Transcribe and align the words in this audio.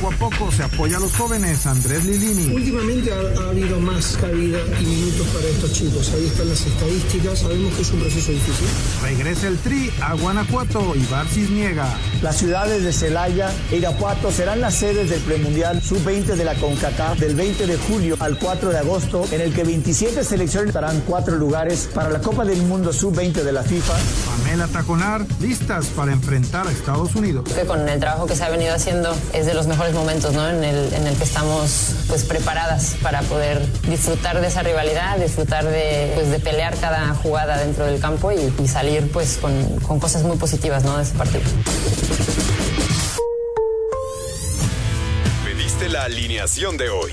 Poco 0.00 0.12
a 0.12 0.16
poco 0.16 0.52
se 0.52 0.62
apoya 0.62 0.96
a 0.98 1.00
los 1.00 1.12
jóvenes. 1.16 1.66
Andrés 1.66 2.04
Lilini. 2.04 2.54
Últimamente 2.54 3.10
ha, 3.12 3.48
habido 3.48 3.80
más 3.80 4.16
cabida 4.20 4.58
y 4.80 4.86
minutos 4.86 5.26
para 5.28 5.46
estos 5.46 5.72
chicos. 5.72 6.12
Ahí 6.14 6.26
están 6.26 6.48
las 6.48 6.64
estadísticas. 6.64 7.40
Sabemos 7.40 7.74
que 7.74 7.82
es 7.82 7.90
un 7.90 8.00
proceso 8.00 8.30
difícil. 8.30 8.66
Regresa 9.02 9.48
el 9.48 9.58
Tri 9.58 9.90
a 10.00 10.14
Guanajuato 10.14 10.94
y 10.94 11.04
Barcis 11.06 11.50
niega. 11.50 11.98
Las 12.22 12.36
ciudades 12.36 12.84
de 12.84 12.92
Celaya 12.92 13.50
e 13.72 13.78
Irapuato 13.78 14.30
serán 14.30 14.60
las 14.60 14.74
sedes 14.74 15.10
del 15.10 15.20
premundial 15.20 15.82
sub-20 15.82 16.36
de 16.36 16.44
la 16.44 16.54
CONCACAF 16.54 17.18
del 17.18 17.34
20 17.34 17.66
de 17.66 17.76
julio 17.76 18.16
al 18.20 18.38
4 18.38 18.70
de 18.70 18.78
agosto, 18.78 19.26
en 19.32 19.40
el 19.40 19.52
que 19.52 19.64
27 19.64 20.22
selecciones 20.22 20.68
estarán 20.68 21.00
cuatro 21.06 21.36
lugares 21.36 21.88
para 21.92 22.08
la 22.10 22.20
Copa 22.20 22.44
del 22.44 22.62
Mundo 22.62 22.92
sub-20 22.92 23.42
de 23.42 23.52
la 23.52 23.64
FIFA. 23.64 23.94
Pamela 24.48 24.66
Taconar, 24.68 25.26
listas 25.42 25.88
para 25.88 26.10
enfrentar 26.10 26.66
a 26.66 26.70
Estados 26.72 27.14
Unidos. 27.14 27.44
Que 27.52 27.66
con 27.66 27.86
el 27.86 28.00
trabajo 28.00 28.26
que 28.26 28.34
se 28.34 28.44
ha 28.44 28.48
venido 28.48 28.74
haciendo 28.74 29.14
es 29.34 29.44
de 29.44 29.52
los 29.52 29.66
mejores 29.66 29.92
momentos, 29.92 30.32
¿no? 30.32 30.48
En 30.48 30.64
el, 30.64 30.90
en 30.94 31.06
el 31.06 31.14
que 31.16 31.24
estamos 31.24 31.96
pues 32.08 32.24
preparadas 32.24 32.96
para 33.02 33.20
poder 33.20 33.60
disfrutar 33.82 34.40
de 34.40 34.46
esa 34.46 34.62
rivalidad, 34.62 35.18
disfrutar 35.18 35.66
de, 35.66 36.12
pues, 36.14 36.30
de 36.30 36.40
pelear 36.40 36.74
cada 36.78 37.12
jugada 37.12 37.58
dentro 37.58 37.84
del 37.84 38.00
campo 38.00 38.32
y, 38.32 38.50
y 38.58 38.68
salir 38.68 39.10
pues 39.12 39.36
con, 39.36 39.52
con 39.80 40.00
cosas 40.00 40.22
muy 40.22 40.38
positivas, 40.38 40.82
¿no? 40.82 40.96
De 40.96 41.02
ese 41.02 41.14
partido. 41.14 41.42
Pediste 45.44 45.90
la 45.90 46.04
alineación 46.04 46.78
de 46.78 46.88
hoy. 46.88 47.12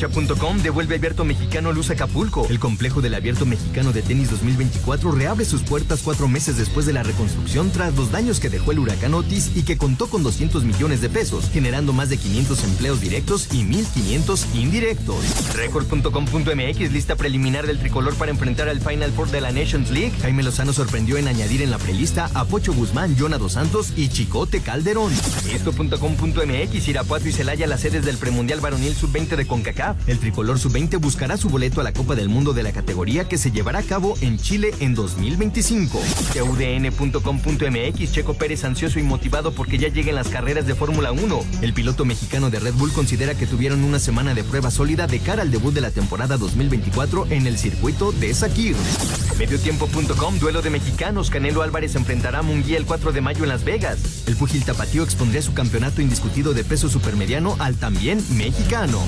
Cancha.com 0.00 0.62
devuelve 0.62 0.94
Abierto 0.94 1.26
Mexicano 1.26 1.72
Luz 1.72 1.90
Acapulco. 1.90 2.46
El 2.48 2.58
complejo 2.58 3.02
del 3.02 3.14
Abierto 3.14 3.44
Mexicano 3.44 3.92
de 3.92 4.00
Tenis 4.00 4.30
2024 4.30 5.12
reabre 5.12 5.44
sus 5.44 5.62
puertas 5.62 6.00
cuatro 6.02 6.26
meses 6.26 6.56
después 6.56 6.86
de 6.86 6.94
la 6.94 7.02
reconstrucción 7.02 7.70
tras 7.70 7.94
los 7.94 8.10
daños 8.10 8.40
que 8.40 8.48
dejó 8.48 8.72
el 8.72 8.78
huracán 8.78 9.12
Otis 9.12 9.50
y 9.54 9.62
que 9.62 9.76
contó 9.76 10.08
con 10.08 10.22
200 10.22 10.64
millones 10.64 11.02
de 11.02 11.10
pesos, 11.10 11.50
generando 11.52 11.92
más 11.92 12.08
de 12.08 12.16
500 12.16 12.64
empleos 12.64 13.00
directos 13.02 13.48
y 13.52 13.62
1.500 13.62 14.54
indirectos. 14.54 15.22
Record.com.mx 15.54 16.92
lista 16.92 17.16
preliminar 17.16 17.66
del 17.66 17.78
tricolor 17.78 18.14
para 18.14 18.30
enfrentar 18.30 18.70
al 18.70 18.80
Final 18.80 19.12
Four 19.12 19.30
de 19.30 19.42
la 19.42 19.52
Nations 19.52 19.90
League. 19.90 20.12
Jaime 20.22 20.42
Lozano 20.42 20.72
sorprendió 20.72 21.18
en 21.18 21.28
añadir 21.28 21.60
en 21.60 21.70
la 21.70 21.78
prelista 21.78 22.30
a 22.32 22.46
Pocho 22.46 22.72
Guzmán, 22.72 23.16
Dos 23.16 23.52
Santos 23.52 23.92
y 23.96 24.08
Chicote 24.08 24.60
Calderón. 24.60 25.12
Esto.com.mx 25.52 26.88
Irapuato 26.88 27.28
y 27.28 27.32
Celaya 27.32 27.66
las 27.66 27.80
sedes 27.80 28.06
del 28.06 28.16
premundial 28.16 28.60
varonil 28.60 28.94
sub-20 28.94 29.36
de 29.36 29.46
CONCACAF 29.46 29.89
el 30.06 30.18
tricolor 30.18 30.58
sub-20 30.58 31.00
buscará 31.00 31.36
su 31.36 31.48
boleto 31.48 31.80
a 31.80 31.84
la 31.84 31.92
Copa 31.92 32.14
del 32.14 32.28
Mundo 32.28 32.52
de 32.52 32.62
la 32.62 32.72
categoría 32.72 33.28
que 33.28 33.38
se 33.38 33.50
llevará 33.50 33.80
a 33.80 33.82
cabo 33.82 34.14
en 34.20 34.38
Chile 34.38 34.72
en 34.80 34.94
2025. 34.94 36.00
TUDN.com.mx 36.32 38.12
Checo 38.12 38.34
Pérez 38.34 38.64
ansioso 38.64 38.98
y 38.98 39.02
motivado 39.02 39.52
porque 39.52 39.78
ya 39.78 39.88
lleguen 39.88 40.14
las 40.14 40.28
carreras 40.28 40.66
de 40.66 40.74
Fórmula 40.74 41.12
1. 41.12 41.44
El 41.62 41.72
piloto 41.72 42.04
mexicano 42.04 42.50
de 42.50 42.60
Red 42.60 42.74
Bull 42.74 42.92
considera 42.92 43.34
que 43.34 43.46
tuvieron 43.46 43.84
una 43.84 43.98
semana 43.98 44.34
de 44.34 44.44
prueba 44.44 44.70
sólida 44.70 45.06
de 45.06 45.18
cara 45.18 45.42
al 45.42 45.50
debut 45.50 45.74
de 45.74 45.80
la 45.80 45.90
temporada 45.90 46.36
2024 46.36 47.26
en 47.30 47.46
el 47.46 47.58
circuito 47.58 48.12
de 48.12 48.34
Sakir. 48.34 48.76
Mediotiempo.com 49.38 50.38
Duelo 50.38 50.62
de 50.62 50.70
mexicanos. 50.70 51.30
Canelo 51.30 51.62
Álvarez 51.62 51.94
enfrentará 51.94 52.40
a 52.40 52.42
Munguía 52.42 52.76
el 52.76 52.84
4 52.84 53.12
de 53.12 53.20
mayo 53.20 53.42
en 53.44 53.48
Las 53.48 53.64
Vegas. 53.64 54.24
El 54.26 54.36
pugil 54.36 54.64
tapatío 54.64 55.02
expondría 55.02 55.42
su 55.42 55.54
campeonato 55.54 56.02
indiscutido 56.02 56.52
de 56.52 56.64
peso 56.64 56.88
supermediano 56.88 57.56
al 57.58 57.76
también 57.76 58.22
mexicano. 58.36 59.00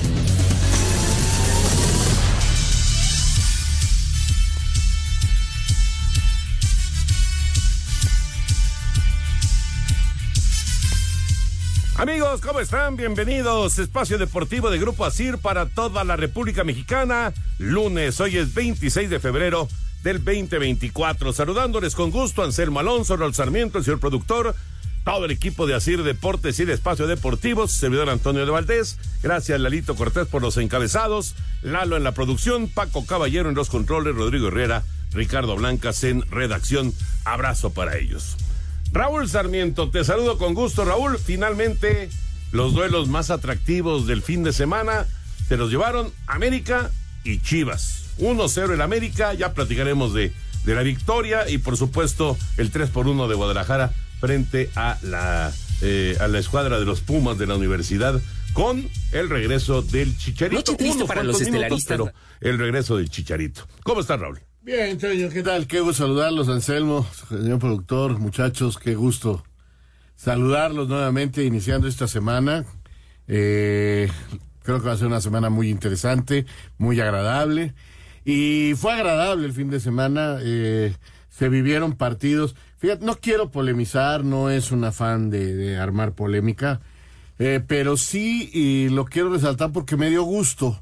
Amigos, 12.03 12.41
¿cómo 12.41 12.59
están? 12.59 12.97
Bienvenidos. 12.97 13.79
Espacio 13.79 14.17
Deportivo 14.17 14.69
de 14.69 14.77
Grupo 14.77 15.05
Asir 15.05 15.37
para 15.37 15.67
toda 15.67 16.03
la 16.03 16.17
República 16.17 16.65
Mexicana. 16.65 17.31
Lunes, 17.59 18.19
hoy 18.19 18.35
es 18.35 18.53
26 18.53 19.09
de 19.09 19.21
febrero 19.21 19.69
del 20.03 20.17
2024. 20.17 21.31
Saludándoles 21.31 21.95
con 21.95 22.11
gusto 22.11 22.43
Anselmo 22.43 22.81
Alonso, 22.81 23.15
Raúl 23.15 23.33
Sarmiento, 23.33 23.77
el 23.77 23.85
señor 23.85 24.01
productor, 24.01 24.53
todo 25.05 25.23
el 25.23 25.31
equipo 25.31 25.65
de 25.65 25.75
Asir 25.75 26.03
Deportes 26.03 26.59
y 26.59 26.65
de 26.65 26.73
Espacio 26.73 27.07
Deportivo, 27.07 27.69
servidor 27.69 28.09
Antonio 28.09 28.45
de 28.45 28.51
Valdés. 28.51 28.97
Gracias, 29.21 29.57
Lalito 29.61 29.95
Cortés, 29.95 30.27
por 30.27 30.41
los 30.41 30.57
encabezados. 30.57 31.35
Lalo 31.61 31.95
en 31.95 32.03
la 32.03 32.11
producción, 32.11 32.67
Paco 32.67 33.05
Caballero 33.05 33.47
en 33.47 33.55
los 33.55 33.69
controles, 33.69 34.13
Rodrigo 34.13 34.49
Herrera, 34.49 34.83
Ricardo 35.13 35.55
Blancas 35.55 36.03
en 36.03 36.29
redacción. 36.29 36.93
Abrazo 37.23 37.69
para 37.69 37.97
ellos. 37.97 38.35
Raúl 38.93 39.27
Sarmiento, 39.27 39.89
te 39.89 40.03
saludo 40.03 40.37
con 40.37 40.53
gusto, 40.53 40.85
Raúl. 40.85 41.17
Finalmente, 41.17 42.09
los 42.51 42.75
duelos 42.75 43.07
más 43.07 43.31
atractivos 43.31 44.05
del 44.05 44.21
fin 44.21 44.43
de 44.43 44.53
semana 44.53 45.07
se 45.47 45.57
los 45.57 45.71
llevaron 45.71 46.13
América 46.27 46.91
y 47.23 47.39
Chivas. 47.39 48.11
1-0 48.19 48.71
el 48.71 48.81
América, 48.81 49.33
ya 49.33 49.55
platicaremos 49.55 50.13
de, 50.13 50.31
de 50.63 50.75
la 50.75 50.83
victoria 50.83 51.49
y 51.49 51.57
por 51.57 51.75
supuesto 51.75 52.37
el 52.57 52.69
3 52.69 52.91
por 52.91 53.07
1 53.07 53.27
de 53.27 53.33
Guadalajara 53.33 53.91
frente 54.19 54.69
a 54.75 54.99
la, 55.01 55.51
eh, 55.81 56.15
a 56.19 56.27
la 56.27 56.37
escuadra 56.37 56.79
de 56.79 56.85
los 56.85 57.01
Pumas 57.01 57.39
de 57.39 57.47
la 57.47 57.55
universidad 57.55 58.21
con 58.53 58.87
el 59.11 59.27
regreso 59.27 59.81
del 59.81 60.15
Chicharito. 60.15 60.73
Noche 60.73 61.05
para 61.07 61.23
los 61.23 61.41
estelaristas. 61.41 61.99
el 62.41 62.59
regreso 62.59 62.97
del 62.97 63.09
Chicharito. 63.09 63.67
¿Cómo 63.83 64.01
está 64.01 64.17
Raúl? 64.17 64.39
Bien, 64.65 64.97
señor, 64.97 65.33
¿qué 65.33 65.43
tal? 65.43 65.67
Qué 65.67 65.81
gusto 65.81 66.03
saludarlos, 66.03 66.47
Anselmo, 66.47 67.05
señor 67.27 67.59
productor, 67.59 68.17
muchachos, 68.17 68.77
qué 68.77 68.95
gusto 68.95 69.43
saludarlos 70.15 70.87
nuevamente 70.87 71.43
iniciando 71.43 71.85
esta 71.85 72.07
semana. 72.07 72.63
Eh, 73.27 74.09
creo 74.61 74.79
que 74.79 74.87
va 74.87 74.93
a 74.93 74.97
ser 74.97 75.07
una 75.07 75.19
semana 75.19 75.49
muy 75.49 75.69
interesante, 75.69 76.45
muy 76.77 77.01
agradable. 77.01 77.73
Y 78.23 78.75
fue 78.77 78.93
agradable 78.93 79.47
el 79.47 79.51
fin 79.51 79.69
de 79.69 79.81
semana, 79.81 80.37
eh, 80.41 80.95
se 81.27 81.49
vivieron 81.49 81.97
partidos. 81.97 82.55
Fíjate, 82.77 83.03
no 83.05 83.15
quiero 83.15 83.51
polemizar, 83.51 84.23
no 84.23 84.49
es 84.49 84.71
un 84.71 84.85
afán 84.85 85.29
de, 85.29 85.75
armar 85.75 86.13
polémica, 86.13 86.79
eh, 87.37 87.61
pero 87.67 87.97
sí, 87.97 88.49
y 88.53 88.87
lo 88.87 89.03
quiero 89.03 89.29
resaltar 89.29 89.73
porque 89.73 89.97
me 89.97 90.09
dio 90.09 90.23
gusto. 90.23 90.81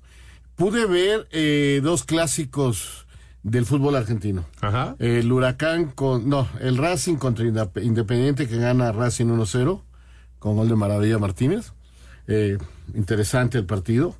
Pude 0.55 0.85
ver 0.85 1.81
dos 1.81 2.03
clásicos 2.03 3.00
del 3.43 3.65
fútbol 3.65 3.95
argentino. 3.95 4.45
Ajá. 4.61 4.95
El 4.99 5.31
Huracán 5.31 5.91
con. 5.91 6.29
No, 6.29 6.47
el 6.59 6.77
Racing 6.77 7.15
contra 7.15 7.45
Independiente 7.45 8.47
que 8.47 8.57
gana 8.57 8.91
Racing 8.91 9.27
1-0 9.27 9.81
con 10.39 10.55
gol 10.55 10.67
de 10.67 10.75
Maravilla 10.75 11.17
Martínez. 11.17 11.73
Eh, 12.27 12.57
interesante 12.93 13.57
el 13.57 13.65
partido. 13.65 14.15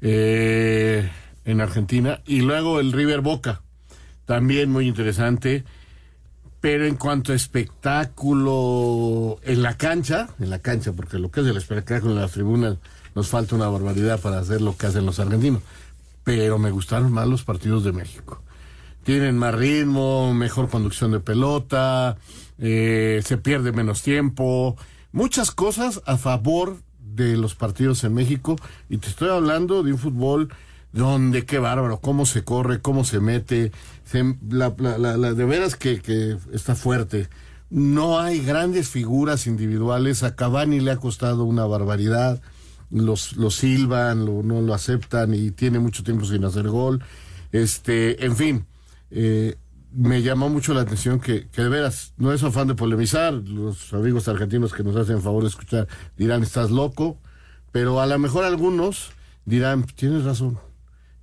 Eh, 0.00 1.10
en 1.44 1.60
Argentina. 1.60 2.20
Y 2.26 2.42
luego 2.42 2.80
el 2.80 2.92
River 2.92 3.20
Boca. 3.20 3.62
También 4.26 4.70
muy 4.70 4.86
interesante. 4.86 5.64
Pero 6.60 6.86
en 6.86 6.96
cuanto 6.96 7.32
a 7.32 7.36
espectáculo 7.36 9.38
en 9.44 9.62
la 9.62 9.76
cancha, 9.76 10.28
en 10.40 10.50
la 10.50 10.58
cancha, 10.58 10.92
porque 10.92 11.18
lo 11.18 11.30
que 11.30 11.40
es 11.40 11.46
el 11.46 11.56
espectáculo 11.56 12.14
en 12.14 12.20
las 12.20 12.32
tribunas 12.32 12.78
nos 13.14 13.28
falta 13.28 13.54
una 13.54 13.68
barbaridad 13.68 14.20
para 14.20 14.40
hacer 14.40 14.60
lo 14.60 14.76
que 14.76 14.88
hacen 14.88 15.06
los 15.06 15.20
argentinos. 15.20 15.62
Pero 16.24 16.58
me 16.58 16.72
gustaron 16.72 17.12
más 17.12 17.28
los 17.28 17.44
partidos 17.44 17.84
de 17.84 17.92
México 17.92 18.42
tienen 19.08 19.38
más 19.38 19.54
ritmo, 19.54 20.34
mejor 20.34 20.68
conducción 20.68 21.12
de 21.12 21.20
pelota, 21.20 22.18
eh, 22.58 23.22
se 23.24 23.38
pierde 23.38 23.72
menos 23.72 24.02
tiempo, 24.02 24.76
muchas 25.12 25.50
cosas 25.50 26.02
a 26.04 26.18
favor 26.18 26.76
de 27.00 27.38
los 27.38 27.54
partidos 27.54 28.04
en 28.04 28.12
México. 28.12 28.56
Y 28.90 28.98
te 28.98 29.08
estoy 29.08 29.30
hablando 29.30 29.82
de 29.82 29.92
un 29.92 29.98
fútbol 29.98 30.52
donde 30.92 31.46
qué 31.46 31.58
bárbaro, 31.58 32.00
cómo 32.00 32.26
se 32.26 32.44
corre, 32.44 32.82
cómo 32.82 33.02
se 33.02 33.18
mete, 33.18 33.72
la, 34.50 34.68
de 34.68 35.44
veras 35.46 35.74
que, 35.74 36.02
que, 36.02 36.36
está 36.52 36.74
fuerte. 36.74 37.30
No 37.70 38.20
hay 38.20 38.44
grandes 38.44 38.90
figuras 38.90 39.46
individuales, 39.46 40.22
a 40.22 40.36
Cavani 40.36 40.80
le 40.80 40.90
ha 40.90 40.98
costado 40.98 41.44
una 41.44 41.64
barbaridad, 41.64 42.42
los, 42.90 43.38
los 43.38 43.54
silban, 43.54 44.26
no 44.26 44.60
lo 44.60 44.74
aceptan 44.74 45.32
y 45.32 45.50
tiene 45.50 45.78
mucho 45.78 46.04
tiempo 46.04 46.26
sin 46.26 46.44
hacer 46.44 46.68
gol. 46.68 47.02
Este, 47.52 48.22
en 48.26 48.36
fin, 48.36 48.66
eh, 49.10 49.56
me 49.92 50.22
llamó 50.22 50.48
mucho 50.48 50.74
la 50.74 50.82
atención 50.82 51.18
que, 51.20 51.46
de 51.54 51.68
veras, 51.68 52.12
no 52.16 52.32
es 52.32 52.42
afán 52.42 52.68
de 52.68 52.74
polemizar, 52.74 53.32
los 53.32 53.92
amigos 53.94 54.28
argentinos 54.28 54.72
que 54.74 54.84
nos 54.84 54.96
hacen 54.96 55.22
favor 55.22 55.42
de 55.42 55.48
escuchar 55.48 55.88
dirán, 56.16 56.42
estás 56.42 56.70
loco, 56.70 57.18
pero 57.72 58.00
a 58.00 58.06
lo 58.06 58.18
mejor 58.18 58.44
algunos 58.44 59.12
dirán, 59.44 59.84
tienes 59.84 60.24
razón, 60.24 60.58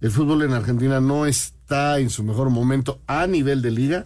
el 0.02 0.12
fútbol 0.12 0.44
en 0.44 0.54
Argentina 0.54 1.00
no 1.00 1.26
está 1.26 2.00
en 2.00 2.10
su 2.10 2.24
mejor 2.24 2.50
momento 2.50 3.00
a 3.08 3.28
nivel 3.28 3.62
de 3.62 3.72
liga 3.72 4.06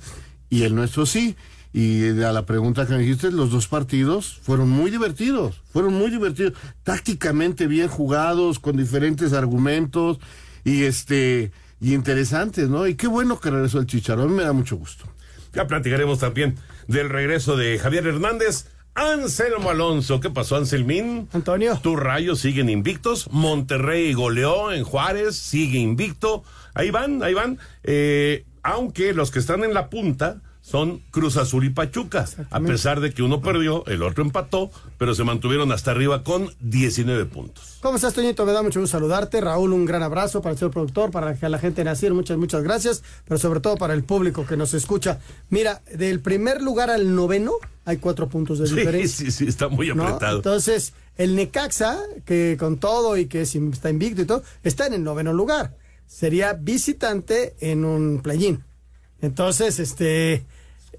y 0.49 0.63
el 0.63 0.75
nuestro 0.75 1.05
sí. 1.05 1.35
Y 1.71 2.09
a 2.23 2.31
la 2.31 2.47
pregunta 2.47 2.87
que 2.87 2.93
me 2.93 2.99
dijiste, 2.99 3.31
los 3.31 3.51
dos 3.51 3.67
partidos 3.67 4.39
fueron 4.41 4.69
muy 4.69 4.89
divertidos, 4.89 5.61
fueron 5.71 5.93
muy 5.93 6.09
divertidos, 6.09 6.53
tácticamente 6.81 7.67
bien 7.67 7.87
jugados, 7.87 8.59
con 8.59 8.75
diferentes 8.75 9.33
argumentos 9.33 10.19
y 10.63 10.83
este 10.83 11.51
y 11.81 11.93
interesantes, 11.93 12.69
¿no? 12.69 12.87
Y 12.87 12.95
qué 12.95 13.07
bueno 13.07 13.39
que 13.39 13.49
regresó 13.49 13.79
el 13.79 13.85
Chicharón, 13.85 14.33
me 14.33 14.43
da 14.43 14.53
mucho 14.53 14.75
gusto. 14.75 15.05
Ya 15.53 15.67
platicaremos 15.67 16.19
también 16.19 16.55
del 16.87 17.09
regreso 17.09 17.57
de 17.57 17.79
Javier 17.79 18.07
Hernández. 18.07 18.67
Anselmo 18.95 19.69
Alonso, 19.69 20.19
¿qué 20.19 20.29
pasó, 20.29 20.57
Anselmín? 20.57 21.29
Antonio. 21.31 21.79
Tus 21.81 21.97
rayos 21.97 22.39
siguen 22.39 22.69
invictos. 22.69 23.29
Monterrey 23.31 24.13
goleó 24.13 24.71
en 24.71 24.83
Juárez, 24.83 25.35
sigue 25.37 25.79
invicto. 25.79 26.43
Ahí 26.73 26.91
van, 26.91 27.23
ahí 27.23 27.33
van. 27.33 27.59
Eh, 27.83 28.45
aunque 28.61 29.13
los 29.13 29.31
que 29.31 29.39
están 29.39 29.63
en 29.63 29.73
la 29.73 29.89
punta 29.89 30.41
son 30.69 31.01
Cruz 31.09 31.37
Azul 31.37 31.65
y 31.65 31.71
Pachuca. 31.71 32.27
A 32.51 32.59
pesar 32.59 32.99
de 32.99 33.11
que 33.11 33.23
uno 33.23 33.41
perdió, 33.41 33.83
el 33.87 34.03
otro 34.03 34.23
empató, 34.23 34.69
pero 34.99 35.15
se 35.15 35.23
mantuvieron 35.23 35.71
hasta 35.71 35.89
arriba 35.89 36.23
con 36.23 36.53
19 36.59 37.25
puntos. 37.25 37.79
¿Cómo 37.81 37.95
estás, 37.95 38.13
Toñito? 38.13 38.45
Me 38.45 38.51
da 38.51 38.61
mucho 38.61 38.79
gusto 38.79 38.97
saludarte. 38.97 39.41
Raúl, 39.41 39.73
un 39.73 39.85
gran 39.85 40.03
abrazo 40.03 40.43
para 40.43 40.53
el 40.53 40.59
señor 40.59 40.71
productor, 40.71 41.09
para 41.09 41.35
la 41.41 41.57
gente 41.57 41.81
de 41.81 41.85
Nacir, 41.85 42.13
muchas, 42.13 42.37
muchas 42.37 42.61
gracias, 42.61 43.03
pero 43.25 43.39
sobre 43.39 43.61
todo 43.61 43.77
para 43.77 43.95
el 43.95 44.03
público 44.03 44.45
que 44.45 44.57
nos 44.57 44.75
escucha. 44.75 45.19
Mira, 45.49 45.81
del 45.91 46.19
primer 46.19 46.61
lugar 46.61 46.91
al 46.91 47.15
noveno 47.15 47.53
hay 47.85 47.97
cuatro 47.97 48.29
puntos 48.29 48.59
de 48.59 48.65
diferencia. 48.65 49.25
Sí, 49.25 49.31
sí, 49.31 49.31
sí, 49.31 49.45
está 49.47 49.69
muy 49.69 49.89
apretado. 49.89 50.37
Entonces, 50.37 50.93
el 51.17 51.35
Necaxa, 51.35 51.97
que 52.25 52.57
con 52.59 52.77
todo 52.77 53.17
y 53.17 53.25
que 53.25 53.41
está 53.41 53.89
invicto 53.89 54.21
y 54.21 54.25
todo, 54.25 54.43
está 54.61 54.85
en 54.85 54.93
el 54.93 55.03
noveno 55.03 55.33
lugar. 55.33 55.75
Sería 56.05 56.53
visitante 56.53 57.55
en 57.59 57.85
un 57.85 58.21
play-in. 58.21 58.63
Entonces, 59.21 59.79
este 59.79 60.45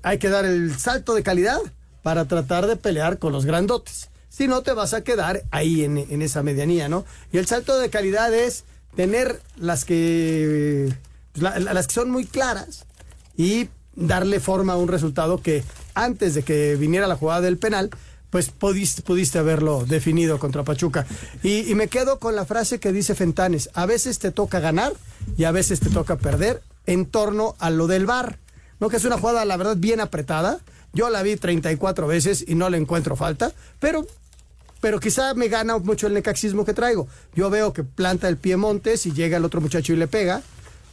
hay 0.03 0.19
que 0.19 0.29
dar 0.29 0.45
el 0.45 0.79
salto 0.79 1.15
de 1.15 1.23
calidad 1.23 1.61
para 2.03 2.27
tratar 2.27 2.67
de 2.67 2.77
pelear 2.77 3.19
con 3.19 3.33
los 3.33 3.45
grandotes. 3.45 4.09
Si 4.29 4.47
no, 4.49 4.63
te 4.63 4.73
vas 4.73 4.95
a 4.95 5.03
quedar 5.03 5.43
ahí 5.51 5.85
en, 5.85 6.23
esa 6.23 6.43
medianía, 6.43 6.89
¿no? 6.89 7.05
Y 7.33 7.39
el 7.39 7.47
salto 7.47 7.79
de 7.79 7.91
calidad 7.91 8.33
es 8.33 8.65
tener 8.95 9.41
las 9.57 9.85
que, 9.85 10.95
pues, 11.33 11.63
las 11.63 11.87
que 11.87 11.95
son 11.95 12.11
muy 12.11 12.25
claras 12.25 12.87
y 13.37 13.69
darle 13.95 14.41
forma 14.41 14.75
a 14.75 14.77
un 14.77 14.89
resultado 14.89 15.43
que 15.43 15.65
antes 15.95 16.35
de 16.35 16.43
que 16.43 16.77
viniera 16.77 17.07
la 17.07 17.17
jugada 17.17 17.41
del 17.41 17.59
penal, 17.59 17.91
pues 18.31 18.51
pudiste, 18.51 19.03
pudiste 19.03 19.39
haberlo 19.39 19.85
definido 19.85 20.39
contra 20.39 20.63
Pachuca. 20.63 21.07
Y, 21.43 21.71
y, 21.71 21.75
me 21.75 21.89
quedo 21.89 22.21
con 22.21 22.37
la 22.37 22.47
frase 22.47 22.79
que 22.79 22.93
dice 22.93 23.17
Fentanes, 23.17 23.69
a 23.75 23.87
veces 23.87 24.21
te 24.21 24.31
toca 24.31 24.61
ganar 24.61 24.95
y 25.37 25.45
a 25.45 25.51
veces 25.51 25.81
te 25.81 25.91
toca 25.91 26.17
perder 26.17 26.63
en 26.87 27.07
torno 27.07 27.57
a 27.59 27.71
lo 27.71 27.89
del 27.89 28.07
bar. 28.07 28.39
No, 28.81 28.89
que 28.89 28.97
es 28.97 29.05
una 29.05 29.19
jugada, 29.19 29.45
la 29.45 29.57
verdad, 29.57 29.77
bien 29.77 30.01
apretada. 30.01 30.59
Yo 30.93 31.11
la 31.11 31.23
vi 31.23 31.37
34 31.37 32.07
veces 32.07 32.45
y 32.49 32.55
no 32.55 32.69
le 32.71 32.79
encuentro 32.79 33.15
falta, 33.15 33.53
pero, 33.79 34.07
pero 34.81 34.99
quizá 34.99 35.35
me 35.35 35.49
gana 35.49 35.79
mucho 35.79 36.09
el 36.09 36.15
necaxismo 36.15 36.65
que 36.65 36.75
traigo. 36.75 37.07
Yo 37.35 37.49
veo 37.51 37.73
que 37.73 37.85
planta 37.85 38.29
el 38.29 38.37
pie 38.37 38.57
Montes 38.57 39.07
y 39.07 39.13
llega 39.13 39.37
el 39.37 39.45
otro 39.45 39.61
muchacho 39.61 39.93
y 39.93 39.97
le 39.97 40.09
pega 40.09 40.43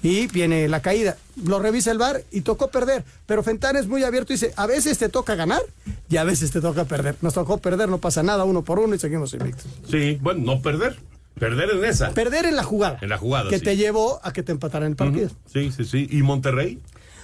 y 0.04 0.28
viene 0.28 0.68
la 0.68 0.82
caída. 0.82 1.18
Lo 1.44 1.60
revisa 1.60 1.92
el 1.92 1.98
bar 1.98 2.24
y 2.32 2.42
tocó 2.42 2.70
perder. 2.70 3.04
Pero 3.26 3.42
Fentán 3.42 3.76
es 3.76 3.88
muy 3.88 4.04
abierto 4.04 4.34
y 4.34 4.36
dice, 4.36 4.54
a 4.56 4.68
veces 4.68 4.98
te 4.98 5.10
toca 5.10 5.36
ganar 5.36 5.62
y 6.10 6.18
a 6.18 6.24
veces 6.24 6.52
te 6.52 6.62
toca 6.62 6.86
perder. 6.86 7.16
Nos 7.22 7.34
tocó 7.34 7.58
perder, 7.58 7.90
no 7.90 7.98
pasa 7.98 8.22
nada, 8.22 8.44
uno 8.44 8.64
por 8.64 8.80
uno 8.80 8.94
y 8.94 9.00
seguimos 9.00 9.34
invictos. 9.34 9.66
Sí, 9.90 10.20
bueno, 10.22 10.42
no 10.44 10.62
perder. 10.62 10.98
Perder 11.40 11.70
en 11.72 11.86
esa. 11.86 12.12
Perder 12.12 12.46
en 12.46 12.56
la 12.56 12.64
jugada. 12.64 12.98
En 13.02 13.10
la 13.10 13.18
jugada. 13.18 13.50
Que 13.50 13.60
te 13.60 13.78
llevó 13.78 14.20
a 14.24 14.34
que 14.34 14.44
te 14.44 14.52
empataran 14.52 14.90
el 14.90 14.96
partido. 14.96 15.30
Sí, 15.52 15.72
sí, 15.72 15.86
sí. 15.86 16.08
¿Y 16.10 16.24
Monterrey? 16.24 16.80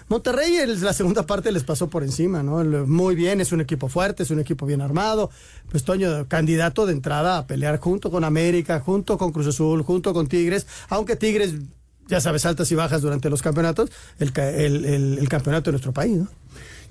Monterrey 0.09 0.57
en 0.57 0.81
la 0.83 0.93
segunda 0.93 1.25
parte 1.25 1.51
les 1.51 1.63
pasó 1.63 1.89
por 1.89 2.03
encima, 2.03 2.43
¿no? 2.43 2.63
Muy 2.85 3.15
bien, 3.15 3.41
es 3.41 3.51
un 3.51 3.61
equipo 3.61 3.87
fuerte, 3.89 4.23
es 4.23 4.31
un 4.31 4.39
equipo 4.39 4.65
bien 4.65 4.81
armado. 4.81 5.29
Pues 5.69 5.83
Toño, 5.83 6.27
candidato 6.27 6.85
de 6.85 6.93
entrada 6.93 7.37
a 7.37 7.47
pelear 7.47 7.79
junto 7.79 8.11
con 8.11 8.23
América, 8.23 8.79
junto 8.79 9.17
con 9.17 9.31
Cruz 9.31 9.47
Azul, 9.47 9.81
junto 9.83 10.13
con 10.13 10.27
Tigres, 10.27 10.67
aunque 10.89 11.15
Tigres, 11.15 11.55
ya 12.07 12.21
sabes, 12.21 12.45
altas 12.45 12.71
y 12.71 12.75
bajas 12.75 13.01
durante 13.01 13.29
los 13.29 13.41
campeonatos, 13.41 13.89
el, 14.19 14.31
campeonato 15.29 15.69
de 15.69 15.71
nuestro 15.73 15.93
país, 15.93 16.17
¿no? 16.17 16.27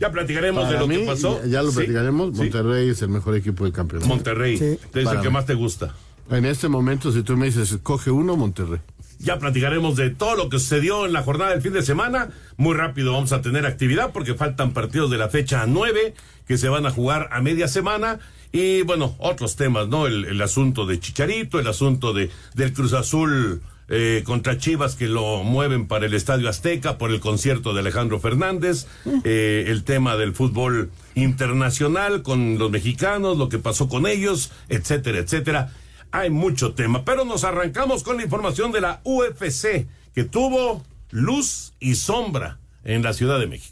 Ya 0.00 0.11
platicaremos 0.11 0.69
de 0.69 0.79
lo 0.79 0.88
que 0.88 0.99
pasó. 1.06 1.44
Ya, 1.44 1.62
lo 1.62 1.70
platicaremos. 1.70 2.32
Monterrey 2.32 2.88
es 2.88 3.03
el 3.03 3.08
mejor 3.08 3.37
equipo 3.37 3.65
del 3.65 3.73
campeonato. 3.73 4.08
Monterrey. 4.08 4.55
Es 4.55 5.06
el 5.06 5.20
que 5.20 5.31
más 5.31 5.47
te 5.47 5.55
gusta. 5.55 5.94
En 6.31 6.44
este 6.47 6.69
momento, 6.69 7.12
si 7.12 7.23
tú 7.23 7.37
me 7.37 7.47
dices, 7.47 7.79
coge 7.82 8.11
uno, 8.11 8.37
Monterrey. 8.37 8.81
Ya 9.22 9.38
platicaremos 9.38 9.94
de 9.94 10.10
todo 10.10 10.34
lo 10.34 10.48
que 10.48 10.58
sucedió 10.58 11.06
en 11.06 11.12
la 11.12 11.22
jornada 11.22 11.52
del 11.52 11.62
fin 11.62 11.72
de 11.72 11.82
semana. 11.82 12.30
Muy 12.56 12.74
rápido 12.74 13.12
vamos 13.12 13.32
a 13.32 13.40
tener 13.40 13.66
actividad 13.66 14.10
porque 14.12 14.34
faltan 14.34 14.72
partidos 14.72 15.12
de 15.12 15.19
la 15.19 15.28
fecha 15.28 15.64
9 15.66 16.14
que 16.46 16.58
se 16.58 16.69
van 16.69 16.86
a 16.86 16.90
jugar 16.90 17.28
a 17.30 17.40
media 17.40 17.69
semana. 17.69 18.19
Y 18.50 18.82
bueno, 18.82 19.14
otros 19.19 19.54
temas, 19.54 19.86
¿no? 19.86 20.08
El, 20.08 20.42
asunto 20.42 20.86
de 20.86 20.98
Chicharito, 20.98 21.60
el 21.60 21.69
asunto 21.69 22.12
de, 22.12 22.30
del 22.54 22.72
Cruz 22.72 22.94
Azul 22.94 23.62
eh, 23.88 24.22
contra 24.26 24.58
Chivas 24.58 24.96
que 24.96 25.06
lo 25.06 25.44
mueven 25.44 25.86
para 25.86 26.06
el 26.06 26.14
Estadio 26.14 26.48
Azteca 26.48 26.98
por 26.98 27.12
el 27.12 27.20
concierto 27.20 27.72
de 27.74 27.80
Alejandro 27.80 28.19
Fernández, 28.19 28.88
eh, 29.22 29.66
el 29.69 29.84
tema 29.84 30.16
del 30.16 30.34
fútbol 30.34 30.90
internacional 31.14 32.22
con 32.22 32.58
los 32.58 32.72
mexicanos, 32.72 33.38
lo 33.38 33.48
que 33.48 33.58
pasó 33.58 33.88
con 33.88 34.06
ellos, 34.08 34.50
etcétera, 34.69 35.19
etcétera 35.19 35.72
hay 36.12 36.31
mucho 36.31 36.75
tema, 36.75 37.05
pero 37.05 37.25
nos 37.25 37.43
arrancamos 37.43 38.03
con 38.03 38.19
la 38.19 38.23
información 38.23 38.70
de 38.70 38.82
la 38.82 39.00
UFC, 39.03 39.87
que 40.14 40.25
tuvo 40.25 40.85
luz 41.11 41.73
y 41.81 41.94
sombra 41.94 42.59
en 42.85 43.03
la 43.03 43.14
Ciudad 43.14 43.41
de 43.41 43.47
México. 43.47 43.71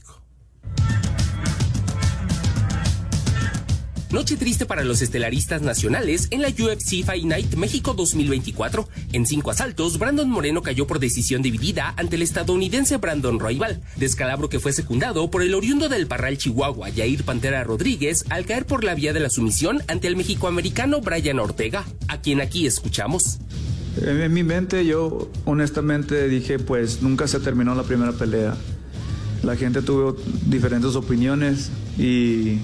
Noche 4.10 4.36
triste 4.36 4.66
para 4.66 4.82
los 4.82 5.02
estelaristas 5.02 5.62
nacionales 5.62 6.26
en 6.32 6.42
la 6.42 6.48
UFC 6.48 7.04
Fight 7.04 7.24
Night 7.24 7.54
México 7.54 7.94
2024. 7.94 8.88
En 9.12 9.24
cinco 9.24 9.52
asaltos, 9.52 10.00
Brandon 10.00 10.28
Moreno 10.28 10.62
cayó 10.62 10.84
por 10.88 10.98
decisión 10.98 11.42
dividida 11.42 11.94
ante 11.96 12.16
el 12.16 12.22
estadounidense 12.22 12.96
Brandon 12.96 13.38
Roybal, 13.38 13.80
descalabro 13.94 14.48
que 14.48 14.58
fue 14.58 14.72
secundado 14.72 15.30
por 15.30 15.42
el 15.42 15.54
oriundo 15.54 15.88
del 15.88 16.08
Parral 16.08 16.38
Chihuahua, 16.38 16.90
Jair 16.90 17.22
Pantera 17.22 17.62
Rodríguez, 17.62 18.24
al 18.30 18.46
caer 18.46 18.66
por 18.66 18.82
la 18.82 18.96
vía 18.96 19.12
de 19.12 19.20
la 19.20 19.30
sumisión 19.30 19.80
ante 19.86 20.08
el 20.08 20.16
mexicoamericano 20.16 21.00
Brian 21.00 21.38
Ortega, 21.38 21.84
a 22.08 22.20
quien 22.20 22.40
aquí 22.40 22.66
escuchamos. 22.66 23.38
En 23.96 24.32
mi 24.32 24.42
mente 24.42 24.84
yo 24.86 25.30
honestamente 25.44 26.28
dije, 26.28 26.58
pues 26.58 27.00
nunca 27.00 27.28
se 27.28 27.38
terminó 27.38 27.76
la 27.76 27.84
primera 27.84 28.10
pelea. 28.10 28.56
La 29.44 29.54
gente 29.54 29.82
tuvo 29.82 30.16
diferentes 30.46 30.96
opiniones 30.96 31.70
y 31.96 32.58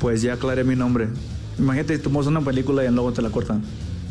pues 0.00 0.22
ya 0.22 0.34
aclaré 0.34 0.64
mi 0.64 0.74
nombre. 0.74 1.08
Imagínate, 1.58 1.98
tú 1.98 2.10
muestras 2.10 2.36
una 2.36 2.44
película 2.44 2.84
y 2.84 2.88
luego 2.88 3.12
te 3.12 3.22
la 3.22 3.30
cortan. 3.30 3.62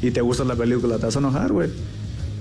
Y 0.01 0.11
te 0.11 0.21
gusta 0.21 0.45
la 0.45 0.55
película, 0.55 0.97
te 0.97 1.07
vas 1.07 1.15
a 1.15 1.19
enojar, 1.19 1.51
güey. 1.51 1.69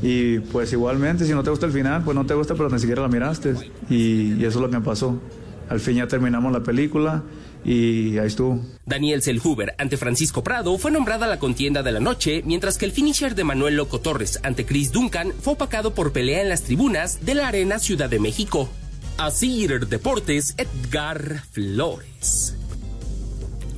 Y 0.02 0.38
pues 0.38 0.73
igualmente, 0.73 1.25
si 1.25 1.33
no 1.33 1.43
te 1.43 1.50
gusta 1.50 1.67
el 1.67 1.73
final, 1.73 2.05
pues 2.05 2.14
no 2.14 2.25
te 2.25 2.35
gusta, 2.35 2.55
pero 2.55 2.69
ni 2.69 2.78
siquiera 2.78 3.02
la 3.02 3.09
miraste. 3.09 3.55
Y, 3.90 4.45
eso 4.45 4.49
es 4.49 4.57
lo 4.57 4.71
que 4.71 4.78
me 4.78 4.85
pasó. 4.85 5.21
Al 5.69 5.81
fin 5.81 5.97
ya 5.97 6.07
terminamos 6.07 6.52
la 6.52 6.62
película 6.62 7.25
y 7.64 8.17
ahí 8.19 8.26
estuvo. 8.28 8.64
Daniel 8.87 9.23
Selhuber 9.23 9.75
ante 9.76 9.97
Francisco 9.97 10.43
Prado 10.43 10.78
fue 10.78 10.90
nombrada 10.90 11.26
la 11.26 11.38
contienda 11.38 11.83
de 11.83 11.93
la 11.93 12.00
noche, 12.00 12.43
mientras 12.47 12.78
que 12.78 12.87
el 12.87 12.93
finisher 12.93 13.35
de 13.35 13.45
Manuel 13.45 13.76
Loco 13.76 14.00
Torres 14.00 14.40
ante 14.45 14.64
Chris 14.64 14.93
Duncan 14.93 15.33
fue 15.40 15.55
opacado 15.55 15.95
por 15.95 16.12
pelea 16.12 16.40
en 16.40 16.49
las 16.49 16.62
tribunas 16.62 17.25
de 17.26 17.35
la 17.35 17.49
Arena 17.49 17.78
Ciudad 17.78 18.09
de 18.09 18.21
México. 18.21 18.71
Asir 19.19 19.88
Deportes, 19.88 20.55
Edgar 20.57 21.43
Flores. 21.50 22.55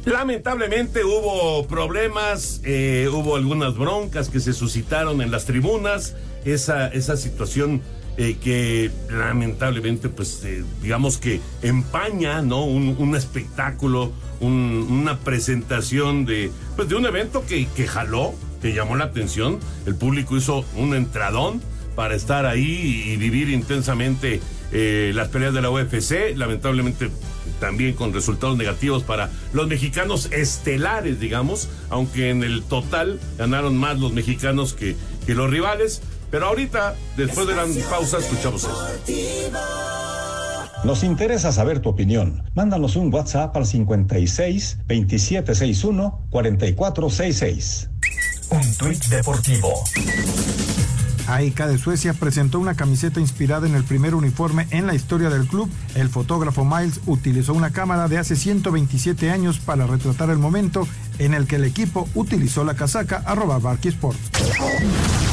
Lamentablemente 0.05 1.05
hubo 1.05 1.67
problemas, 1.67 2.63
eh, 2.65 3.09
hubo 3.13 3.37
algunas 3.37 3.77
broncas 3.77 4.31
que 4.31 4.41
se 4.41 4.55
suscitaron 4.55 5.21
en 5.21 5.31
las 5.31 5.45
tribunas, 5.45 6.17
esa, 6.47 6.89
esa 6.89 7.19
situación 7.19 7.83
eh, 8.17 8.37
que 8.43 8.91
lamentablemente, 9.11 10.09
pues, 10.09 10.43
eh, 10.45 10.65
digamos 10.83 11.19
que 11.19 11.41
empaña, 11.61 12.41
¿no? 12.41 12.65
Un, 12.65 13.15
espectáculo, 13.15 14.13
una 14.41 15.19
presentación 15.19 16.25
de, 16.25 16.51
pues, 16.77 16.89
de 16.89 16.95
un 16.95 17.05
evento 17.05 17.45
que, 17.47 17.69
que 17.77 17.87
jaló, 17.87 18.35
que 18.63 18.73
llamó 18.73 18.97
la 18.97 19.05
atención, 19.05 19.59
el 19.85 19.97
público 19.97 20.37
hizo 20.37 20.65
un 20.77 20.95
entradón 20.95 21.61
para 21.95 22.15
estar 22.15 22.47
ahí 22.47 23.05
y 23.07 23.17
vivir 23.17 23.51
intensamente 23.51 24.41
las 24.73 25.29
peleas 25.29 25.53
de 25.53 25.61
la 25.61 25.71
UFC, 25.71 26.37
lamentablemente 26.37 27.11
también 27.61 27.95
con 27.95 28.13
resultados 28.13 28.57
negativos 28.57 29.03
para 29.03 29.31
los 29.53 29.69
mexicanos 29.69 30.29
estelares, 30.33 31.21
digamos, 31.21 31.69
aunque 31.91 32.31
en 32.31 32.43
el 32.43 32.63
total 32.63 33.21
ganaron 33.39 33.77
más 33.77 33.99
los 34.01 34.13
mexicanos 34.13 34.73
que, 34.75 34.97
que 35.27 35.35
los 35.35 35.51
rivales. 35.51 36.03
Pero 36.31 36.47
ahorita, 36.47 36.95
después 37.17 37.47
de 37.47 37.57
la 37.57 37.67
pausa, 37.89 38.19
escuchamos 38.19 38.63
eso. 38.63 38.89
Nos 40.85 41.03
interesa 41.05 41.53
saber 41.53 41.81
tu 41.81 41.91
opinión. 41.91 42.43
Mándanos 42.55 42.97
un 42.97 43.13
WhatsApp 43.13 43.55
al 43.57 43.67
56 43.67 44.79
2761 44.89 46.27
4466. 46.31 47.91
Un 48.51 48.77
tuit 48.77 49.05
deportivo. 49.07 49.85
AIK 51.31 51.67
de 51.67 51.79
Suecia 51.79 52.13
presentó 52.13 52.59
una 52.59 52.75
camiseta 52.75 53.21
inspirada 53.21 53.69
en 53.69 53.77
el 53.77 53.85
primer 53.85 54.15
uniforme 54.15 54.67
en 54.71 54.87
la 54.87 54.95
historia 54.95 55.31
del 55.31 55.47
club. 55.47 55.71
El 55.95 56.09
fotógrafo 56.09 56.65
Miles 56.65 57.01
utilizó 57.07 57.55
una 57.55 57.71
cámara 57.71 58.09
de 58.09 58.19
hace 58.19 58.35
127 58.35 59.31
años 59.31 59.61
para 59.61 59.87
retratar 59.87 60.31
el 60.31 60.39
momento 60.39 60.89
en 61.19 61.35
el 61.35 61.47
que 61.47 61.57
el 61.57 61.65
equipo 61.65 62.09
utilizó 62.15 62.65
la 62.65 62.75
casaca 62.75 63.23
arroba 63.27 63.59
Barky 63.59 63.89
Sports. 63.89 65.30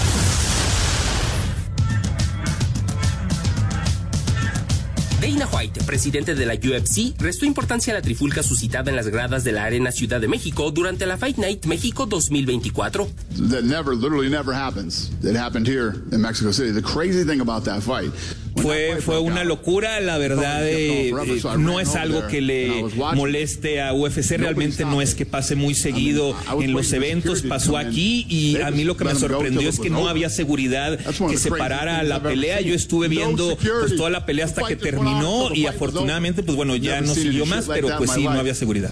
Dana 5.20 5.48
White, 5.52 5.82
presidente 5.84 6.36
de 6.36 6.46
la 6.46 6.54
UFC, 6.54 7.20
restó 7.20 7.48
importancia 7.48 7.92
a 7.92 7.96
la 7.96 8.04
trifulca 8.04 8.44
suscitada 8.44 8.92
en 8.92 8.96
las 8.96 9.08
gradas 9.08 9.44
de 9.44 9.52
la 9.52 9.64
Arena 9.64 9.92
Ciudad 9.92 10.22
de 10.22 10.28
México 10.28 10.70
durante 10.70 11.08
la 11.08 11.18
Fight 11.18 11.38
Night 11.38 11.66
México 11.66 12.06
2024. 12.06 13.08
That 13.50 13.64
never, 13.64 13.96
literally 13.96 14.30
never 14.30 14.54
happens. 14.54 15.10
It 15.24 15.36
happened 15.36 15.68
here 15.68 15.96
in 16.12 16.22
Mexico 16.22 16.52
City. 16.52 16.72
The 16.72 16.84
crazy 16.84 17.24
thing 17.24 17.42
about 17.42 17.64
that 17.64 17.82
fight. 17.82 18.12
Fue, 18.62 18.98
fue 19.02 19.20
una 19.20 19.44
locura, 19.44 20.00
la 20.00 20.18
verdad 20.18 20.68
eh, 20.68 21.10
eh, 21.10 21.42
no 21.58 21.80
es 21.80 21.96
algo 21.96 22.28
que 22.28 22.42
le 22.42 22.84
moleste 23.16 23.82
a 23.82 23.94
UFC, 23.94 24.38
realmente 24.38 24.86
no 24.86 25.02
es 25.02 25.16
que 25.16 25.26
pase 25.26 25.56
muy 25.56 25.76
seguido 25.76 26.36
en 26.62 26.74
los 26.74 26.92
eventos, 26.94 27.42
pasó 27.44 27.78
aquí 27.78 28.26
y 28.30 28.60
a 28.62 28.72
mí 28.72 28.84
lo 28.84 28.98
que 28.98 29.06
me 29.06 29.16
sorprendió 29.16 29.70
es 29.70 29.80
que 29.80 29.90
no 29.90 30.08
había 30.08 30.30
seguridad 30.30 30.98
que 30.98 31.38
separara 31.38 32.04
la 32.04 32.22
pelea, 32.22 32.62
yo 32.62 32.74
estuve 32.74 33.08
viendo 33.08 33.58
pues, 33.58 33.96
toda 33.96 34.10
la 34.10 34.26
pelea 34.26 34.46
hasta 34.46 34.64
que 34.64 34.76
terminó 34.76 35.54
y 35.54 35.66
afortunadamente 35.66 36.44
pues 36.44 36.56
bueno 36.56 36.76
ya 36.76 37.02
no 37.02 37.14
siguió 37.14 37.46
más, 37.46 37.66
pero 37.68 37.90
pues 37.98 38.12
sí, 38.12 38.24
no 38.24 38.32
había 38.32 38.56
seguridad. 38.56 38.92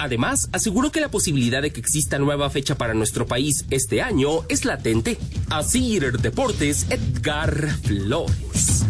Además, 0.00 0.48
aseguró 0.52 0.90
que 0.90 1.00
la 1.00 1.10
posibilidad 1.10 1.60
de 1.60 1.72
que 1.72 1.80
exista 1.80 2.18
nueva 2.18 2.48
fecha 2.48 2.78
para 2.78 2.94
nuestro 2.94 3.26
país 3.26 3.66
este 3.70 4.00
año 4.00 4.44
es 4.48 4.64
latente. 4.64 5.18
Así 5.50 5.98
Deportes, 6.00 6.86
Edgar 6.88 7.68
Flores. 7.82 8.86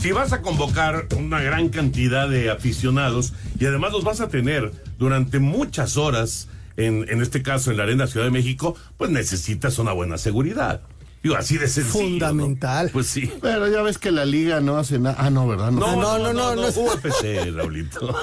Si 0.00 0.12
vas 0.12 0.32
a 0.32 0.40
convocar 0.40 1.08
una 1.18 1.40
gran 1.40 1.68
cantidad 1.68 2.28
de 2.28 2.48
aficionados 2.48 3.32
y 3.58 3.66
además 3.66 3.90
los 3.90 4.04
vas 4.04 4.20
a 4.20 4.28
tener 4.28 4.70
durante 5.00 5.40
muchas 5.40 5.96
horas, 5.96 6.46
en, 6.76 7.04
en 7.08 7.20
este 7.20 7.42
caso 7.42 7.72
en 7.72 7.78
la 7.78 7.82
Arena 7.82 8.06
Ciudad 8.06 8.26
de 8.26 8.30
México, 8.30 8.76
pues 8.96 9.10
necesitas 9.10 9.80
una 9.80 9.92
buena 9.92 10.16
seguridad. 10.16 10.80
Digo, 11.22 11.36
así 11.36 11.58
de 11.58 11.68
sencillo. 11.68 12.04
Fundamental. 12.04 12.90
Pues 12.92 13.06
sí. 13.06 13.30
Pero 13.42 13.68
ya 13.68 13.82
ves 13.82 13.98
que 13.98 14.10
la 14.10 14.24
liga 14.24 14.60
no 14.60 14.78
hace 14.78 14.98
nada. 14.98 15.16
Ah, 15.18 15.28
no, 15.28 15.46
¿verdad? 15.46 15.70
No, 15.70 15.96
no, 15.96 16.18
no, 16.18 16.32
no. 16.32 16.56
no, 16.56 16.68
UFC, 16.68 17.52
Raulito. 17.54 18.14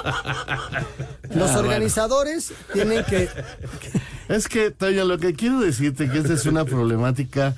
Los 1.36 1.52
organizadores 1.56 2.54
tienen 2.74 3.04
que. 3.06 3.30
Es 4.30 4.48
que, 4.48 4.72
Toño, 4.72 5.06
lo 5.06 5.20
que 5.20 5.34
quiero 5.34 5.60
decirte 5.60 6.10
que 6.10 6.18
esta 6.18 6.34
es 6.34 6.46
una 6.48 6.66
problemática 6.66 7.56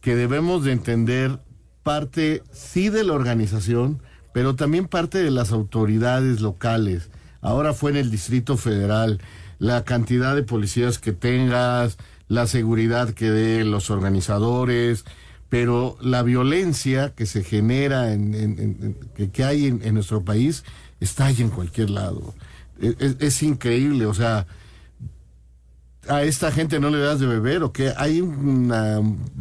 que 0.00 0.14
debemos 0.16 0.64
de 0.64 0.72
entender 0.72 1.38
parte, 1.82 2.42
sí, 2.50 2.88
de 2.88 3.04
la 3.04 3.12
organización, 3.12 4.02
pero 4.32 4.56
también 4.56 4.88
parte 4.88 5.18
de 5.18 5.30
las 5.30 5.52
autoridades 5.52 6.40
locales. 6.40 7.10
Ahora 7.40 7.74
fue 7.74 7.90
en 7.90 7.98
el 7.98 8.10
Distrito 8.10 8.56
Federal. 8.56 9.20
La 9.58 9.84
cantidad 9.84 10.34
de 10.36 10.44
policías 10.44 10.98
que 10.98 11.12
tengas, 11.12 11.98
la 12.28 12.46
seguridad 12.46 13.10
que 13.14 13.30
dé 13.30 13.64
los 13.64 13.90
organizadores, 13.90 15.04
pero 15.48 15.96
la 16.00 16.22
violencia 16.22 17.14
que 17.14 17.26
se 17.26 17.42
genera, 17.42 18.12
en, 18.12 18.96
que, 19.32 19.44
hay 19.44 19.66
en, 19.66 19.94
nuestro 19.94 20.22
país, 20.22 20.64
está 21.00 21.26
ahí 21.26 21.36
en 21.40 21.48
cualquier 21.48 21.90
lado. 21.90 22.34
Es, 22.80 23.16
es, 23.18 23.42
increíble, 23.42 24.06
o 24.06 24.14
sea, 24.14 24.46
a 26.06 26.22
esta 26.22 26.52
gente 26.52 26.78
no 26.80 26.90
le 26.90 26.98
das 26.98 27.18
de 27.18 27.26
beber, 27.26 27.62
o 27.62 27.72
que 27.72 27.92
hay 27.96 28.20
una 28.20 29.00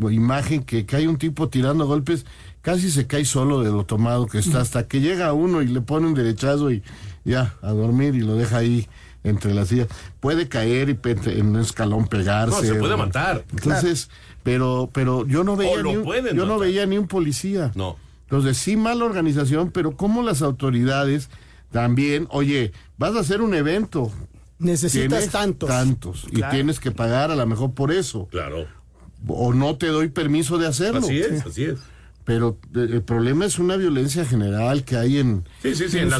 imagen 0.10 0.63
que, 0.63 0.86
que 0.86 0.96
hay 0.96 1.08
un 1.08 1.17
tipo 1.17 1.50
tirando 1.50 1.86
golpes, 1.86 2.25
casi 2.62 2.89
se 2.89 3.06
cae 3.06 3.25
solo 3.25 3.62
de 3.62 3.72
lo 3.72 3.86
tomado 3.86 4.27
que 4.27 4.39
está, 4.39 4.62
hasta 4.62 4.88
que 4.88 5.01
llega 5.01 5.34
uno 5.34 5.62
y 5.62 5.67
le 5.67 5.82
pone 5.82 6.08
un 6.08 6.13
derechazo 6.13 6.72
y 6.72 6.84
ya, 7.25 7.56
a 7.62 7.72
dormir 7.72 8.15
y 8.15 8.22
lo 8.22 8.36
deja 8.36 8.58
ahí 8.58 8.88
entre 9.29 9.53
las 9.53 9.69
sillas. 9.69 9.88
Puede 10.19 10.48
caer 10.48 10.89
y 10.89 11.00
en 11.31 11.48
un 11.48 11.60
escalón 11.60 12.07
pegarse. 12.07 12.67
No, 12.67 12.74
se 12.74 12.75
puede 12.75 12.98
matar. 12.98 13.46
Entonces, 13.51 14.10
pero, 14.43 14.89
pero 14.93 15.25
yo 15.25 15.43
no 15.43 15.55
veía 15.55 15.81
ni 15.84 15.96
un, 15.96 16.05
yo 16.34 16.46
no 16.46 16.60
veía 16.60 16.86
ni 16.86 16.98
un 16.98 17.07
policía. 17.07 17.72
No. 17.75 17.98
Entonces, 18.24 18.57
sí, 18.57 18.75
mala 18.75 19.05
organización, 19.05 19.72
pero 19.72 19.96
como 19.96 20.22
las 20.22 20.41
autoridades 20.41 21.29
también, 21.72 22.27
oye, 22.29 22.72
vas 22.98 23.15
a 23.15 23.19
hacer 23.19 23.41
un 23.41 23.53
evento. 23.53 24.12
Necesitas 24.60 25.29
tantos. 25.29 25.69
Tantos. 25.69 26.27
Y 26.31 26.41
tienes 26.50 26.79
que 26.79 26.91
pagar 26.91 27.31
a 27.31 27.36
lo 27.36 27.46
mejor 27.46 27.74
por 27.74 27.91
eso. 27.91 28.27
Claro. 28.31 28.67
O 29.27 29.53
no 29.53 29.77
te 29.77 29.88
doy 29.88 30.10
permiso 30.10 30.57
de 30.57 30.67
hacerlo. 30.67 31.00
Así 31.00 31.19
es, 31.19 31.46
así 31.46 31.63
es 31.65 31.79
pero 32.27 32.57
eh, 32.75 32.89
el 32.91 33.03
problema 33.03 33.46
es 33.46 33.57
una 33.57 33.77
violencia 33.77 34.25
general 34.25 34.84
que 34.84 34.98
hay 34.98 35.17
en, 35.17 35.46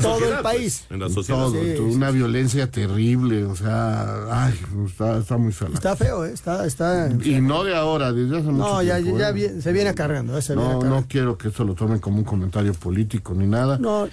todo 0.01 0.37
el 0.37 0.41
país. 0.41 0.85
en 0.89 1.01
la 1.01 1.09
sociedad. 1.09 1.49
una 1.81 2.11
violencia 2.11 2.71
terrible, 2.71 3.43
o 3.43 3.57
sea, 3.57 4.45
ay, 4.45 4.53
está, 5.19 5.37
muy 5.37 5.51
feo. 5.51 5.67
Está 5.73 5.97
feo, 5.97 6.23
¿eh? 6.23 6.31
está, 6.33 6.65
está 6.65 7.09
Y 7.25 7.41
no 7.41 7.65
de 7.65 7.75
ahora, 7.75 8.13
desde 8.13 8.37
hace 8.37 8.47
mucho 8.47 8.69
no, 8.69 8.83
ya, 8.83 8.99
ya 8.99 9.31
¿eh? 9.31 9.61
se 9.61 9.73
viene 9.73 9.89
acarreando. 9.89 10.39
no, 10.55 10.81
no 10.81 11.05
quiero 11.09 11.37
que 11.37 11.49
esto 11.49 11.65
lo 11.65 11.75
tomen 11.75 11.99
como 11.99 12.19
un 12.19 12.23
comentario 12.23 12.73
político 12.73 13.33
ni 13.35 13.45
nada. 13.45 13.77
No, 13.77 14.07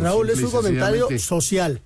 Raúl, 0.00 0.30
es 0.30 0.42
un 0.42 0.50
comentario 0.50 1.08
social 1.18 1.82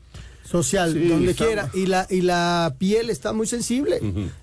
social, 0.49 1.09
donde 1.09 1.35
quiera. 1.35 1.69
Y 1.75 1.87
la, 1.87 2.07
y 2.09 2.21
la 2.21 2.77
piel 2.79 3.11
está 3.11 3.33
muy 3.33 3.49
sensible. 3.49 4.01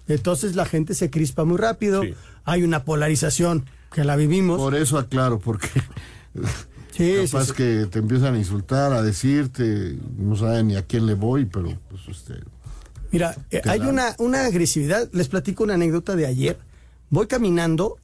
Entonces 0.10 0.58
la 0.58 0.66
gente 0.66 0.94
se 0.94 1.10
crispa 1.10 1.46
muy 1.46 1.58
rápido. 1.58 2.04
Hay 2.44 2.64
una 2.64 2.84
polarización 2.84 3.66
que 3.92 4.04
la 4.04 4.16
vivimos. 4.16 4.60
Por 4.60 4.76
eso 4.76 4.98
aclaro, 4.98 5.40
porque 5.40 5.70
sí, 6.92 7.16
capaz 7.26 7.52
que 7.54 7.88
te 7.90 8.00
empiezan 8.00 8.36
a 8.36 8.38
insultar, 8.38 8.94
a 8.94 9.02
decirte, 9.02 9.98
no 10.18 10.36
saben 10.36 10.68
ni 10.68 10.76
a 10.76 10.84
quién 10.84 11.06
le 11.06 11.14
voy, 11.14 11.46
pero 11.46 11.78
pues 11.90 12.02
este. 12.08 12.36
Mira, 13.12 13.36
eh, 13.52 13.62
hay 13.66 13.82
una, 13.82 14.16
una 14.18 14.46
agresividad. 14.46 15.10
Les 15.14 15.28
platico 15.30 15.64
una 15.64 15.76
anécdota 15.76 16.16
de 16.16 16.26
ayer. 16.26 16.60
Voy 17.10 17.28
caminando, 17.28 17.98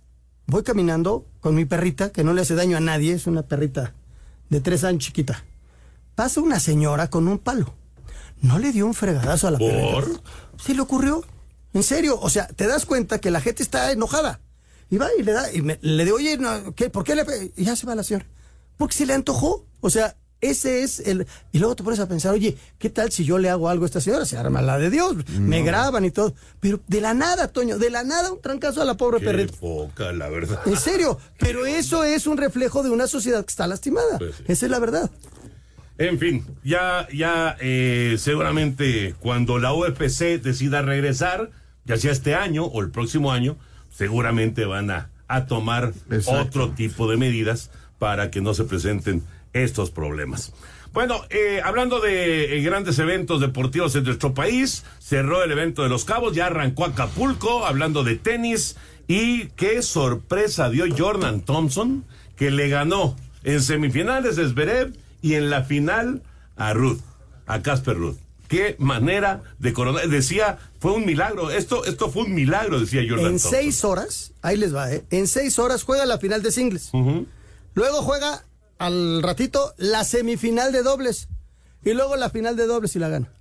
voy 0.47 0.63
caminando 0.63 1.25
con 1.41 1.55
mi 1.55 1.65
perrita, 1.65 2.11
que 2.11 2.23
no 2.23 2.33
le 2.33 2.41
hace 2.41 2.55
daño 2.55 2.77
a 2.77 2.79
nadie, 2.79 3.13
es 3.13 3.27
una 3.27 3.41
perrita 3.41 3.93
de 4.49 4.61
tres 4.61 4.83
años 4.83 5.03
chiquita. 5.03 5.43
Pasa 6.15 6.39
una 6.39 6.59
señora 6.59 7.09
con 7.09 7.27
un 7.27 7.39
palo. 7.39 7.73
No 8.41 8.59
le 8.59 8.71
dio 8.71 8.85
un 8.85 8.93
fregadazo 8.93 9.47
a 9.47 9.51
la 9.51 9.57
¿Por? 9.57 9.69
perrita. 9.69 10.21
Sí 10.57 10.73
le 10.73 10.81
ocurrió. 10.81 11.23
En 11.73 11.83
serio, 11.83 12.19
o 12.19 12.29
sea, 12.29 12.47
te 12.47 12.67
das 12.67 12.85
cuenta 12.85 13.19
que 13.19 13.31
la 13.31 13.41
gente 13.41 13.63
está 13.63 13.91
enojada. 13.91 14.39
Y 14.91 14.97
va 14.97 15.07
y 15.17 15.23
le 15.23 15.31
da, 15.31 15.51
y 15.51 15.61
le 15.61 16.03
digo, 16.05 16.17
oye, 16.17 16.37
¿qué, 16.75 16.89
¿por 16.89 17.05
qué 17.05 17.15
le 17.15 17.23
Y 17.55 17.63
ya 17.63 17.75
se 17.77 17.87
va 17.87 17.95
la 17.95 18.03
señora. 18.03 18.27
Porque 18.77 18.93
se 18.93 19.05
le 19.05 19.13
antojó. 19.13 19.65
O 19.79 19.89
sea, 19.89 20.17
ese 20.41 20.83
es 20.83 20.99
el. 20.99 21.25
Y 21.53 21.59
luego 21.59 21.77
te 21.77 21.83
pones 21.83 21.99
a 22.01 22.09
pensar, 22.09 22.33
oye, 22.33 22.57
¿qué 22.77 22.89
tal 22.89 23.09
si 23.09 23.23
yo 23.23 23.37
le 23.37 23.49
hago 23.49 23.69
algo 23.69 23.85
a 23.85 23.87
esta 23.87 24.01
señora? 24.01 24.25
Se 24.25 24.37
arma 24.37 24.61
la 24.61 24.77
de 24.77 24.89
Dios, 24.89 25.15
me 25.39 25.63
graban 25.63 26.03
y 26.03 26.11
todo. 26.11 26.33
Pero 26.59 26.81
de 26.87 26.99
la 26.99 27.13
nada, 27.13 27.47
Toño, 27.47 27.77
de 27.77 27.89
la 27.89 28.03
nada 28.03 28.33
un 28.33 28.41
trancazo 28.41 28.81
a 28.81 28.85
la 28.85 28.97
pobre 28.97 29.19
Qué 29.19 29.25
perrita. 29.27 29.53
Poca, 29.57 30.11
la 30.11 30.27
verdad. 30.27 30.59
En 30.65 30.75
serio, 30.75 31.17
pero 31.39 31.65
eso 31.65 32.03
es 32.03 32.27
un 32.27 32.37
reflejo 32.37 32.83
de 32.83 32.89
una 32.89 33.07
sociedad 33.07 33.45
que 33.45 33.51
está 33.51 33.67
lastimada. 33.67 34.17
Pues 34.17 34.41
Esa 34.45 34.65
es 34.65 34.71
la 34.71 34.79
verdad. 34.79 35.09
En 35.99 36.19
fin, 36.19 36.45
ya, 36.63 37.07
ya 37.13 37.55
eh, 37.61 38.15
seguramente 38.17 39.15
cuando 39.19 39.57
la 39.57 39.73
UFC 39.73 40.41
decida 40.41 40.81
regresar, 40.81 41.51
ya 41.85 41.95
sea 41.95 42.11
este 42.11 42.35
año 42.35 42.65
o 42.65 42.81
el 42.81 42.89
próximo 42.89 43.31
año, 43.31 43.57
seguramente 43.91 44.65
van 44.65 44.89
a, 44.89 45.09
tomar 45.47 45.93
otro 46.25 46.71
tipo 46.71 47.09
de 47.09 47.15
medidas 47.15 47.71
para 47.99 48.31
que 48.31 48.41
no 48.41 48.53
se 48.53 48.65
presenten 48.65 49.23
estos 49.53 49.89
problemas. 49.89 50.51
Bueno, 50.91 51.21
eh, 51.29 51.61
hablando 51.63 52.01
de 52.01 52.57
eh, 52.57 52.61
grandes 52.61 52.99
eventos 52.99 53.39
deportivos 53.39 53.95
en 53.95 54.03
nuestro 54.03 54.33
país, 54.33 54.83
cerró 54.99 55.41
el 55.41 55.51
evento 55.51 55.83
de 55.83 55.89
Los 55.89 56.03
Cabos, 56.03 56.35
ya 56.35 56.47
arrancó 56.47 56.83
Acapulco, 56.83 57.65
hablando 57.65 58.03
de 58.03 58.17
tenis, 58.17 58.75
y 59.07 59.45
qué 59.55 59.81
sorpresa 59.81 60.69
dio 60.69 60.83
Jordan 60.93 61.41
Thompson, 61.41 62.03
que 62.35 62.51
le 62.51 62.67
ganó 62.67 63.15
en 63.43 63.61
semifinales 63.61 64.37
a 64.37 64.49
Zverev 64.49 64.93
y 65.21 65.35
en 65.35 65.49
la 65.49 65.63
final 65.63 66.23
a 66.57 66.73
Ruth, 66.73 66.99
a 67.47 67.61
Casper 67.61 67.95
Ruth 67.95 68.17
qué 68.51 68.75
manera 68.79 69.41
de 69.59 69.71
coronar. 69.71 70.07
Decía, 70.09 70.59
fue 70.79 70.91
un 70.91 71.05
milagro. 71.05 71.49
Esto, 71.51 71.85
esto 71.85 72.11
fue 72.11 72.23
un 72.23 72.35
milagro, 72.35 72.79
decía 72.81 73.01
Jordan. 73.07 73.31
En 73.31 73.39
seis 73.39 73.83
horas, 73.85 74.33
ahí 74.41 74.57
les 74.57 74.75
va, 74.75 74.91
¿eh? 74.91 75.05
En 75.09 75.27
seis 75.27 75.57
horas 75.57 75.83
juega 75.83 76.05
la 76.05 76.17
final 76.17 76.43
de 76.43 76.51
singles. 76.51 76.91
Luego 77.73 78.01
juega 78.01 78.43
al 78.77 79.23
ratito 79.23 79.73
la 79.77 80.03
semifinal 80.03 80.71
de 80.73 80.83
dobles. 80.83 81.29
Y 81.85 81.93
luego 81.93 82.15
la 82.17 82.29
final 82.29 82.55
de 82.57 82.67
dobles 82.67 82.95
y 82.95 82.99
la 82.99 83.07
gana. 83.09 83.31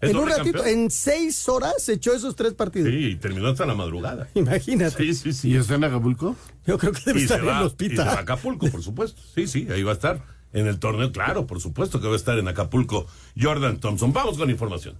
En 0.00 0.16
un 0.16 0.28
ratito, 0.28 0.64
en 0.66 0.90
seis 0.90 1.48
horas 1.48 1.74
se 1.78 1.94
echó 1.94 2.12
esos 2.14 2.36
tres 2.36 2.52
partidos. 2.52 2.90
Sí, 2.90 2.96
y 3.12 3.16
terminó 3.16 3.48
hasta 3.48 3.64
la 3.66 3.74
madrugada. 3.74 4.28
Imagínate. 4.34 4.96
Sí, 4.98 5.14
sí, 5.14 5.32
sí. 5.32 5.50
¿Y 5.50 5.56
está 5.56 5.74
en 5.76 5.84
Acapulco? 5.84 6.36
Yo 6.66 6.78
creo 6.78 6.92
que 6.92 7.00
debe 7.06 7.20
Y 7.20 7.22
estar 7.24 7.38
se 7.38 7.42
en 7.44 7.48
va- 7.50 7.56
el 7.58 7.62
y 7.64 7.66
hospital. 7.66 7.96
se 7.96 8.04
va 8.04 8.12
a 8.12 8.20
Acapulco, 8.20 8.68
por 8.70 8.82
supuesto. 8.82 9.20
Sí, 9.34 9.46
sí, 9.46 9.66
ahí 9.72 9.82
va 9.82 9.92
a 9.92 9.94
estar. 9.94 10.22
En 10.54 10.68
el 10.68 10.78
torneo, 10.78 11.12
claro, 11.12 11.46
por 11.46 11.60
supuesto 11.60 12.00
que 12.00 12.06
va 12.06 12.14
a 12.14 12.16
estar 12.16 12.38
en 12.38 12.48
Acapulco 12.48 13.06
Jordan 13.38 13.80
Thompson. 13.80 14.12
Vamos 14.12 14.38
con 14.38 14.48
información. 14.48 14.96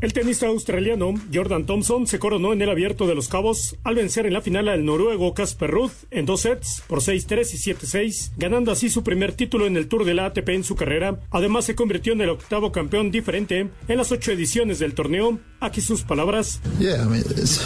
El 0.00 0.14
tenista 0.14 0.46
australiano 0.46 1.12
Jordan 1.32 1.66
Thompson 1.66 2.06
se 2.06 2.18
coronó 2.18 2.54
en 2.54 2.62
el 2.62 2.70
Abierto 2.70 3.06
de 3.06 3.14
los 3.14 3.28
Cabos 3.28 3.76
al 3.84 3.96
vencer 3.96 4.24
en 4.24 4.32
la 4.32 4.40
final 4.40 4.68
al 4.68 4.82
noruego 4.82 5.34
Casper 5.34 5.70
Ruth 5.70 5.92
en 6.10 6.24
dos 6.24 6.40
sets 6.40 6.82
por 6.88 7.00
6-3 7.00 7.52
y 7.52 7.74
7-6, 7.74 8.32
ganando 8.38 8.72
así 8.72 8.88
su 8.88 9.04
primer 9.04 9.32
título 9.32 9.66
en 9.66 9.76
el 9.76 9.88
Tour 9.88 10.06
de 10.06 10.14
la 10.14 10.24
ATP 10.24 10.48
en 10.48 10.64
su 10.64 10.74
carrera. 10.74 11.20
Además 11.30 11.66
se 11.66 11.74
convirtió 11.74 12.14
en 12.14 12.22
el 12.22 12.30
octavo 12.30 12.72
campeón 12.72 13.10
diferente 13.10 13.68
en 13.88 13.96
las 13.96 14.10
ocho 14.10 14.32
ediciones 14.32 14.78
del 14.78 14.94
torneo. 14.94 15.38
Aquí 15.60 15.80
sus 15.80 16.02
palabras. 16.02 16.60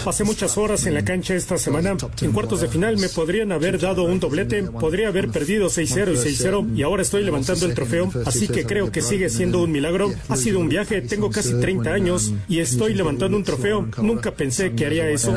Pasé 0.05 0.25
muchas 0.25 0.57
horas 0.59 0.87
en 0.87 0.95
la 0.95 1.05
cancha 1.05 1.35
esta 1.35 1.59
semana. 1.59 1.97
En 2.21 2.33
cuartos 2.33 2.61
de 2.61 2.69
final 2.69 2.97
me 2.99 3.09
podrían 3.09 3.53
haber 3.53 3.79
dado 3.79 4.05
un 4.05 4.21
doblete, 4.21 4.63
podría 4.65 5.09
haber 5.09 5.29
perdido 5.29 5.69
6-0 5.69 6.13
y 6.13 6.17
6-0 6.17 6.77
y 6.77 6.83
ahora 6.83 7.03
estoy 7.03 7.25
levantando 7.25 7.67
el 7.67 7.75
trofeo, 7.75 8.11
así 8.27 8.49
que 8.49 8.65
creo 8.65 8.91
que 8.91 9.03
sigue 9.03 9.29
siendo 9.29 9.63
un 9.63 9.73
milagro. 9.73 10.13
Ha 10.29 10.37
sido 10.37 10.59
un 10.59 10.69
viaje, 10.69 11.03
tengo 11.03 11.31
casi 11.31 11.61
30 11.61 11.93
años 11.93 12.33
y 12.49 12.61
estoy 12.61 12.95
levantando 12.95 13.37
un 13.37 13.45
trofeo. 13.45 13.89
Nunca 13.99 14.33
pensé 14.33 14.73
que 14.73 14.87
haría 14.87 15.09
eso. 15.09 15.35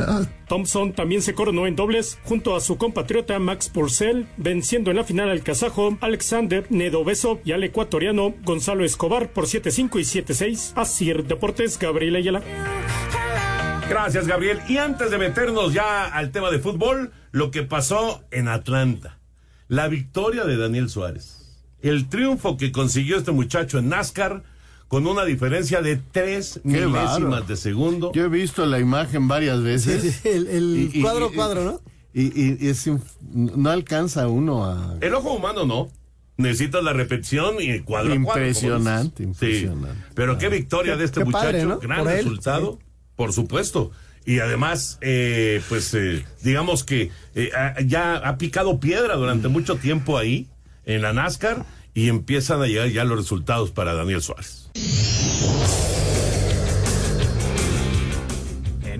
Thompson 0.48 0.94
también 0.94 1.20
se 1.20 1.34
coronó 1.34 1.66
en 1.66 1.76
dobles 1.76 2.18
junto 2.24 2.56
a 2.56 2.60
su 2.60 2.78
compatriota 2.78 3.38
Max 3.38 3.68
Purcell, 3.68 4.26
venciendo 4.38 4.90
en 4.90 4.96
la 4.96 5.04
final 5.04 5.28
al 5.28 5.42
kazajo 5.42 5.98
Alexander 6.00 6.64
Nedovesov 6.70 7.40
y 7.44 7.52
al 7.52 7.64
ecuatoriano 7.64 8.34
Gonzalo 8.44 8.84
Escobar 8.84 9.30
por 9.30 9.44
7-5 9.44 10.00
y 10.00 10.22
7-6. 10.22 10.72
Así 10.74 11.08
Deportes, 11.12 11.78
Gabriel 11.78 12.16
Ayala. 12.16 12.42
Gracias, 13.88 14.26
Gabriel. 14.26 14.60
Y 14.68 14.76
antes 14.76 15.10
de 15.10 15.18
meternos 15.18 15.72
ya 15.72 16.04
al 16.06 16.30
tema 16.30 16.50
de 16.50 16.58
fútbol, 16.58 17.10
lo 17.32 17.50
que 17.50 17.62
pasó 17.62 18.22
en 18.30 18.48
Atlanta. 18.48 19.18
La 19.66 19.88
victoria 19.88 20.44
de 20.44 20.56
Daniel 20.56 20.90
Suárez. 20.90 21.56
El 21.80 22.08
triunfo 22.08 22.56
que 22.56 22.70
consiguió 22.72 23.16
este 23.16 23.32
muchacho 23.32 23.78
en 23.78 23.88
NASCAR 23.88 24.42
con 24.88 25.06
una 25.06 25.24
diferencia 25.24 25.80
de 25.82 25.96
tres 25.96 26.60
Qué 26.62 26.86
milésimas 26.86 27.46
de 27.46 27.56
segundo. 27.56 28.12
Yo 28.14 28.24
he 28.24 28.28
visto 28.28 28.64
la 28.66 28.78
imagen 28.78 29.28
varias 29.28 29.62
veces. 29.62 30.02
Sí, 30.02 30.10
sí, 30.22 30.28
el, 30.28 30.46
el 30.48 30.90
Y- 30.94 30.98
y- 30.98 31.02
cuadro 31.02 31.30
y- 31.32 31.34
cuadro, 31.34 31.64
¿no? 31.64 31.80
Y, 32.14 32.22
y- 32.24 32.56
y 32.60 32.68
es 32.68 32.90
no 33.32 33.70
alcanza 33.70 34.26
uno 34.28 34.64
a... 34.64 34.96
El 35.00 35.14
ojo 35.14 35.32
humano 35.34 35.64
no. 35.66 35.88
Necesitas 36.38 36.82
la 36.84 36.92
repetición 36.92 37.56
y 37.60 37.80
cuadro 37.80 38.14
Impresionante. 38.14 39.24
Sí. 39.24 39.28
impresionante. 39.28 40.04
Pero 40.14 40.38
qué 40.38 40.48
victoria 40.48 40.92
Qué- 40.94 40.98
de 41.00 41.04
este 41.04 41.20
qué 41.20 41.24
muchacho. 41.26 41.44
padre, 41.44 41.64
¿no? 41.66 41.78
Gran 41.80 41.98
Por 42.04 42.12
él. 42.12 42.16
resultado, 42.18 42.78
por 43.16 43.32
supuesto. 43.32 43.90
Y 44.24 44.38
además, 44.40 44.98
eh, 45.00 45.60
pues 45.68 45.92
eh, 45.94 46.24
digamos 46.42 46.84
que 46.84 47.10
eh, 47.34 47.50
ya 47.86 48.16
ha 48.16 48.38
picado 48.38 48.78
piedra 48.78 49.16
durante 49.16 49.48
mucho 49.48 49.76
tiempo 49.76 50.16
ahí 50.16 50.46
en 50.86 51.02
la 51.02 51.12
NASCAR 51.12 51.64
y 51.92 52.08
empiezan 52.08 52.62
a 52.62 52.66
llegar 52.66 52.88
ya 52.88 53.04
los 53.04 53.18
resultados 53.18 53.70
para 53.72 53.94
Daniel 53.94 54.22
Suárez. 54.22 54.70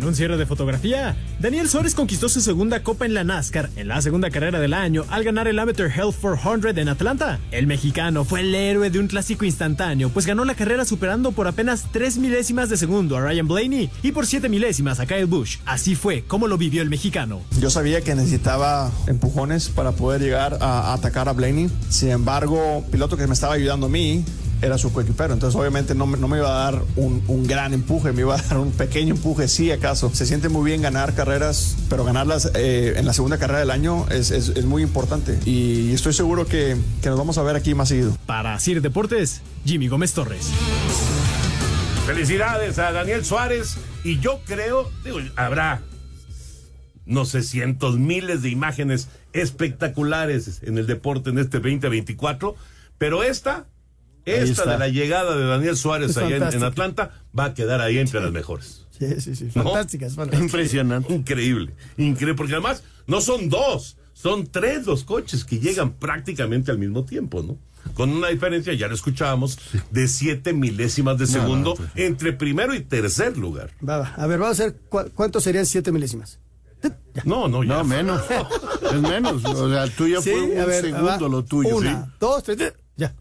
Un 0.08 0.38
de 0.38 0.46
fotografía, 0.46 1.16
Daniel 1.38 1.68
Suárez 1.68 1.94
conquistó 1.94 2.30
su 2.30 2.40
segunda 2.40 2.82
copa 2.82 3.04
en 3.04 3.12
la 3.12 3.24
NASCAR 3.24 3.68
en 3.76 3.88
la 3.88 4.00
segunda 4.00 4.30
carrera 4.30 4.58
del 4.58 4.72
año 4.72 5.04
al 5.10 5.22
ganar 5.22 5.48
el 5.48 5.58
Amateur 5.58 5.90
Health 5.90 6.16
400 6.20 6.76
en 6.78 6.88
Atlanta. 6.88 7.38
El 7.50 7.66
mexicano 7.66 8.24
fue 8.24 8.40
el 8.40 8.54
héroe 8.54 8.88
de 8.88 8.98
un 8.98 9.06
clásico 9.06 9.44
instantáneo, 9.44 10.08
pues 10.08 10.24
ganó 10.24 10.46
la 10.46 10.54
carrera 10.54 10.86
superando 10.86 11.32
por 11.32 11.46
apenas 11.46 11.84
3 11.92 12.18
milésimas 12.18 12.70
de 12.70 12.78
segundo 12.78 13.18
a 13.18 13.20
Ryan 13.20 13.46
Blaney 13.46 13.90
y 14.02 14.12
por 14.12 14.26
7 14.26 14.48
milésimas 14.48 14.98
a 14.98 15.06
Kyle 15.06 15.26
Busch. 15.26 15.58
Así 15.66 15.94
fue 15.94 16.22
como 16.22 16.48
lo 16.48 16.56
vivió 16.56 16.80
el 16.80 16.88
mexicano. 16.88 17.42
Yo 17.60 17.68
sabía 17.68 18.00
que 18.00 18.14
necesitaba 18.14 18.90
empujones 19.06 19.68
para 19.68 19.92
poder 19.92 20.22
llegar 20.22 20.56
a, 20.62 20.94
atacar 20.94 21.28
a 21.28 21.32
Blaney. 21.32 21.70
Sin 21.90 22.08
embargo, 22.08 22.82
piloto 22.90 23.18
que 23.18 23.26
me 23.26 23.34
estaba 23.34 23.54
ayudando 23.54 23.86
a 23.86 23.90
mí 23.90 24.24
era 24.62 24.78
su 24.78 24.92
coequipero. 24.92 25.32
Entonces, 25.34 25.58
obviamente, 25.58 25.94
no, 25.94 26.06
me- 26.06 26.18
no 26.18 26.28
me 26.28 26.38
iba 26.38 26.48
a 26.48 26.70
dar 26.72 26.82
un, 26.96 27.22
un 27.28 27.46
gran 27.46 27.72
empuje, 27.74 28.12
me 28.12 28.22
iba 28.22 28.34
a 28.34 28.42
dar 28.48 28.58
un 28.58 28.72
pequeño 28.72 29.14
empuje, 29.14 29.48
sí, 29.48 29.70
acaso. 29.70 30.10
Se 30.14 30.26
siente 30.26 30.48
muy 30.48 30.68
bien 30.70 30.82
ganar 30.82 31.14
carreras, 31.14 31.76
pero 31.88 32.04
ganarlas 32.04 32.50
eh, 32.54 32.94
en 32.96 33.06
la 33.06 33.12
segunda 33.12 33.38
carrera 33.38 33.60
del 33.60 33.70
año 33.70 34.06
es, 34.10 34.30
es- 34.30 34.48
es 34.50 34.64
muy 34.64 34.82
importante. 34.82 35.38
Y 35.44 35.92
estoy 35.92 36.12
seguro 36.12 36.46
que, 36.46 36.76
que 37.02 37.08
nos 37.08 37.18
vamos 37.18 37.38
a 37.38 37.42
ver 37.42 37.56
aquí 37.56 37.74
más 37.74 37.88
seguido. 37.88 38.16
Para 38.26 38.58
Sir 38.60 38.80
Deportes, 38.82 39.40
Jimmy 39.64 39.88
Gómez 39.88 40.12
Torres. 40.12 40.48
Felicidades 42.06 42.78
a 42.78 42.90
Daniel 42.92 43.24
Suárez 43.24 43.76
y 44.02 44.18
yo 44.20 44.40
creo, 44.46 44.90
digo, 45.04 45.18
habrá 45.36 45.82
no 47.04 47.24
sé, 47.24 47.42
cientos, 47.42 47.98
miles 47.98 48.42
de 48.42 48.50
imágenes 48.50 49.08
espectaculares 49.32 50.60
en 50.62 50.76
el 50.78 50.86
deporte 50.86 51.30
en 51.30 51.38
este 51.38 51.58
2024, 51.58 52.54
pero 52.98 53.22
esta, 53.22 53.66
esta 54.36 54.62
está. 54.62 54.72
de 54.72 54.78
la 54.78 54.88
llegada 54.88 55.36
de 55.36 55.44
Daniel 55.46 55.76
Suárez 55.76 56.10
Es 56.10 56.16
allá 56.18 56.28
en, 56.28 56.34
en 56.34 56.40
fantástica. 56.40 56.66
Atlanta 56.66 57.10
va 57.38 57.44
a 57.46 57.54
quedar 57.54 57.80
ahí 57.80 57.98
entre 57.98 58.20
las 58.20 58.32
mejores. 58.32 58.86
Sí, 58.98 59.20
sí, 59.20 59.34
sí. 59.36 59.44
¿No? 59.54 59.62
Fantásticas, 59.64 60.14
fantásticas. 60.14 60.40
Impresionante. 60.42 61.14
Increíble, 61.14 61.74
increíble, 61.96 62.34
porque 62.34 62.54
además 62.54 62.82
no 63.06 63.20
son 63.20 63.48
dos, 63.48 63.96
son 64.12 64.46
tres 64.48 64.86
los 64.86 65.04
coches 65.04 65.44
que 65.44 65.58
llegan 65.60 65.92
prácticamente 65.92 66.70
al 66.70 66.78
mismo 66.78 67.04
tiempo, 67.04 67.42
¿no? 67.42 67.56
Con 67.94 68.10
una 68.10 68.28
diferencia, 68.28 68.74
ya 68.74 68.88
lo 68.88 68.94
escuchábamos, 68.94 69.58
de 69.92 70.08
siete 70.08 70.52
milésimas 70.52 71.16
de 71.16 71.26
No, 71.26 71.32
no, 71.32 71.40
segundo 71.40 71.78
entre 71.94 72.32
primero 72.32 72.74
y 72.74 72.80
tercer 72.80 73.38
lugar. 73.38 73.70
Va, 73.88 73.98
va. 73.98 74.14
A 74.16 74.26
ver, 74.26 74.38
vamos 74.40 74.58
a 74.60 74.64
ver 74.64 74.76
cu- 74.88 75.10
cuánto 75.14 75.40
serían 75.40 75.64
siete 75.64 75.90
milésimas. 75.92 76.38
No, 77.24 77.48
no, 77.48 77.62
ya. 77.64 77.68
No, 77.78 77.84
menos. 77.84 78.22
es 78.92 79.00
menos. 79.00 79.44
O 79.44 79.70
sea, 79.70 79.86
tuyo 79.88 80.20
Sí, 80.22 80.30
fue 80.30 80.42
un 80.42 80.66
ver, 80.66 80.84
segundo 80.84 81.04
va. 81.06 81.18
lo 81.28 81.44
tuyo. 81.44 81.76
Una, 81.76 82.04
sí. 82.04 82.10
dos, 82.20 82.42
tres, 82.42 82.74
ya. 82.96 83.14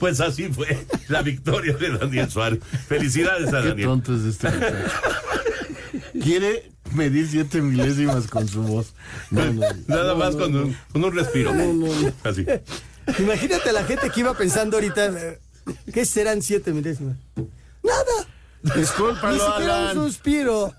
Pues 0.00 0.20
así 0.20 0.48
fue 0.48 0.78
la 1.08 1.22
victoria 1.22 1.76
de 1.76 1.96
Daniel 1.98 2.28
Suárez. 2.30 2.60
Felicidades 2.88 3.52
a 3.52 3.62
Qué 3.62 3.68
Daniel. 3.68 3.86
tonto 3.86 4.16
es 4.16 4.22
este. 4.24 4.48
Quiere 6.22 6.72
medir 6.94 7.28
siete 7.28 7.60
milésimas 7.60 8.26
con 8.26 8.48
su 8.48 8.62
voz. 8.62 8.94
No, 9.30 9.44
no, 9.52 9.60
Nada 9.86 10.12
no, 10.14 10.16
más 10.16 10.34
no, 10.34 10.40
con, 10.40 10.52
no. 10.52 10.62
Un, 10.62 10.76
con 10.92 11.04
un 11.04 11.14
respiro. 11.14 11.52
Así. 12.24 12.46
Imagínate 13.18 13.68
a 13.70 13.72
la 13.72 13.84
gente 13.84 14.10
que 14.10 14.20
iba 14.20 14.34
pensando 14.34 14.76
ahorita, 14.76 15.06
eh, 15.06 15.38
¿qué 15.92 16.04
serán 16.04 16.42
siete 16.42 16.72
milésimas? 16.72 17.16
Nada. 17.82 18.26
Ni 18.62 18.72
Discúlpalo, 18.72 19.38
siquiera 19.52 19.92
un 19.92 19.94
suspiro. 19.94 20.74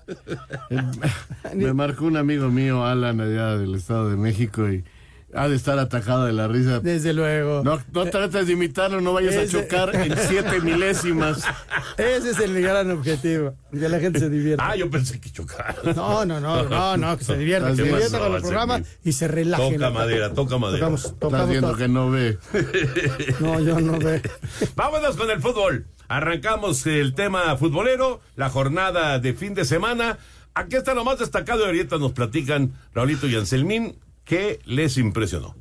Me 1.54 1.72
marcó 1.72 2.04
un 2.04 2.16
amigo 2.16 2.48
mío, 2.48 2.84
Alan, 2.84 3.20
allá 3.20 3.56
del 3.56 3.74
Estado 3.74 4.08
de 4.10 4.16
México, 4.16 4.68
y 4.70 4.84
ha 5.34 5.48
de 5.48 5.56
estar 5.56 5.78
atacado 5.78 6.26
de 6.26 6.32
la 6.32 6.46
risa. 6.48 6.80
Desde 6.80 7.12
luego. 7.12 7.62
No, 7.64 7.80
no 7.92 8.04
trates 8.06 8.46
de 8.46 8.52
imitarlo, 8.52 9.00
no 9.00 9.12
vayas 9.12 9.36
a 9.36 9.46
chocar 9.46 9.94
en 9.94 10.14
siete 10.28 10.60
milésimas. 10.60 11.42
Ese 11.96 12.30
es 12.30 12.38
el 12.38 12.60
gran 12.60 12.90
objetivo, 12.90 13.54
que 13.70 13.88
la 13.88 13.98
gente 13.98 14.18
se 14.18 14.28
divierta. 14.28 14.68
Ah, 14.68 14.76
yo 14.76 14.90
pensé 14.90 15.20
que 15.20 15.30
chocar. 15.30 15.76
No, 15.96 16.24
no, 16.24 16.40
no, 16.40 16.64
no, 16.64 16.96
no, 16.96 17.18
que 17.18 17.24
se 17.24 17.36
divierta, 17.36 17.70
que 17.70 17.76
se 17.76 17.82
¿Qué 17.82 17.88
divierta 17.88 18.18
con 18.18 18.34
el 18.34 18.42
programa 18.42 18.82
y 19.04 19.12
se 19.12 19.28
relaje. 19.28 19.72
Toca 19.74 19.90
madera, 19.90 20.34
toca 20.34 20.58
madera. 20.58 20.78
Tocamos, 20.80 21.04
Estás 21.04 21.48
viendo 21.48 21.76
que 21.76 21.88
no 21.88 22.10
ve. 22.10 22.38
No, 23.40 23.60
yo 23.60 23.80
no 23.80 23.98
veo. 23.98 24.20
Vámonos 24.76 25.16
con 25.16 25.30
el 25.30 25.40
fútbol. 25.40 25.86
Arrancamos 26.08 26.86
el 26.86 27.14
tema 27.14 27.56
futbolero, 27.56 28.20
la 28.36 28.50
jornada 28.50 29.18
de 29.18 29.32
fin 29.32 29.54
de 29.54 29.64
semana. 29.64 30.18
Aquí 30.54 30.76
está 30.76 30.92
lo 30.92 31.04
más 31.04 31.18
destacado 31.18 31.62
y 31.62 31.66
ahorita 31.66 31.96
nos 31.96 32.12
platican 32.12 32.72
Raulito 32.94 33.26
y 33.26 33.36
Anselmín. 33.36 33.96
¿Qué 34.24 34.60
les 34.64 34.98
impresionó? 34.98 35.56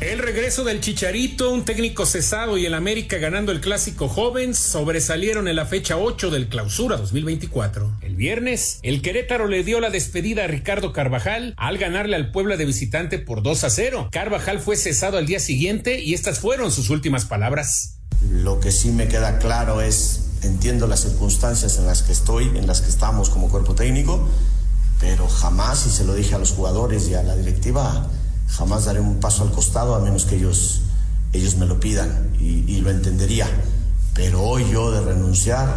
El 0.00 0.18
regreso 0.18 0.64
del 0.64 0.80
Chicharito, 0.80 1.52
un 1.52 1.66
técnico 1.66 2.06
cesado 2.06 2.56
y 2.56 2.64
el 2.64 2.72
América 2.72 3.18
ganando 3.18 3.52
el 3.52 3.60
clásico 3.60 4.08
joven 4.08 4.54
sobresalieron 4.54 5.46
en 5.46 5.56
la 5.56 5.66
fecha 5.66 5.98
8 5.98 6.30
del 6.30 6.48
clausura 6.48 6.96
2024. 6.96 7.98
El 8.00 8.16
viernes, 8.16 8.80
el 8.82 9.02
Querétaro 9.02 9.46
le 9.46 9.62
dio 9.62 9.78
la 9.78 9.90
despedida 9.90 10.44
a 10.44 10.46
Ricardo 10.46 10.94
Carvajal 10.94 11.52
al 11.58 11.76
ganarle 11.76 12.16
al 12.16 12.32
Puebla 12.32 12.56
de 12.56 12.64
visitante 12.64 13.18
por 13.18 13.42
2 13.42 13.64
a 13.64 13.70
0. 13.70 14.08
Carvajal 14.10 14.60
fue 14.60 14.76
cesado 14.76 15.18
al 15.18 15.26
día 15.26 15.38
siguiente 15.38 16.00
y 16.00 16.14
estas 16.14 16.38
fueron 16.40 16.72
sus 16.72 16.88
últimas 16.88 17.26
palabras. 17.26 17.98
Lo 18.30 18.58
que 18.58 18.72
sí 18.72 18.90
me 18.90 19.06
queda 19.06 19.38
claro 19.38 19.82
es, 19.82 20.30
entiendo 20.42 20.86
las 20.86 21.00
circunstancias 21.00 21.76
en 21.78 21.84
las 21.84 22.02
que 22.02 22.12
estoy, 22.12 22.48
en 22.48 22.66
las 22.66 22.80
que 22.80 22.88
estamos 22.88 23.28
como 23.28 23.50
cuerpo 23.50 23.74
técnico, 23.74 24.26
pero 25.00 25.26
jamás, 25.28 25.86
y 25.86 25.90
se 25.90 26.04
lo 26.04 26.14
dije 26.14 26.34
a 26.34 26.38
los 26.38 26.52
jugadores 26.52 27.08
y 27.08 27.14
a 27.14 27.22
la 27.22 27.34
directiva, 27.34 28.06
jamás 28.48 28.84
daré 28.84 29.00
un 29.00 29.18
paso 29.18 29.42
al 29.42 29.50
costado 29.50 29.94
a 29.94 30.00
menos 30.00 30.26
que 30.26 30.36
ellos, 30.36 30.82
ellos 31.32 31.56
me 31.56 31.66
lo 31.66 31.80
pidan 31.80 32.36
y, 32.38 32.70
y 32.70 32.80
lo 32.82 32.90
entendería. 32.90 33.48
Pero 34.14 34.42
hoy 34.42 34.70
yo 34.70 34.90
de 34.90 35.00
renunciar, 35.00 35.74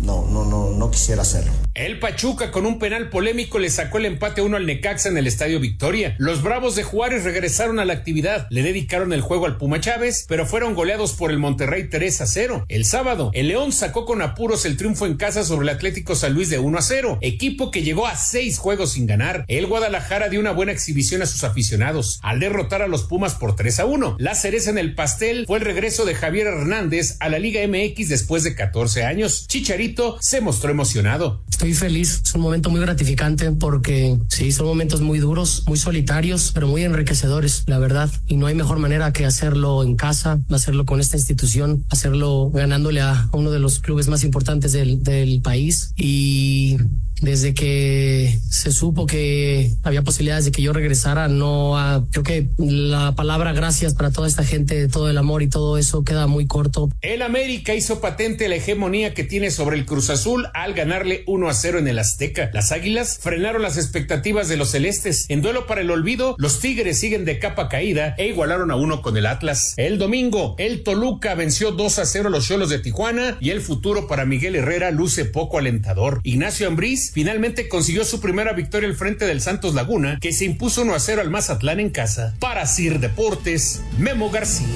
no, 0.00 0.26
no, 0.26 0.44
no, 0.44 0.70
no 0.70 0.90
quisiera 0.90 1.22
hacerlo. 1.22 1.52
El 1.74 1.98
Pachuca 1.98 2.50
con 2.50 2.66
un 2.66 2.78
penal 2.78 3.10
polémico 3.10 3.58
le 3.58 3.70
sacó 3.70 3.98
el 3.98 4.06
empate 4.06 4.42
1 4.42 4.56
al 4.56 4.66
Necaxa 4.66 5.08
en 5.08 5.16
el 5.16 5.26
Estadio 5.26 5.60
Victoria. 5.60 6.14
Los 6.18 6.42
Bravos 6.42 6.74
de 6.74 6.82
Juárez 6.82 7.24
regresaron 7.24 7.78
a 7.78 7.84
la 7.84 7.92
actividad, 7.92 8.46
le 8.50 8.62
dedicaron 8.62 9.12
el 9.12 9.20
juego 9.20 9.46
al 9.46 9.56
Puma 9.56 9.80
Chávez, 9.80 10.24
pero 10.28 10.46
fueron 10.46 10.74
goleados 10.74 11.12
por 11.12 11.30
el 11.30 11.38
Monterrey 11.38 11.88
3 11.88 12.20
a 12.20 12.26
0. 12.26 12.66
El 12.68 12.84
sábado, 12.84 13.30
el 13.34 13.48
León 13.48 13.72
sacó 13.72 14.04
con 14.04 14.22
apuros 14.22 14.64
el 14.64 14.76
triunfo 14.76 15.06
en 15.06 15.16
casa 15.16 15.44
sobre 15.44 15.64
el 15.64 15.74
Atlético 15.74 16.14
San 16.14 16.34
Luis 16.34 16.50
de 16.50 16.58
1 16.58 16.78
a 16.78 16.82
0, 16.82 17.18
equipo 17.20 17.70
que 17.70 17.82
llegó 17.82 18.06
a 18.06 18.16
seis 18.16 18.58
juegos 18.58 18.92
sin 18.92 19.06
ganar. 19.06 19.44
El 19.48 19.66
Guadalajara 19.66 20.28
dio 20.28 20.40
una 20.40 20.52
buena 20.52 20.72
exhibición 20.72 21.22
a 21.22 21.26
sus 21.26 21.44
aficionados 21.44 22.18
al 22.22 22.40
derrotar 22.40 22.82
a 22.82 22.88
los 22.88 23.04
Pumas 23.04 23.34
por 23.34 23.56
3 23.56 23.80
a 23.80 23.84
1. 23.84 24.16
La 24.18 24.34
cereza 24.34 24.70
en 24.70 24.78
el 24.78 24.94
pastel 24.94 25.44
fue 25.46 25.58
el 25.58 25.64
regreso 25.64 26.04
de 26.04 26.14
Javier 26.14 26.46
Hernández 26.46 27.16
a 27.20 27.28
la 27.28 27.38
Liga 27.38 27.60
MX 27.66 28.08
después 28.08 28.42
de 28.42 28.54
14 28.54 29.04
años. 29.04 29.46
Chicharito 29.46 29.89
se 30.20 30.40
mostró 30.40 30.70
emocionado. 30.70 31.42
Estoy 31.50 31.74
feliz, 31.74 32.22
es 32.24 32.34
un 32.34 32.40
momento 32.40 32.70
muy 32.70 32.80
gratificante 32.80 33.50
porque 33.52 34.18
sí, 34.28 34.52
son 34.52 34.66
momentos 34.66 35.00
muy 35.00 35.18
duros, 35.18 35.64
muy 35.66 35.76
solitarios, 35.76 36.52
pero 36.54 36.66
muy 36.66 36.82
enriquecedores, 36.84 37.64
la 37.66 37.78
verdad. 37.78 38.10
Y 38.26 38.36
no 38.36 38.46
hay 38.46 38.54
mejor 38.54 38.78
manera 38.78 39.12
que 39.12 39.26
hacerlo 39.26 39.82
en 39.82 39.96
casa, 39.96 40.40
hacerlo 40.50 40.86
con 40.86 41.00
esta 41.00 41.16
institución, 41.16 41.84
hacerlo 41.90 42.50
ganándole 42.50 43.00
a 43.00 43.28
uno 43.32 43.50
de 43.50 43.58
los 43.58 43.78
clubes 43.78 44.08
más 44.08 44.24
importantes 44.24 44.72
del, 44.72 45.02
del 45.02 45.42
país. 45.42 45.92
Y 45.96 46.78
desde 47.20 47.54
que 47.54 48.38
se 48.48 48.72
supo 48.72 49.06
que 49.06 49.72
había 49.82 50.02
posibilidades 50.02 50.44
de 50.46 50.52
que 50.52 50.62
yo 50.62 50.72
regresara, 50.72 51.28
no 51.28 51.76
creo 52.10 52.24
que 52.24 52.48
la 52.58 53.14
palabra 53.14 53.52
gracias 53.52 53.94
para 53.94 54.10
toda 54.10 54.28
esta 54.28 54.44
gente, 54.44 54.88
todo 54.88 55.10
el 55.10 55.18
amor 55.18 55.42
y 55.42 55.48
todo 55.48 55.78
eso 55.78 56.04
queda 56.04 56.26
muy 56.26 56.46
corto. 56.46 56.88
El 57.00 57.22
América 57.22 57.74
hizo 57.74 58.00
patente 58.00 58.48
la 58.48 58.56
hegemonía 58.56 59.14
que 59.14 59.24
tiene 59.24 59.50
sobre 59.50 59.76
el 59.76 59.86
Cruz 59.86 60.10
Azul 60.10 60.48
al 60.54 60.74
ganarle 60.74 61.24
1 61.26 61.48
a 61.48 61.54
0 61.54 61.78
en 61.78 61.88
el 61.88 61.98
Azteca. 61.98 62.50
Las 62.52 62.72
Águilas 62.72 63.18
frenaron 63.20 63.62
las 63.62 63.76
expectativas 63.76 64.48
de 64.48 64.56
los 64.56 64.70
celestes. 64.70 65.26
En 65.28 65.42
duelo 65.42 65.66
para 65.66 65.80
el 65.80 65.90
olvido, 65.90 66.36
los 66.38 66.60
Tigres 66.60 66.98
siguen 66.98 67.24
de 67.24 67.38
capa 67.38 67.68
caída 67.68 68.14
e 68.18 68.28
igualaron 68.28 68.70
a 68.70 68.76
uno 68.76 69.02
con 69.02 69.16
el 69.16 69.26
Atlas. 69.26 69.74
El 69.76 69.98
domingo, 69.98 70.54
el 70.58 70.82
Toluca 70.82 71.34
venció 71.34 71.72
2 71.72 71.98
a 71.98 72.06
0 72.06 72.28
a 72.28 72.30
los 72.30 72.46
Cholos 72.46 72.70
de 72.70 72.78
Tijuana 72.78 73.38
y 73.40 73.50
el 73.50 73.60
futuro 73.60 74.06
para 74.06 74.24
Miguel 74.24 74.56
Herrera 74.56 74.90
luce 74.90 75.24
poco 75.24 75.58
alentador. 75.58 76.20
Ignacio 76.24 76.68
Ambriz 76.68 77.09
finalmente 77.12 77.68
consiguió 77.68 78.04
su 78.04 78.20
primera 78.20 78.52
victoria 78.52 78.88
al 78.88 78.94
frente 78.94 79.26
del 79.26 79.40
Santos 79.40 79.74
Laguna, 79.74 80.18
que 80.20 80.32
se 80.32 80.44
impuso 80.44 80.82
1 80.82 80.94
a 80.94 81.00
0 81.00 81.22
al 81.22 81.30
Mazatlán 81.30 81.80
en 81.80 81.90
casa. 81.90 82.34
Para 82.40 82.66
Sir 82.66 83.00
Deportes, 83.00 83.82
Memo 83.98 84.30
García. 84.30 84.66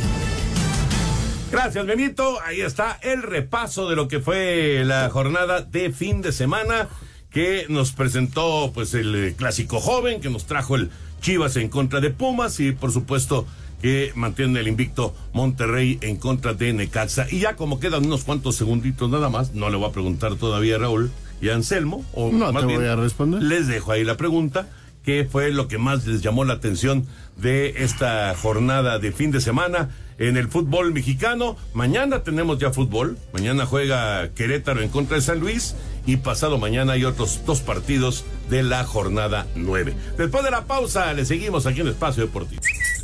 Gracias, 1.50 1.86
Benito. 1.86 2.40
Ahí 2.44 2.62
está 2.62 2.98
el 3.02 3.22
repaso 3.22 3.88
de 3.88 3.96
lo 3.96 4.08
que 4.08 4.20
fue 4.20 4.82
la 4.84 5.08
jornada 5.10 5.62
de 5.62 5.92
fin 5.92 6.20
de 6.20 6.32
semana 6.32 6.88
que 7.30 7.66
nos 7.68 7.92
presentó 7.92 8.70
pues 8.74 8.94
el 8.94 9.14
eh, 9.14 9.34
clásico 9.36 9.80
joven, 9.80 10.20
que 10.20 10.30
nos 10.30 10.46
trajo 10.46 10.76
el 10.76 10.90
Chivas 11.20 11.56
en 11.56 11.68
contra 11.68 12.00
de 12.00 12.10
Pumas 12.10 12.60
y 12.60 12.72
por 12.72 12.92
supuesto 12.92 13.46
que 13.80 14.12
mantiene 14.14 14.60
el 14.60 14.68
invicto 14.68 15.14
Monterrey 15.32 15.98
en 16.00 16.16
contra 16.16 16.54
de 16.54 16.72
Necaxa. 16.72 17.26
Y 17.30 17.40
ya 17.40 17.56
como 17.56 17.80
quedan 17.80 18.06
unos 18.06 18.24
cuantos 18.24 18.56
segunditos 18.56 19.10
nada 19.10 19.28
más, 19.28 19.52
no 19.52 19.68
le 19.68 19.76
voy 19.76 19.88
a 19.88 19.92
preguntar 19.92 20.36
todavía 20.36 20.78
Raúl, 20.78 21.10
y 21.44 21.50
Anselmo, 21.50 22.04
o 22.14 22.32
no 22.32 22.52
más 22.52 22.62
te 22.62 22.66
bien, 22.68 22.80
voy 22.80 22.88
a 22.88 22.96
responder. 22.96 23.42
les 23.42 23.66
dejo 23.66 23.92
ahí 23.92 24.02
la 24.02 24.16
pregunta. 24.16 24.66
¿Qué 25.04 25.28
fue 25.30 25.50
lo 25.50 25.68
que 25.68 25.76
más 25.76 26.06
les 26.06 26.22
llamó 26.22 26.46
la 26.46 26.54
atención 26.54 27.06
de 27.36 27.84
esta 27.84 28.34
jornada 28.34 28.98
de 28.98 29.12
fin 29.12 29.30
de 29.30 29.42
semana 29.42 29.90
en 30.16 30.38
el 30.38 30.48
fútbol 30.48 30.94
mexicano? 30.94 31.58
Mañana 31.74 32.22
tenemos 32.22 32.58
ya 32.58 32.70
fútbol. 32.70 33.18
Mañana 33.34 33.66
juega 33.66 34.30
Querétaro 34.30 34.80
en 34.80 34.88
contra 34.88 35.16
de 35.16 35.22
San 35.22 35.40
Luis 35.40 35.74
y 36.06 36.16
pasado 36.16 36.56
mañana 36.56 36.94
hay 36.94 37.04
otros 37.04 37.42
dos 37.44 37.60
partidos 37.60 38.24
de 38.48 38.62
la 38.62 38.84
jornada 38.84 39.46
9. 39.56 39.94
Después 40.16 40.42
de 40.42 40.50
la 40.50 40.64
pausa, 40.64 41.12
le 41.12 41.26
seguimos 41.26 41.66
aquí 41.66 41.82
en 41.82 41.88
Espacio 41.88 42.22
Deportivo. 42.22 42.62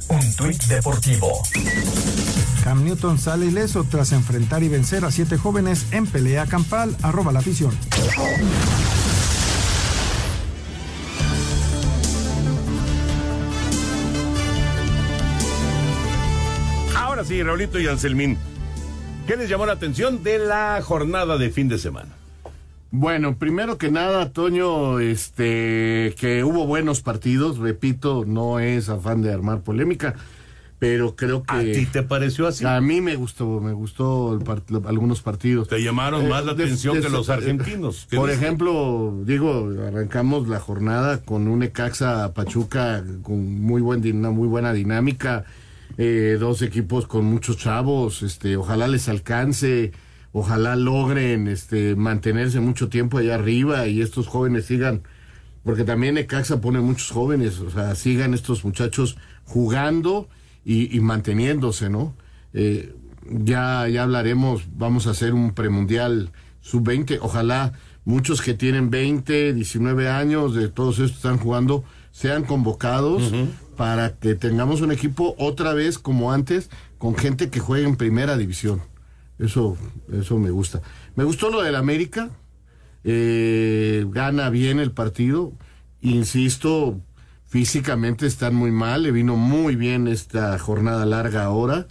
Un 0.08 0.36
tuit 0.36 0.62
deportivo. 0.64 1.42
Cam 2.62 2.84
Newton 2.84 3.18
sale 3.18 3.46
ileso 3.46 3.84
tras 3.84 4.12
enfrentar 4.12 4.62
y 4.62 4.68
vencer 4.68 5.04
a 5.04 5.10
siete 5.10 5.38
jóvenes 5.38 5.92
en 5.92 6.06
pelea 6.06 6.46
campal. 6.46 6.94
Arroba 7.02 7.32
la 7.32 7.38
afición. 7.38 7.72
Ahora 16.96 17.24
sí, 17.24 17.42
Raulito 17.42 17.78
y 17.80 17.86
Anselmín, 17.88 18.36
¿qué 19.26 19.36
les 19.36 19.48
llamó 19.48 19.66
la 19.66 19.72
atención 19.72 20.22
de 20.22 20.38
la 20.38 20.80
jornada 20.82 21.38
de 21.38 21.50
fin 21.50 21.68
de 21.68 21.78
semana? 21.78 22.10
Bueno, 22.92 23.36
primero 23.36 23.78
que 23.78 23.90
nada, 23.90 24.32
Toño, 24.32 24.98
este, 24.98 26.14
que 26.18 26.42
hubo 26.42 26.66
buenos 26.66 27.02
partidos, 27.02 27.58
repito, 27.58 28.24
no 28.26 28.58
es 28.58 28.88
afán 28.88 29.22
de 29.22 29.32
armar 29.32 29.60
polémica, 29.60 30.16
pero 30.80 31.14
creo 31.14 31.42
que... 31.44 31.54
¿A 31.54 31.60
ti 31.60 31.86
te 31.86 32.02
pareció 32.02 32.48
así? 32.48 32.64
A 32.64 32.80
mí 32.80 33.00
me 33.02 33.14
gustó, 33.14 33.60
me 33.60 33.72
gustó 33.72 34.32
el 34.34 34.40
part- 34.40 34.84
algunos 34.88 35.20
partidos. 35.20 35.68
Te 35.68 35.80
llamaron 35.82 36.26
más 36.28 36.44
la 36.44 36.52
Eh, 36.52 36.54
de- 36.56 36.64
atención 36.64 36.94
de- 36.96 37.02
que 37.02 37.08
los 37.10 37.28
eh, 37.28 37.32
argentinos. 37.34 38.06
¿Qué 38.10 38.16
Por 38.16 38.30
ejemplo, 38.30 39.14
digo, 39.26 39.70
arrancamos 39.86 40.48
la 40.48 40.58
jornada 40.58 41.22
con 41.22 41.46
un 41.48 41.62
Ecaxa 41.62 42.32
Pachuca 42.32 43.04
con 43.22 43.60
muy 43.60 43.82
buen 43.82 44.00
una 44.16 44.30
muy 44.30 44.48
buena 44.48 44.72
dinámica, 44.72 45.44
eh, 45.98 46.38
dos 46.40 46.62
equipos 46.62 47.06
con 47.06 47.26
muchos 47.26 47.58
chavos, 47.58 48.22
este, 48.22 48.56
ojalá 48.56 48.88
les 48.88 49.06
alcance, 49.10 49.92
ojalá 50.32 50.76
logren 50.76 51.46
este 51.46 51.94
mantenerse 51.94 52.58
mucho 52.60 52.88
tiempo 52.88 53.18
allá 53.18 53.34
arriba 53.34 53.86
y 53.86 54.00
estos 54.00 54.26
jóvenes 54.28 54.64
sigan 54.64 55.02
porque 55.62 55.84
también 55.84 56.16
Ecaxa 56.16 56.62
pone 56.62 56.80
muchos 56.80 57.10
jóvenes, 57.10 57.58
o 57.60 57.68
sea, 57.70 57.94
sigan 57.94 58.32
estos 58.32 58.64
muchachos 58.64 59.18
jugando 59.44 60.26
y, 60.64 60.96
y 60.96 61.00
manteniéndose, 61.00 61.90
¿no? 61.90 62.14
Eh, 62.52 62.94
ya, 63.28 63.88
ya 63.88 64.02
hablaremos, 64.02 64.64
vamos 64.76 65.06
a 65.06 65.10
hacer 65.10 65.34
un 65.34 65.52
premundial 65.52 66.32
sub-20, 66.60 67.18
ojalá 67.22 67.72
muchos 68.04 68.42
que 68.42 68.54
tienen 68.54 68.90
20, 68.90 69.52
19 69.54 70.08
años, 70.08 70.54
de 70.54 70.68
todos 70.68 70.98
estos 70.98 71.16
están 71.16 71.38
jugando, 71.38 71.84
sean 72.10 72.44
convocados 72.44 73.32
para 73.76 74.16
que 74.16 74.34
tengamos 74.34 74.80
un 74.80 74.92
equipo 74.92 75.34
otra 75.38 75.74
vez 75.74 75.98
como 75.98 76.32
antes, 76.32 76.70
con 76.98 77.14
gente 77.14 77.50
que 77.50 77.60
juegue 77.60 77.86
en 77.86 77.96
primera 77.96 78.36
división. 78.36 78.82
Eso, 79.38 79.76
eso 80.12 80.38
me 80.38 80.50
gusta. 80.50 80.82
Me 81.14 81.24
gustó 81.24 81.50
lo 81.50 81.62
del 81.62 81.76
América, 81.76 82.30
eh, 83.04 84.04
gana 84.10 84.50
bien 84.50 84.80
el 84.80 84.92
partido. 84.92 85.52
Insisto, 86.02 87.00
físicamente 87.50 88.26
están 88.26 88.54
muy 88.54 88.70
mal. 88.70 89.02
Le 89.02 89.10
vino 89.10 89.36
muy 89.36 89.76
bien 89.76 90.08
esta 90.08 90.58
jornada 90.58 91.04
larga 91.04 91.44
ahora 91.44 91.86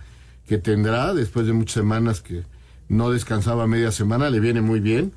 que 0.47 0.57
tendrá 0.57 1.13
después 1.13 1.45
de 1.45 1.53
muchas 1.53 1.73
semanas 1.73 2.21
que 2.21 2.43
no 2.87 3.11
descansaba 3.11 3.67
media 3.67 3.91
semana. 3.91 4.31
Le 4.31 4.39
viene 4.39 4.61
muy 4.61 4.79
bien. 4.79 5.13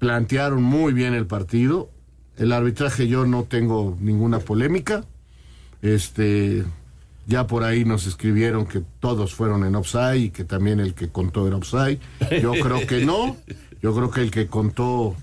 Plantearon 0.00 0.62
muy 0.62 0.92
bien 0.92 1.14
el 1.14 1.26
partido. 1.26 1.90
El 2.36 2.52
arbitraje 2.52 3.06
yo 3.08 3.24
no 3.24 3.44
tengo 3.44 3.96
ninguna 4.00 4.40
polémica. 4.40 5.04
Este, 5.80 6.64
ya 7.26 7.46
por 7.46 7.62
ahí 7.62 7.84
nos 7.84 8.06
escribieron 8.06 8.66
que 8.66 8.82
todos 8.98 9.32
fueron 9.34 9.64
en 9.64 9.76
offside 9.76 10.16
y 10.16 10.30
que 10.30 10.44
también 10.44 10.80
el 10.80 10.94
que 10.94 11.08
contó 11.08 11.46
era 11.46 11.56
offside. 11.56 12.00
Yo 12.42 12.52
creo 12.52 12.84
que 12.86 13.06
no. 13.06 13.36
Yo 13.80 13.94
creo 13.94 14.10
que 14.10 14.22
el 14.22 14.30
que 14.32 14.48
contó 14.48 15.14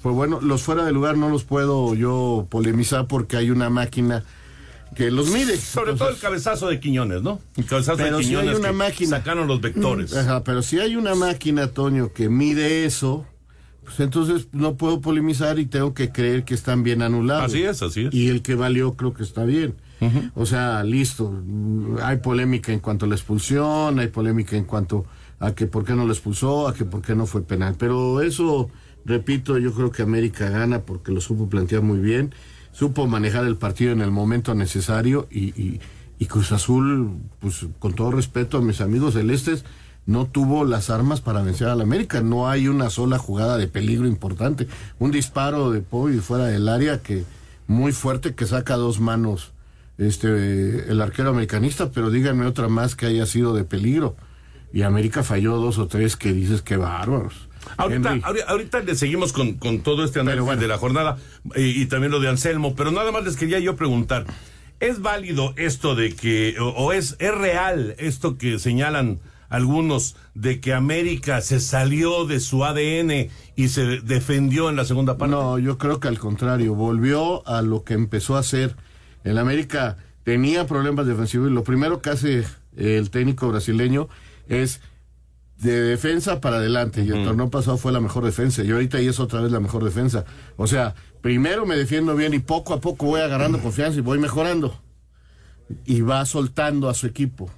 fue 0.00 0.12
bueno. 0.12 0.40
Los 0.40 0.62
fuera 0.62 0.84
de 0.84 0.92
lugar 0.92 1.16
no 1.16 1.28
los 1.28 1.44
puedo 1.44 1.94
yo 1.94 2.46
polemizar 2.50 3.06
porque 3.06 3.36
hay 3.36 3.50
una 3.50 3.70
máquina 3.70 4.24
que 4.96 5.10
los 5.10 5.30
mide. 5.30 5.56
Sobre 5.56 5.94
todo 5.94 6.08
el 6.08 6.18
cabezazo 6.18 6.68
de 6.68 6.80
Quiñones, 6.80 7.22
¿no? 7.22 7.38
El 7.56 7.64
cabezazo 7.66 7.98
Pero 7.98 8.16
de 8.18 8.22
si 8.24 8.30
Quiñones 8.30 8.50
hay 8.54 8.56
una 8.56 8.68
que 8.70 8.74
máquina. 8.74 9.10
sacaron 9.18 9.46
los 9.46 9.60
vectores. 9.60 10.16
Ajá, 10.16 10.42
pero 10.42 10.62
si 10.62 10.80
hay 10.80 10.96
una 10.96 11.14
máquina, 11.14 11.68
Toño, 11.68 12.12
que 12.12 12.28
mide 12.28 12.84
eso, 12.86 13.24
pues 13.84 14.00
entonces 14.00 14.48
no 14.52 14.74
puedo 14.76 15.00
polemizar 15.00 15.58
y 15.58 15.66
tengo 15.66 15.94
que 15.94 16.10
creer 16.10 16.44
que 16.44 16.54
están 16.54 16.82
bien 16.82 17.02
anulados. 17.02 17.44
Así 17.44 17.62
es, 17.62 17.82
así 17.82 18.06
es. 18.06 18.14
Y 18.14 18.28
el 18.28 18.42
que 18.42 18.54
valió 18.56 18.94
creo 18.94 19.14
que 19.14 19.22
está 19.22 19.44
bien. 19.44 19.76
O 20.34 20.46
sea, 20.46 20.82
listo. 20.82 21.42
Hay 22.02 22.16
polémica 22.16 22.72
en 22.72 22.80
cuanto 22.80 23.04
a 23.04 23.08
la 23.08 23.14
expulsión, 23.16 23.98
hay 23.98 24.08
polémica 24.08 24.56
en 24.56 24.64
cuanto 24.64 25.04
a 25.38 25.52
que 25.54 25.66
por 25.66 25.84
qué 25.84 25.94
no 25.94 26.06
lo 26.06 26.12
expulsó, 26.12 26.68
a 26.68 26.74
que 26.74 26.86
por 26.86 27.02
qué 27.02 27.14
no 27.14 27.26
fue 27.26 27.42
penal. 27.42 27.74
Pero 27.78 28.22
eso, 28.22 28.70
repito, 29.04 29.58
yo 29.58 29.72
creo 29.72 29.90
que 29.90 30.02
América 30.02 30.48
gana 30.48 30.80
porque 30.82 31.12
lo 31.12 31.20
supo 31.20 31.48
plantear 31.48 31.82
muy 31.82 31.98
bien, 31.98 32.34
supo 32.72 33.06
manejar 33.06 33.44
el 33.46 33.56
partido 33.56 33.92
en 33.92 34.00
el 34.00 34.10
momento 34.10 34.54
necesario 34.54 35.26
y, 35.30 35.48
y, 35.60 35.80
y 36.18 36.26
Cruz 36.26 36.52
Azul, 36.52 37.12
pues 37.40 37.66
con 37.78 37.94
todo 37.94 38.10
respeto 38.10 38.58
a 38.58 38.62
mis 38.62 38.80
amigos 38.80 39.14
celestes, 39.14 39.64
no 40.06 40.26
tuvo 40.26 40.64
las 40.64 40.90
armas 40.90 41.20
para 41.20 41.42
vencer 41.42 41.68
al 41.68 41.80
América. 41.80 42.20
No 42.20 42.48
hay 42.48 42.68
una 42.68 42.90
sola 42.90 43.18
jugada 43.18 43.58
de 43.58 43.68
peligro 43.68 44.06
importante. 44.06 44.66
Un 44.98 45.10
disparo 45.10 45.70
de 45.70 45.82
Poi 45.82 46.18
fuera 46.18 46.46
del 46.46 46.68
área 46.68 47.00
que 47.00 47.24
muy 47.66 47.92
fuerte 47.92 48.34
que 48.34 48.46
saca 48.46 48.74
dos 48.74 48.98
manos 48.98 49.52
este 49.98 50.90
el 50.90 51.00
arquero 51.02 51.28
americanista, 51.28 51.90
pero 51.90 52.10
díganme 52.10 52.46
otra 52.46 52.68
más 52.68 52.96
que 52.96 53.06
haya 53.06 53.26
sido 53.26 53.54
de 53.54 53.64
peligro. 53.64 54.16
Y 54.72 54.82
América 54.82 55.22
falló 55.22 55.56
dos 55.56 55.78
o 55.78 55.86
tres 55.86 56.16
que 56.16 56.32
dices 56.32 56.62
que 56.62 56.76
bárbaros. 56.76 57.49
Ahorita, 57.76 58.18
ahorita, 58.46 58.80
le 58.80 58.94
seguimos 58.94 59.32
con, 59.32 59.54
con 59.54 59.80
todo 59.80 60.04
este 60.04 60.20
análisis 60.20 60.58
de 60.58 60.68
la 60.68 60.78
jornada 60.78 61.18
y, 61.54 61.86
también 61.86 62.12
lo 62.12 62.20
de 62.20 62.28
Anselmo, 62.28 62.74
pero 62.74 62.90
nada 62.90 63.12
más 63.12 63.24
les 63.24 63.36
quería 63.36 63.58
yo 63.58 63.76
preguntar, 63.76 64.26
¿es 64.80 65.00
válido 65.00 65.54
esto 65.56 65.94
de 65.94 66.14
que, 66.14 66.56
o, 66.60 66.92
es, 66.92 67.16
es 67.18 67.34
real 67.34 67.94
esto 67.98 68.38
que 68.38 68.58
señalan 68.58 69.20
algunos 69.48 70.16
de 70.34 70.60
que 70.60 70.72
América 70.72 71.40
se 71.40 71.60
salió 71.60 72.24
de 72.24 72.40
su 72.40 72.64
ADN 72.64 73.30
y 73.56 73.68
se 73.68 74.00
defendió 74.00 74.68
en 74.68 74.76
la 74.76 74.84
segunda 74.84 75.18
parte? 75.18 75.34
No, 75.34 75.58
yo 75.58 75.76
creo 75.76 76.00
que 76.00 76.08
al 76.08 76.18
contrario, 76.18 76.74
volvió 76.74 77.46
a 77.46 77.62
lo 77.62 77.84
que 77.84 77.94
empezó 77.94 78.36
a 78.36 78.40
hacer. 78.40 78.76
El 79.24 79.38
América 79.38 79.96
tenía 80.24 80.66
problemas 80.66 81.06
defensivos 81.06 81.50
y 81.50 81.54
lo 81.54 81.64
primero 81.64 82.00
que 82.00 82.10
hace 82.10 82.44
el 82.76 83.10
técnico 83.10 83.48
brasileño 83.48 84.08
es 84.48 84.80
de 85.60 85.80
defensa 85.82 86.40
para 86.40 86.56
adelante. 86.56 87.02
Y 87.02 87.10
el 87.10 87.24
torneo 87.24 87.50
pasado 87.50 87.76
fue 87.76 87.92
la 87.92 88.00
mejor 88.00 88.24
defensa. 88.24 88.62
Y 88.64 88.70
ahorita 88.70 89.00
ya 89.00 89.10
es 89.10 89.20
otra 89.20 89.40
vez 89.40 89.52
la 89.52 89.60
mejor 89.60 89.84
defensa. 89.84 90.24
O 90.56 90.66
sea, 90.66 90.94
primero 91.20 91.66
me 91.66 91.76
defiendo 91.76 92.16
bien 92.16 92.34
y 92.34 92.38
poco 92.38 92.74
a 92.74 92.80
poco 92.80 93.06
voy 93.06 93.20
agarrando 93.20 93.60
confianza 93.60 93.98
y 93.98 94.02
voy 94.02 94.18
mejorando. 94.18 94.80
Y 95.84 96.00
va 96.00 96.24
soltando 96.26 96.88
a 96.88 96.94
su 96.94 97.06
equipo. 97.06 97.50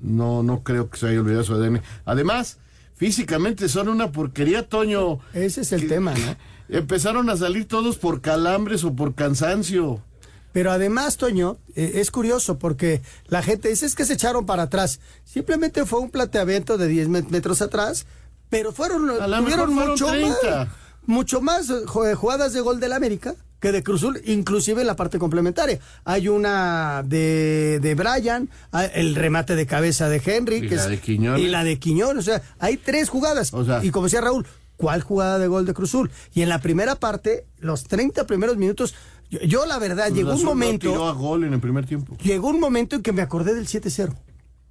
No, 0.00 0.42
no 0.42 0.62
creo 0.62 0.90
que 0.90 0.98
se 0.98 1.08
haya 1.08 1.20
olvidado 1.20 1.44
su 1.44 1.54
ADN. 1.54 1.82
Además, 2.04 2.58
físicamente 2.94 3.68
son 3.68 3.88
una 3.88 4.12
porquería, 4.12 4.68
Toño. 4.68 5.18
Ese 5.32 5.62
es 5.62 5.72
el 5.72 5.88
tema, 5.88 6.14
¿no? 6.14 6.36
Empezaron 6.68 7.28
a 7.28 7.36
salir 7.36 7.68
todos 7.68 7.96
por 7.98 8.20
calambres 8.20 8.84
o 8.84 8.94
por 8.94 9.14
cansancio. 9.14 10.02
Pero 10.54 10.70
además, 10.70 11.16
Toño, 11.16 11.58
eh, 11.74 11.94
es 11.96 12.12
curioso 12.12 12.60
porque 12.60 13.02
la 13.26 13.42
gente 13.42 13.68
dice 13.68 13.86
es 13.86 13.96
que 13.96 14.04
se 14.04 14.12
echaron 14.12 14.46
para 14.46 14.62
atrás. 14.62 15.00
Simplemente 15.24 15.84
fue 15.84 15.98
un 15.98 16.10
planteamiento 16.10 16.78
de 16.78 16.86
10 16.86 17.08
metros 17.08 17.60
atrás, 17.60 18.06
pero 18.50 18.70
fueron, 18.72 19.08
tuvieron 19.08 19.74
mucho 19.74 20.06
más, 20.06 20.68
mucho 21.06 21.40
más 21.40 21.72
jugadas 22.14 22.52
de 22.52 22.60
gol 22.60 22.78
del 22.78 22.92
América 22.92 23.34
que 23.58 23.72
de 23.72 23.82
Cruzul, 23.82 24.20
inclusive 24.26 24.82
en 24.82 24.86
la 24.86 24.94
parte 24.94 25.18
complementaria. 25.18 25.80
Hay 26.04 26.28
una 26.28 27.02
de, 27.04 27.80
de 27.82 27.94
Brian, 27.96 28.48
el 28.94 29.16
remate 29.16 29.56
de 29.56 29.66
cabeza 29.66 30.08
de 30.08 30.22
Henry, 30.24 30.58
y 30.58 30.68
la 30.68 30.86
de 30.86 31.00
Quiñón. 31.00 31.40
Y 31.40 31.48
la 31.48 31.64
de 31.64 31.80
Quiñón, 31.80 32.18
o 32.18 32.22
sea, 32.22 32.42
hay 32.60 32.76
tres 32.76 33.08
jugadas. 33.08 33.52
y 33.82 33.90
como 33.90 34.04
decía 34.06 34.20
Raúl, 34.20 34.46
¿cuál 34.76 35.02
jugada 35.02 35.40
de 35.40 35.48
gol 35.48 35.66
de 35.66 35.74
Cruzul? 35.74 36.12
Y 36.32 36.42
en 36.42 36.48
la 36.48 36.60
primera 36.60 36.94
parte, 36.94 37.46
los 37.58 37.84
30 37.84 38.26
primeros 38.26 38.56
minutos, 38.56 38.94
yo, 39.30 39.66
la 39.66 39.78
verdad, 39.78 40.12
llegó 40.12 40.34
un 40.34 40.44
momento. 40.44 40.90
tiró 40.90 41.08
a 41.08 41.12
gol 41.12 41.44
en 41.44 41.52
el 41.52 41.60
primer 41.60 41.86
tiempo. 41.86 42.16
Llegó 42.22 42.48
un 42.48 42.60
momento 42.60 42.96
en 42.96 43.02
que 43.02 43.12
me 43.12 43.22
acordé 43.22 43.54
del 43.54 43.66
7-0. 43.66 44.14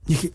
Dije, 0.06 0.34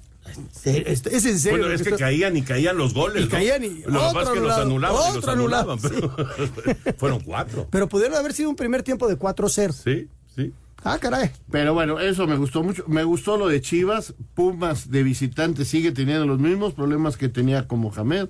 ¿Es 0.65 1.25
en 1.27 1.39
serio? 1.39 1.59
Bueno, 1.59 1.75
es 1.75 1.83
que 1.83 1.93
caían 1.93 2.37
y 2.37 2.43
caían 2.43 2.77
los 2.77 2.95
goles. 2.95 3.25
Y 3.25 3.29
caían 3.29 3.65
y. 3.65 3.83
Lo 3.87 4.13
más 4.13 4.29
que 4.29 4.41
los 4.41 4.53
anulaban 4.53 5.13
y 5.13 5.17
los 5.17 5.29
anulaban. 5.29 5.79
fueron 6.99 7.21
cuatro. 7.21 7.67
Pero 7.71 7.89
pudieron 7.89 8.17
haber 8.17 8.33
sido 8.33 8.51
un 8.51 8.57
primer 8.57 8.83
tiempo 8.83 9.09
de 9.09 9.19
4-0. 9.19 9.73
Sí, 9.73 10.09
sí. 10.35 10.53
Ah, 10.85 10.99
caray. 11.01 11.31
Pero 11.51 11.75
bueno, 11.75 11.99
eso 11.99 12.27
me 12.27 12.37
gustó 12.37 12.63
mucho. 12.63 12.85
Me 12.87 13.05
gustó 13.05 13.37
lo 13.37 13.49
de 13.49 13.61
Chivas. 13.61 14.15
Pumas 14.35 14.91
de 14.91 15.03
visitante 15.03 15.65
sigue 15.65 15.93
teniendo 15.93 16.27
los 16.27 16.39
mismos 16.39 16.75
problemas 16.75 17.17
que 17.17 17.29
tenía 17.29 17.67
como 17.67 17.91
Jamed. 17.91 18.29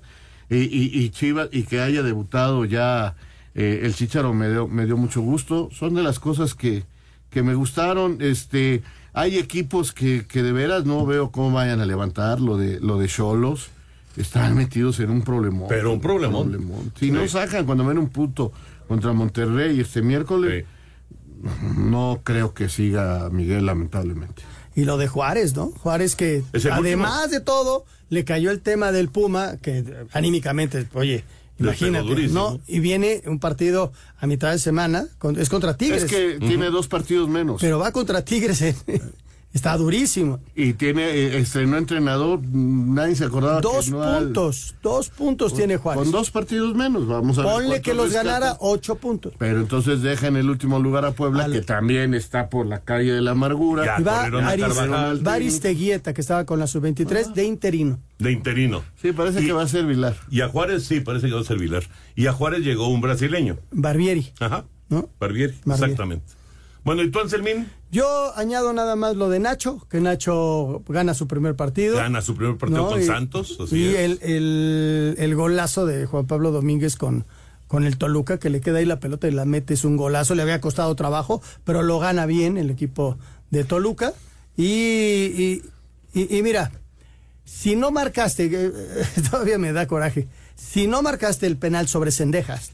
Y, 0.50 0.56
y 0.98 1.10
Chivas, 1.10 1.48
y 1.52 1.64
que 1.64 1.80
haya 1.80 2.02
debutado 2.02 2.64
ya 2.64 3.16
eh, 3.58 3.80
el 3.82 3.92
Chicharo 3.92 4.32
me 4.32 4.48
dio, 4.48 4.68
me 4.68 4.86
dio 4.86 4.96
mucho 4.96 5.20
gusto. 5.20 5.68
Son 5.72 5.92
de 5.92 6.04
las 6.04 6.20
cosas 6.20 6.54
que, 6.54 6.84
que 7.28 7.42
me 7.42 7.56
gustaron. 7.56 8.18
Este, 8.20 8.84
hay 9.12 9.36
equipos 9.36 9.92
que, 9.92 10.26
que 10.28 10.44
de 10.44 10.52
veras 10.52 10.84
no 10.84 11.04
veo 11.04 11.32
cómo 11.32 11.50
vayan 11.50 11.80
a 11.80 11.84
levantar 11.84 12.40
lo 12.40 12.56
de 12.56 12.78
lo 12.78 12.98
de 12.98 13.08
Cholos. 13.08 13.70
Están 14.16 14.54
metidos 14.54 15.00
en 15.00 15.10
un 15.10 15.22
problemón. 15.22 15.66
Pero 15.68 15.92
un 15.92 16.00
problemón. 16.00 16.92
Si 17.00 17.10
no 17.10 17.26
sacan 17.26 17.66
cuando 17.66 17.84
ven 17.84 17.98
un 17.98 18.10
puto 18.10 18.52
contra 18.86 19.12
Monterrey 19.12 19.80
este 19.80 20.02
miércoles, 20.02 20.64
no 21.76 22.20
creo 22.22 22.54
que 22.54 22.68
siga 22.68 23.28
Miguel, 23.28 23.66
lamentablemente. 23.66 24.42
Y 24.76 24.84
lo 24.84 24.98
de 24.98 25.08
Juárez, 25.08 25.56
¿no? 25.56 25.72
Juárez 25.72 26.14
que 26.14 26.44
además 26.70 27.32
de 27.32 27.40
todo 27.40 27.84
le 28.08 28.24
cayó 28.24 28.52
el 28.52 28.60
tema 28.60 28.92
del 28.92 29.08
Puma, 29.08 29.56
que 29.60 29.84
anímicamente, 30.12 30.86
oye, 30.94 31.24
Imagínate, 31.58 32.28
¿no? 32.28 32.60
Y 32.66 32.80
viene 32.80 33.22
un 33.26 33.38
partido 33.38 33.92
a 34.18 34.26
mitad 34.26 34.52
de 34.52 34.58
semana, 34.58 35.06
es 35.36 35.48
contra 35.48 35.76
Tigres. 35.76 36.04
Es 36.04 36.10
que 36.10 36.38
tiene 36.38 36.70
dos 36.70 36.88
partidos 36.88 37.28
menos. 37.28 37.60
Pero 37.60 37.78
va 37.78 37.92
contra 37.92 38.24
Tigres. 38.24 38.62
¿eh? 38.62 38.76
Está 39.52 39.76
durísimo. 39.78 40.40
Y 40.54 40.74
tiene, 40.74 41.04
eh, 41.08 41.38
estrenó 41.38 41.78
entrenador, 41.78 42.40
nadie 42.52 43.16
se 43.16 43.24
acordaba. 43.24 43.60
Dos 43.62 43.90
puntos, 43.90 44.76
dos 44.82 45.08
puntos 45.08 45.54
tiene 45.54 45.78
Juárez. 45.78 46.02
Con 46.02 46.12
dos 46.12 46.30
partidos 46.30 46.74
menos, 46.74 47.08
vamos 47.08 47.38
a 47.38 47.44
Ponle 47.44 47.80
que 47.80 47.94
los 47.94 48.12
ganara 48.12 48.58
ocho 48.60 48.96
puntos. 48.96 49.32
Pero 49.38 49.60
entonces 49.60 50.02
deja 50.02 50.26
en 50.26 50.36
el 50.36 50.50
último 50.50 50.78
lugar 50.78 51.06
a 51.06 51.12
Puebla, 51.12 51.48
que 51.50 51.62
también 51.62 52.12
está 52.12 52.50
por 52.50 52.66
la 52.66 52.80
calle 52.80 53.12
de 53.12 53.22
la 53.22 53.30
amargura. 53.30 53.96
y 53.98 54.02
va 54.02 55.32
Aris, 55.32 55.60
Teguieta, 55.60 56.12
que 56.12 56.20
estaba 56.20 56.44
con 56.44 56.58
la 56.58 56.66
sub-23, 56.66 57.32
de 57.32 57.44
interino. 57.44 57.98
De 58.18 58.32
interino. 58.32 58.82
Sí, 59.00 59.12
parece 59.12 59.44
que 59.44 59.52
va 59.52 59.62
a 59.62 59.68
ser 59.68 59.86
Vilar. 59.86 60.16
Y 60.30 60.40
a 60.40 60.48
Juárez, 60.48 60.84
sí, 60.84 61.00
parece 61.00 61.28
que 61.28 61.34
va 61.34 61.40
a 61.40 61.44
ser 61.44 61.58
Vilar. 61.58 61.84
Y 62.16 62.26
a 62.26 62.32
Juárez 62.32 62.60
llegó 62.60 62.88
un 62.88 63.00
brasileño. 63.00 63.58
Barbieri. 63.70 64.32
Ajá. 64.40 64.64
¿No? 64.88 65.08
Barbieri, 65.20 65.54
exactamente. 65.66 66.38
Bueno, 66.84 67.02
¿y 67.02 67.10
tú, 67.10 67.20
Anselmín? 67.20 67.68
Yo 67.90 68.32
añado 68.36 68.72
nada 68.72 68.96
más 68.96 69.16
lo 69.16 69.28
de 69.28 69.40
Nacho, 69.40 69.86
que 69.90 70.00
Nacho 70.00 70.82
gana 70.88 71.14
su 71.14 71.28
primer 71.28 71.54
partido. 71.54 71.96
Gana 71.96 72.22
su 72.22 72.34
primer 72.34 72.56
partido 72.56 72.88
con 72.88 73.02
Santos. 73.02 73.58
y 73.70 73.94
el, 73.94 74.18
el, 75.18 75.34
golazo 75.34 75.86
de 75.86 76.06
Juan 76.06 76.26
Pablo 76.26 76.50
Domínguez 76.50 76.96
con, 76.96 77.26
con 77.66 77.84
el 77.84 77.98
Toluca, 77.98 78.38
que 78.38 78.50
le 78.50 78.60
queda 78.60 78.78
ahí 78.78 78.84
la 78.84 79.00
pelota 79.00 79.28
y 79.28 79.32
la 79.32 79.44
mete, 79.44 79.74
es 79.74 79.84
un 79.84 79.96
golazo. 79.96 80.34
Le 80.34 80.42
había 80.42 80.60
costado 80.60 80.94
trabajo, 80.94 81.42
pero 81.64 81.82
lo 81.82 81.98
gana 81.98 82.26
bien 82.26 82.56
el 82.56 82.70
equipo 82.70 83.18
de 83.50 83.64
Toluca. 83.64 84.12
Y, 84.56 85.62
y, 86.14 86.42
mira, 86.42 86.72
si 87.48 87.76
no 87.76 87.90
marcaste, 87.90 88.50
todavía 89.30 89.56
me 89.58 89.72
da 89.72 89.86
coraje, 89.86 90.28
si 90.54 90.86
no 90.86 91.00
marcaste 91.00 91.46
el 91.46 91.56
penal 91.56 91.88
sobre 91.88 92.12
Cendejas, 92.12 92.72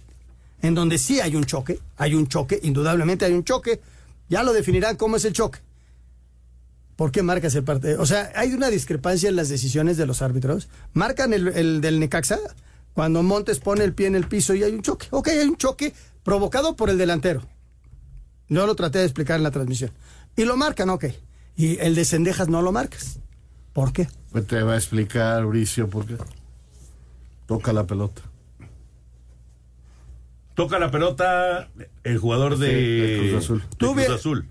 en 0.62 0.74
donde 0.74 0.98
sí 0.98 1.20
hay 1.20 1.37
un 1.37 1.44
choque, 1.44 1.78
hay 1.96 2.14
un 2.14 2.26
choque, 2.26 2.58
indudablemente 2.62 3.24
hay 3.24 3.34
un 3.34 3.44
choque, 3.44 3.80
ya 4.28 4.42
lo 4.42 4.52
definirán 4.52 4.96
cómo 4.96 5.16
es 5.16 5.24
el 5.24 5.32
choque. 5.32 5.60
¿Por 6.96 7.12
qué 7.12 7.22
marcas 7.22 7.54
el 7.54 7.64
partido? 7.64 8.00
O 8.00 8.06
sea, 8.06 8.32
hay 8.34 8.52
una 8.52 8.68
discrepancia 8.68 9.28
en 9.28 9.37
las 9.37 9.48
decisiones 9.48 9.96
de 9.96 10.06
los 10.06 10.22
árbitros. 10.22 10.68
Marcan 10.92 11.32
el, 11.32 11.80
del 11.80 11.98
Necaxa 11.98 12.38
cuando 12.92 13.22
Montes 13.22 13.58
pone 13.58 13.82
el 13.84 13.94
pie 13.94 14.06
en 14.06 14.14
el 14.14 14.28
piso 14.28 14.54
y 14.54 14.62
hay 14.62 14.72
un 14.72 14.82
choque. 14.82 15.08
Ok, 15.10 15.28
hay 15.28 15.46
un 15.48 15.56
choque 15.56 15.92
provocado 16.22 16.76
por 16.76 16.90
el 16.90 16.98
delantero. 16.98 17.42
No 18.48 18.66
lo 18.66 18.76
traté 18.76 19.00
de 19.00 19.04
explicar 19.04 19.38
en 19.38 19.42
la 19.42 19.50
transmisión. 19.50 19.90
Y 20.37 20.44
lo 20.44 20.56
marcan, 20.56 20.88
ok. 20.90 21.06
Y 21.56 21.78
el 21.80 21.96
de 21.96 22.04
Cendejas 22.04 22.48
no 22.48 22.62
lo 22.62 22.70
marcas. 22.70 23.18
¿Por 23.74 23.92
qué? 23.92 24.08
Pues 24.32 24.46
te 24.46 24.62
va 24.62 24.74
a 24.74 24.76
explicar, 24.76 25.42
Mauricio, 25.42 25.90
por 25.90 26.06
qué. 26.06 26.16
Toca 27.46 27.72
la 27.72 27.87
pelota. 27.87 28.22
Toca 30.54 30.78
la 30.78 30.90
pelota 30.90 31.68
el 32.04 32.18
jugador 32.18 32.56
de, 32.56 33.30
Cruz 33.30 33.44
Azul. 33.44 33.64
¿Tú, 33.76 33.92
Cruz 33.92 34.08
Azul. 34.08 34.48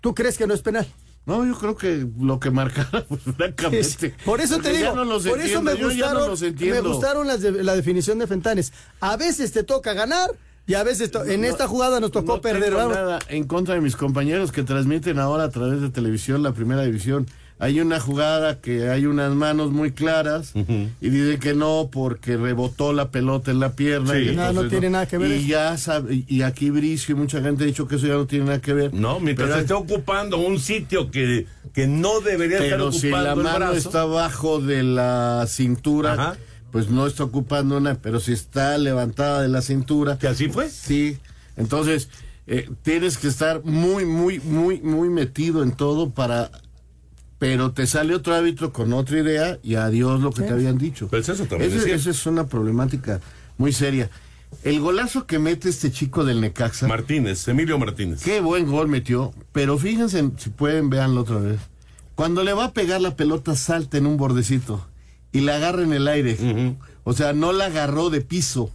¿Tú 0.00 0.14
crees 0.14 0.36
que 0.36 0.46
no 0.46 0.52
es 0.52 0.60
penal? 0.60 0.86
No, 1.24 1.46
yo 1.46 1.56
creo 1.56 1.76
que 1.76 2.06
lo 2.20 2.38
que 2.38 2.50
marcara, 2.50 3.04
pues, 3.08 3.22
francamente. 3.22 4.14
Por 4.24 4.40
eso 4.40 4.58
te 4.58 4.72
digo, 4.72 4.92
por 4.92 5.40
eso 5.40 5.62
me 5.62 5.74
gustaron, 5.74 6.36
me 6.58 6.80
gustaron 6.80 7.26
las 7.28 7.40
la 7.40 7.76
definición 7.76 8.18
de 8.18 8.26
Fentanes. 8.26 8.72
A 9.00 9.16
veces 9.16 9.52
te 9.52 9.62
toca 9.62 9.94
ganar 9.94 10.30
y 10.66 10.74
a 10.74 10.82
veces 10.82 11.12
en 11.26 11.44
esta 11.44 11.68
jugada 11.68 12.00
nos 12.00 12.10
tocó 12.10 12.40
perder. 12.40 12.72
No 12.72 12.88
nada 12.88 13.20
en 13.28 13.44
contra 13.44 13.74
de 13.74 13.80
mis 13.80 13.94
compañeros 13.94 14.50
que 14.50 14.64
transmiten 14.64 15.20
ahora 15.20 15.44
a 15.44 15.50
través 15.50 15.80
de 15.80 15.90
televisión 15.90 16.42
la 16.42 16.52
primera 16.52 16.82
división 16.82 17.26
hay 17.58 17.80
una 17.80 18.00
jugada 18.00 18.60
que 18.60 18.88
hay 18.90 19.06
unas 19.06 19.32
manos 19.32 19.70
muy 19.70 19.92
claras 19.92 20.52
y 20.54 21.08
dice 21.08 21.38
que 21.38 21.54
no 21.54 21.88
porque 21.90 22.36
rebotó 22.36 22.92
la 22.92 23.10
pelota 23.10 23.52
en 23.52 23.60
la 23.60 23.74
pierna. 23.74 24.18
y 24.18 24.34
no, 24.34 24.68
tiene 24.68 24.90
nada 24.90 25.06
que 25.06 25.18
ver. 25.18 25.30
Y, 25.30 25.46
ya 25.46 25.76
sabe, 25.78 26.24
y 26.26 26.42
aquí 26.42 26.70
Bricio 26.70 27.14
y 27.14 27.18
mucha 27.18 27.40
gente 27.40 27.64
ha 27.64 27.66
dicho 27.66 27.86
que 27.86 27.96
eso 27.96 28.06
ya 28.06 28.14
no 28.14 28.26
tiene 28.26 28.46
nada 28.46 28.60
que 28.60 28.72
ver. 28.72 28.92
No, 28.92 29.20
mientras 29.20 29.48
Pero, 29.48 29.60
esté 29.60 29.74
ocupando 29.74 30.38
un 30.38 30.58
sitio 30.58 31.10
que, 31.10 31.46
que 31.72 31.86
no 31.86 32.20
debería 32.20 32.58
estar 32.58 32.80
ocupando 32.80 32.98
si 32.98 33.10
la 33.10 33.34
mano 33.36 33.72
está 33.72 34.02
abajo 34.02 34.60
de 34.60 34.82
la 34.82 35.46
cintura, 35.48 36.36
pues 36.72 36.90
no 36.90 37.06
está 37.06 37.22
ocupando 37.22 37.78
nada. 37.80 37.98
Pero 38.02 38.18
si 38.18 38.32
está 38.32 38.76
levantada 38.78 39.42
de 39.42 39.48
la 39.48 39.62
cintura. 39.62 40.18
¿Que 40.18 40.26
así 40.26 40.48
fue? 40.48 40.68
Sí. 40.68 41.18
Entonces, 41.56 42.08
eh, 42.48 42.68
tienes 42.82 43.16
que 43.16 43.28
estar 43.28 43.64
muy, 43.64 44.04
muy, 44.04 44.40
muy, 44.40 44.80
muy 44.80 45.08
metido 45.08 45.62
en 45.62 45.70
todo 45.72 46.10
para 46.10 46.50
pero 47.38 47.72
te 47.72 47.86
sale 47.86 48.14
otro 48.14 48.34
árbitro 48.34 48.72
con 48.72 48.92
otra 48.92 49.18
idea 49.18 49.58
y 49.62 49.74
adiós 49.74 50.20
lo 50.20 50.32
que 50.32 50.42
te 50.42 50.52
habían 50.52 50.78
dicho. 50.78 51.08
Pues 51.08 51.28
eso 51.28 51.44
también 51.44 51.72
Esa 51.72 52.10
es 52.10 52.26
una 52.26 52.46
problemática 52.46 53.20
muy 53.58 53.72
seria. 53.72 54.10
El 54.62 54.80
golazo 54.80 55.26
que 55.26 55.38
mete 55.38 55.68
este 55.68 55.90
chico 55.90 56.24
del 56.24 56.40
Necaxa. 56.40 56.86
Martínez, 56.86 57.48
Emilio 57.48 57.78
Martínez. 57.78 58.22
Qué 58.22 58.40
buen 58.40 58.66
gol 58.66 58.88
metió, 58.88 59.34
pero 59.52 59.78
fíjense, 59.78 60.30
si 60.38 60.50
pueden, 60.50 60.90
véanlo 60.90 61.22
otra 61.22 61.38
vez. 61.38 61.60
Cuando 62.14 62.44
le 62.44 62.52
va 62.52 62.66
a 62.66 62.72
pegar 62.72 63.00
la 63.00 63.16
pelota, 63.16 63.56
salta 63.56 63.98
en 63.98 64.06
un 64.06 64.16
bordecito 64.16 64.86
y 65.32 65.40
la 65.40 65.56
agarra 65.56 65.82
en 65.82 65.92
el 65.92 66.06
aire. 66.06 66.76
O 67.02 67.12
sea, 67.12 67.32
no 67.32 67.52
la 67.52 67.66
agarró 67.66 68.10
de 68.10 68.20
piso. 68.20 68.70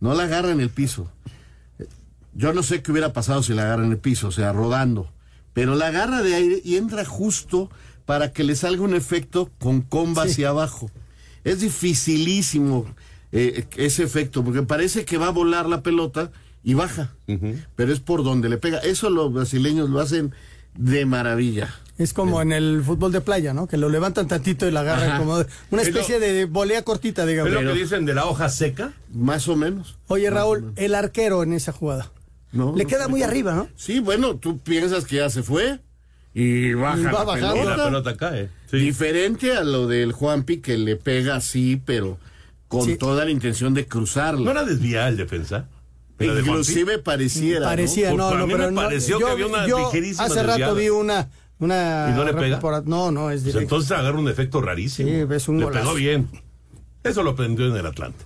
No 0.00 0.14
la 0.14 0.24
agarra 0.24 0.52
en 0.52 0.60
el 0.60 0.70
piso. 0.70 1.10
Yo 2.34 2.52
no 2.52 2.62
sé 2.62 2.82
qué 2.82 2.92
hubiera 2.92 3.12
pasado 3.12 3.42
si 3.42 3.52
la 3.52 3.62
agarra 3.62 3.84
en 3.84 3.90
el 3.90 3.98
piso, 3.98 4.28
o 4.28 4.32
sea, 4.32 4.52
rodando. 4.52 5.10
Pero 5.52 5.74
la 5.74 5.88
agarra 5.88 6.22
de 6.22 6.34
aire 6.34 6.60
y 6.64 6.76
entra 6.76 7.04
justo 7.04 7.70
para 8.06 8.32
que 8.32 8.44
le 8.44 8.56
salga 8.56 8.82
un 8.82 8.94
efecto 8.94 9.50
con 9.58 9.82
comba 9.82 10.24
hacia 10.24 10.48
abajo. 10.50 10.90
Es 11.44 11.60
dificilísimo 11.60 12.86
eh, 13.32 13.66
ese 13.76 14.02
efecto, 14.02 14.44
porque 14.44 14.62
parece 14.62 15.04
que 15.04 15.18
va 15.18 15.28
a 15.28 15.30
volar 15.30 15.68
la 15.68 15.82
pelota 15.82 16.30
y 16.64 16.74
baja, 16.74 17.14
pero 17.74 17.92
es 17.92 18.00
por 18.00 18.22
donde 18.22 18.48
le 18.48 18.58
pega. 18.58 18.78
Eso 18.78 19.10
los 19.10 19.32
brasileños 19.32 19.90
lo 19.90 20.00
hacen 20.00 20.32
de 20.76 21.04
maravilla. 21.06 21.74
Es 21.98 22.12
como 22.12 22.40
en 22.40 22.52
el 22.52 22.82
fútbol 22.84 23.12
de 23.12 23.20
playa, 23.20 23.52
¿no? 23.52 23.66
Que 23.66 23.76
lo 23.76 23.88
levantan 23.88 24.26
tantito 24.26 24.66
y 24.66 24.70
la 24.70 24.80
agarran 24.80 25.18
como 25.18 25.44
una 25.70 25.82
especie 25.82 26.18
de 26.18 26.46
volea 26.46 26.82
cortita, 26.82 27.26
digamos. 27.26 27.52
¿Es 27.52 27.62
lo 27.62 27.72
que 27.72 27.78
dicen 27.78 28.06
de 28.06 28.14
la 28.14 28.26
hoja 28.26 28.48
seca? 28.48 28.92
Más 29.12 29.48
o 29.48 29.56
menos. 29.56 29.98
Oye, 30.08 30.30
Raúl, 30.30 30.72
el 30.76 30.94
arquero 30.94 31.42
en 31.42 31.52
esa 31.52 31.72
jugada. 31.72 32.10
No, 32.52 32.74
le 32.76 32.84
queda 32.86 33.08
muy 33.08 33.22
arriba, 33.22 33.54
¿no? 33.54 33.68
Sí, 33.76 33.98
bueno, 34.00 34.36
tú 34.36 34.58
piensas 34.58 35.04
que 35.06 35.16
ya 35.16 35.30
se 35.30 35.42
fue 35.42 35.80
y 36.34 36.72
baja 36.74 36.98
Y 37.00 37.04
va 37.04 37.12
la 37.12 37.24
bajando. 37.24 37.52
pelota. 37.54 37.76
La 37.76 37.84
pelota 37.84 38.16
cae. 38.16 38.50
Diferente 38.70 39.52
a 39.56 39.64
lo 39.64 39.86
del 39.86 40.12
Juanpi 40.12 40.58
que 40.58 40.76
le 40.78 40.96
pega 40.96 41.36
así, 41.36 41.80
pero 41.84 42.18
con 42.68 42.84
Sí. 42.86 42.96
toda 42.96 43.24
la 43.24 43.30
intención 43.30 43.74
de 43.74 43.86
cruzarlo. 43.86 44.44
¿No 44.44 44.50
era 44.50 44.64
desviada 44.64 45.08
el 45.08 45.16
defensa? 45.16 45.68
¿La 46.18 46.34
de 46.34 46.40
Inclusive 46.40 46.84
Juanpi? 46.92 47.02
pareciera. 47.04 47.66
Parecía, 47.66 48.10
¿no? 48.10 48.16
no, 48.30 48.34
no, 48.36 48.44
a 48.44 48.46
mí 48.46 48.52
pero 48.52 48.66
me 48.66 48.72
no, 48.72 48.80
pareció 48.82 49.18
yo- 49.18 49.26
que 49.26 49.32
había 49.32 49.46
una 49.46 49.66
yo 49.66 49.78
ligerísima 49.78 50.24
Hace 50.24 50.42
rato 50.42 50.48
desviada. 50.50 50.72
vi 50.74 50.88
una. 50.90 51.28
una 51.58 52.08
¿Y 52.10 52.14
no 52.16 52.24
le 52.24 52.34
pega? 52.34 52.60
No, 52.86 53.10
no, 53.10 53.30
es 53.30 53.42
Pues 53.42 53.44
directo. 53.44 53.60
entonces 53.60 53.90
agarra 53.92 54.18
un 54.18 54.28
efecto 54.28 54.60
rarísimo. 54.60 55.08
Sí, 55.08 55.24
ves 55.24 55.48
un 55.48 55.58
Le 55.58 55.64
golazo. 55.64 55.84
pegó 55.84 55.94
bien. 55.96 56.28
Eso 57.04 57.22
lo 57.22 57.30
aprendió 57.30 57.66
en 57.66 57.76
el 57.76 57.86
Atlante. 57.86 58.24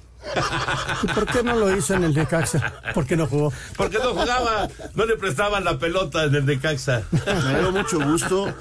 ¿Y 1.02 1.06
por 1.08 1.26
qué 1.26 1.42
no 1.42 1.56
lo 1.56 1.76
hizo 1.76 1.94
en 1.94 2.04
el 2.04 2.14
Necaxa? 2.14 2.74
¿Por 2.94 3.06
qué 3.06 3.16
no 3.16 3.26
jugó? 3.26 3.52
Porque 3.76 3.98
no 3.98 4.10
jugaba, 4.10 4.68
no 4.94 5.06
le 5.06 5.16
prestaban 5.16 5.64
la 5.64 5.78
pelota 5.78 6.24
en 6.24 6.34
el 6.34 6.46
de 6.46 6.58
Caxa. 6.58 7.02
Me 7.12 7.58
dio 7.60 7.72
mucho 7.72 8.00
gusto 8.00 8.52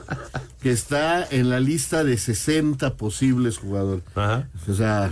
que 0.62 0.72
está 0.72 1.26
en 1.30 1.50
la 1.50 1.60
lista 1.60 2.04
de 2.04 2.18
60 2.18 2.96
posibles 2.96 3.58
jugadores. 3.58 4.04
O 4.68 4.74
sea, 4.74 5.12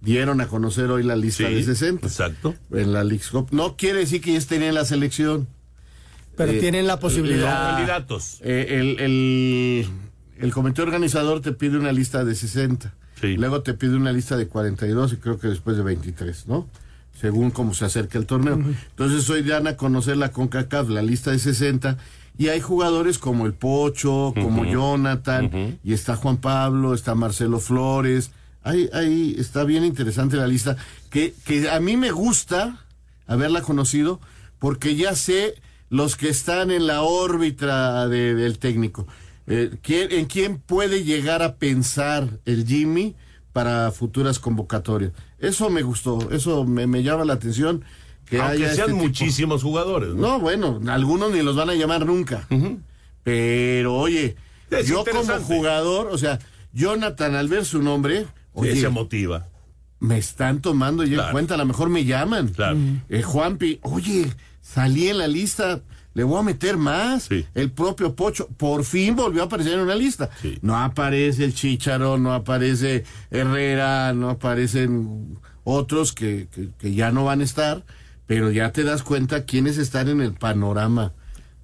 dieron 0.00 0.40
a 0.40 0.48
conocer 0.48 0.90
hoy 0.90 1.02
la 1.02 1.16
lista 1.16 1.48
Sí, 1.48 1.54
de 1.54 1.62
60. 1.64 2.06
Exacto. 2.06 2.54
En 2.72 2.92
la 2.92 3.04
Leagues 3.04 3.28
Cup. 3.30 3.48
No 3.52 3.76
quiere 3.76 4.00
decir 4.00 4.20
que 4.20 4.32
ya 4.32 4.38
estén 4.38 4.62
en 4.62 4.74
la 4.74 4.84
selección. 4.84 5.48
Pero 6.36 6.52
Eh, 6.52 6.58
tienen 6.60 6.86
la 6.86 7.00
posibilidad. 7.00 7.44
la- 7.70 7.76
Candidatos. 7.76 8.38
Eh, 8.42 8.66
el, 8.78 9.00
el, 9.00 9.88
el 10.38 10.52
comité 10.52 10.82
organizador 10.82 11.40
te 11.40 11.52
pide 11.52 11.78
una 11.78 11.92
lista 11.92 12.24
de 12.24 12.34
60. 12.34 12.92
Luego 13.36 13.62
te 13.62 13.74
pide 13.74 13.96
una 13.96 14.12
lista 14.12 14.36
de 14.36 14.46
42 14.46 15.12
y 15.14 15.16
creo 15.16 15.38
que 15.38 15.48
después 15.48 15.76
de 15.76 15.82
23, 15.82 16.46
¿no? 16.48 16.68
Según 17.20 17.50
cómo 17.50 17.72
se 17.74 17.84
acerca 17.86 18.18
el 18.18 18.26
torneo. 18.26 18.56
Entonces 18.90 19.28
hoy 19.30 19.42
dan 19.42 19.66
a 19.66 19.76
conocer 19.76 20.16
la 20.18 20.32
CONCACAF, 20.32 20.90
la 20.90 21.02
lista 21.02 21.30
de 21.30 21.38
60. 21.38 21.96
Y 22.38 22.48
hay 22.48 22.60
jugadores 22.60 23.18
como 23.18 23.46
el 23.46 23.54
Pocho, 23.54 24.34
como. 24.34 24.64
Jonathan, 24.66 25.78
y 25.82 25.94
está 25.94 26.16
Juan 26.16 26.36
Pablo, 26.36 26.92
está 26.92 27.14
Marcelo 27.14 27.58
Flores. 27.60 28.32
Ahí, 28.62 28.90
ahí 28.92 29.34
está 29.38 29.64
bien 29.64 29.84
interesante 29.84 30.36
la 30.36 30.46
lista. 30.46 30.76
Que, 31.08 31.32
que 31.46 31.70
a 31.70 31.80
mí 31.80 31.96
me 31.96 32.10
gusta 32.10 32.84
haberla 33.26 33.62
conocido 33.62 34.20
porque 34.58 34.94
ya 34.96 35.14
sé 35.14 35.54
los 35.88 36.16
que 36.16 36.28
están 36.28 36.70
en 36.70 36.86
la 36.86 37.00
órbita 37.02 38.08
de- 38.08 38.34
del 38.34 38.58
técnico. 38.58 39.06
Eh, 39.46 39.70
¿quién- 39.82 40.10
¿En 40.12 40.24
quién 40.26 40.58
puede 40.58 41.04
llegar 41.04 41.42
a 41.42 41.56
pensar 41.56 42.28
el 42.44 42.66
Jimmy 42.66 43.14
para 43.52 43.90
futuras 43.92 44.38
convocatorias? 44.38 45.12
Eso 45.38 45.70
me 45.70 45.82
gustó, 45.82 46.30
eso 46.32 46.64
me, 46.64 46.86
me 46.86 47.02
llama 47.02 47.24
la 47.24 47.34
atención. 47.34 47.84
Que 48.24 48.40
Aunque 48.40 48.56
haya 48.64 48.74
sean 48.74 48.80
este 48.88 48.92
tipo. 48.92 48.96
muchísimos 49.04 49.62
jugadores. 49.62 50.08
¿no? 50.14 50.20
No, 50.20 50.40
bueno, 50.40 50.80
algunos 50.88 51.30
ni 51.30 51.42
los 51.42 51.54
van 51.54 51.70
a 51.70 51.74
llamar 51.74 52.04
nunca. 52.06 52.48
Pero 53.22 53.94
oye, 53.94 54.36
Es 54.70 54.86
yo 54.88 55.04
como 55.04 55.38
jugador, 55.40 56.08
o 56.10 56.18
sea, 56.18 56.38
Jonathan 56.72 57.34
al 57.36 57.48
ver 57.48 57.64
su 57.64 57.80
nombre, 57.82 58.26
oye, 58.52 58.74
Sí, 58.74 58.80
se 58.80 58.88
motiva. 58.88 59.46
me 60.00 60.18
están 60.18 60.60
tomando 60.60 61.04
ya 61.04 61.26
en 61.26 61.30
cuenta, 61.32 61.54
a 61.54 61.56
lo 61.56 61.66
mejor 61.66 61.88
me 61.88 62.04
llaman. 62.04 62.48
Claro. 62.48 62.76
Eh, 63.08 63.22
Juanpi, 63.22 63.78
oye, 63.82 64.32
salí 64.60 65.08
en 65.08 65.18
la 65.18 65.28
lista, 65.28 65.80
le 66.16 66.24
voy 66.24 66.40
a 66.40 66.42
meter 66.42 66.78
más. 66.78 67.28
El 67.54 67.70
propio 67.70 68.14
Pocho, 68.16 68.48
por 68.56 68.84
fin 68.84 69.14
volvió 69.14 69.42
a 69.42 69.44
aparecer 69.44 69.74
en 69.74 69.80
una 69.80 69.94
lista. 69.94 70.30
No 70.62 70.74
aparece 70.78 71.44
el 71.44 71.54
Chicharo, 71.54 72.16
no 72.16 72.32
aparece 72.32 73.04
Herrera, 73.30 74.14
no 74.14 74.30
aparecen 74.30 75.38
otros 75.62 76.12
que, 76.14 76.48
que- 76.54 76.70
que 76.78 76.94
ya 76.94 77.10
no 77.12 77.24
van 77.26 77.42
a 77.42 77.44
estar, 77.44 77.84
pero 78.26 78.50
ya 78.50 78.72
te 78.72 78.82
das 78.82 79.02
cuenta 79.02 79.44
quiénes 79.44 79.76
están 79.76 80.08
en 80.08 80.22
el 80.22 80.32
panorama 80.32 81.12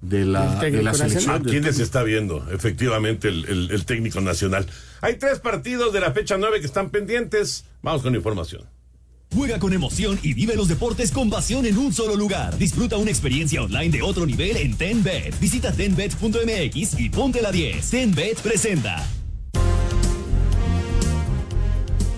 de 0.01 0.25
la, 0.25 0.59
de 0.59 0.83
la 0.83 0.91
¿A 0.91 0.93
selección. 0.93 1.43
quiénes 1.45 1.79
está 1.79 2.03
viendo? 2.03 2.45
Efectivamente, 2.51 3.29
el, 3.29 3.45
el- 3.45 3.71
el 3.71 3.85
técnico 3.85 4.21
nacional. 4.21 4.67
Hay 5.01 5.15
tres 5.15 5.39
partidos 5.39 5.93
de 5.93 5.99
la 6.01 6.11
fecha 6.11 6.37
9 6.37 6.59
que 6.59 6.65
están 6.67 6.91
pendientes. 6.91 7.65
Vamos 7.81 8.03
con 8.03 8.13
información. 8.13 8.63
Juega 9.35 9.57
con 9.57 9.73
emoción 9.73 10.19
y 10.21 10.33
vive 10.33 10.55
los 10.55 10.67
deportes 10.67 11.11
con 11.11 11.29
pasión 11.29 11.65
en 11.65 11.77
un 11.77 11.91
solo 11.91 12.15
lugar. 12.15 12.55
Disfruta 12.57 12.97
una 12.97 13.09
experiencia 13.09 13.63
online 13.63 13.89
de 13.89 14.01
otro 14.03 14.27
nivel 14.27 14.57
en 14.57 14.75
TenBet. 14.75 15.39
Visita 15.39 15.71
tenbet.mx 15.71 16.99
y 16.99 17.09
ponte 17.09 17.41
la 17.41 17.51
10. 17.51 17.89
TenBet 17.89 18.39
presenta. 18.41 19.03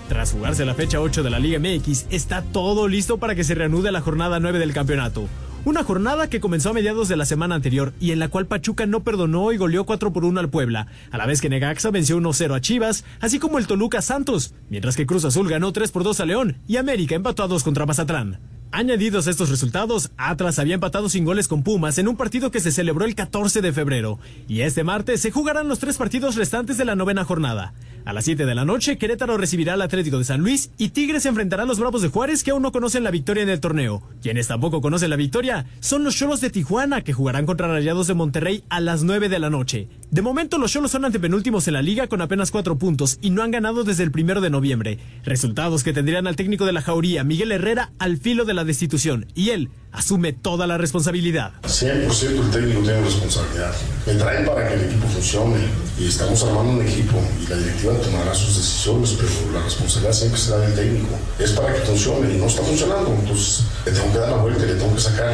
Tras 0.10 0.34
jugarse 0.34 0.65
la 0.65 0.75
fecha 0.75 0.99
8 0.99 1.23
de 1.23 1.30
la 1.30 1.39
Liga 1.39 1.58
MX, 1.60 2.06
está 2.10 2.41
todo 2.41 2.88
listo 2.88 3.17
para 3.17 3.34
que 3.34 3.43
se 3.43 3.56
reanude 3.56 3.91
la 3.91 4.01
jornada 4.01 4.39
9 4.39 4.60
del 4.60 4.73
campeonato. 4.73 5.28
Una 5.65 5.84
jornada 5.84 6.30
que 6.30 6.39
comenzó 6.39 6.69
a 6.69 6.73
mediados 6.73 7.08
de 7.08 7.15
la 7.15 7.25
semana 7.25 7.56
anterior 7.56 7.91
y 7.99 8.12
en 8.12 8.19
la 8.19 8.28
cual 8.28 8.45
Pachuca 8.45 8.86
no 8.86 9.04
perdonó 9.04 9.51
y 9.51 9.58
goleó 9.58 9.84
4 9.84 10.13
por 10.13 10.23
1 10.23 10.39
al 10.39 10.51
Puebla, 10.51 10.86
a 11.10 11.17
la 11.17 11.25
vez 11.25 11.41
que 11.41 11.49
Negaxa 11.49 11.89
venció 11.89 12.19
1-0 12.19 12.56
a 12.56 12.62
Chivas, 12.62 13.04
así 13.19 13.39
como 13.39 13.58
el 13.58 13.65
Toluca 13.65 14.04
Santos, 14.04 14.54
mientras 14.69 14.95
que 14.95 15.08
Cruz 15.08 15.25
Azul 15.25 15.49
ganó 15.49 15.73
3 15.73 15.91
por 15.91 16.04
2 16.04 16.19
a 16.19 16.25
León 16.25 16.58
y 16.67 16.78
América 16.78 17.15
empató 17.15 17.41
a 17.41 17.47
2 17.47 17.63
contra 17.63 17.88
Mazatlán. 17.88 18.39
Añadidos 18.71 19.25
a 19.25 19.32
estos 19.32 19.49
resultados, 19.49 20.12
Atlas 20.17 20.60
había 20.60 20.75
empatado 20.75 21.10
sin 21.10 21.25
goles 21.25 21.47
con 21.47 21.63
Pumas 21.63 21.97
en 21.97 22.10
un 22.10 22.15
partido 22.15 22.51
que 22.51 22.60
se 22.60 22.71
celebró 22.71 23.06
el 23.06 23.15
14 23.15 23.62
de 23.62 23.73
febrero. 23.73 24.19
Y 24.47 24.62
este 24.62 24.84
martes 24.84 25.21
se 25.21 25.32
jugarán 25.32 25.67
los 25.67 25.80
tres 25.80 25.97
partidos 25.97 26.36
restantes 26.36 26.78
de 26.78 26.86
la 26.86 26.95
novena 26.95 27.23
jornada. 27.23 27.73
A 28.05 28.13
las 28.13 28.25
7 28.25 28.45
de 28.45 28.53
la 28.53 28.65
noche, 28.65 28.99
Querétaro 28.99 29.35
recibirá 29.35 29.73
al 29.73 29.81
Atlético 29.81 30.19
de 30.19 30.25
San 30.25 30.39
Luis 30.39 30.69
y 30.77 30.89
Tigres 30.89 31.23
se 31.23 31.29
enfrentará 31.29 31.63
a 31.63 31.65
los 31.65 31.79
Bravos 31.79 32.03
de 32.03 32.09
Juárez 32.09 32.43
que 32.43 32.51
aún 32.51 32.61
no 32.61 32.71
conocen 32.71 33.03
la 33.03 33.09
victoria 33.09 33.41
en 33.41 33.49
el 33.49 33.59
torneo. 33.59 34.03
Quienes 34.21 34.47
tampoco 34.47 34.79
conocen 34.79 35.09
la 35.09 35.15
victoria 35.15 35.65
son 35.79 36.03
los 36.03 36.15
Cholos 36.15 36.39
de 36.39 36.51
Tijuana 36.51 37.01
que 37.01 37.13
jugarán 37.13 37.47
contra 37.47 37.67
Rayados 37.67 38.05
de 38.05 38.13
Monterrey 38.13 38.63
a 38.69 38.79
las 38.79 39.01
9 39.01 39.27
de 39.27 39.39
la 39.39 39.49
noche. 39.49 39.87
De 40.11 40.21
momento 40.21 40.59
los 40.59 40.71
Cholos 40.71 40.91
son 40.91 41.03
antepenúltimos 41.03 41.67
en 41.67 41.73
la 41.73 41.81
liga 41.81 42.05
con 42.05 42.21
apenas 42.21 42.51
4 42.51 42.77
puntos 42.77 43.17
y 43.23 43.31
no 43.31 43.41
han 43.41 43.49
ganado 43.49 43.83
desde 43.83 44.03
el 44.03 44.11
primero 44.11 44.39
de 44.39 44.51
noviembre. 44.51 44.99
Resultados 45.23 45.83
que 45.83 45.91
tendrían 45.91 46.27
al 46.27 46.35
técnico 46.35 46.67
de 46.67 46.73
la 46.73 46.83
Jauría, 46.83 47.23
Miguel 47.23 47.51
Herrera, 47.51 47.91
al 47.97 48.17
filo 48.17 48.45
de 48.45 48.53
la 48.53 48.65
destitución 48.65 49.25
y 49.33 49.49
él 49.49 49.71
asume 49.91 50.31
toda 50.31 50.67
la 50.67 50.77
responsabilidad. 50.77 51.53
100% 51.63 52.45
el 52.45 52.51
técnico 52.51 52.81
tiene 52.81 53.01
responsabilidad. 53.01 53.73
Me 54.05 54.13
traen 54.13 54.45
para 54.45 54.67
que 54.67 54.75
el 54.75 54.81
equipo 54.81 55.07
funcione 55.07 55.57
y 55.99 56.05
estamos 56.05 56.43
armando 56.43 56.73
un 56.73 56.81
equipo 56.85 57.19
y 57.43 57.49
la 57.49 57.55
directiva 57.57 57.94
tomará 57.97 58.34
sus 58.34 58.55
decisiones, 58.58 59.15
pero 59.17 59.29
la 59.53 59.63
responsabilidad 59.63 60.13
siempre 60.13 60.39
será 60.39 60.58
del 60.60 60.73
técnico. 60.73 61.15
Es 61.39 61.51
para 61.51 61.73
que 61.73 61.81
funcione 61.81 62.34
y 62.34 62.38
no 62.38 62.47
está 62.47 62.62
funcionando, 62.63 63.13
entonces 63.19 63.63
le 63.86 63.91
tengo 63.91 64.12
que 64.12 64.17
dar 64.19 64.29
la 64.29 64.38
vuelta 64.38 64.63
y 64.63 64.67
le 64.67 64.75
tengo 64.75 64.93
que 64.95 65.01
sacar 65.01 65.31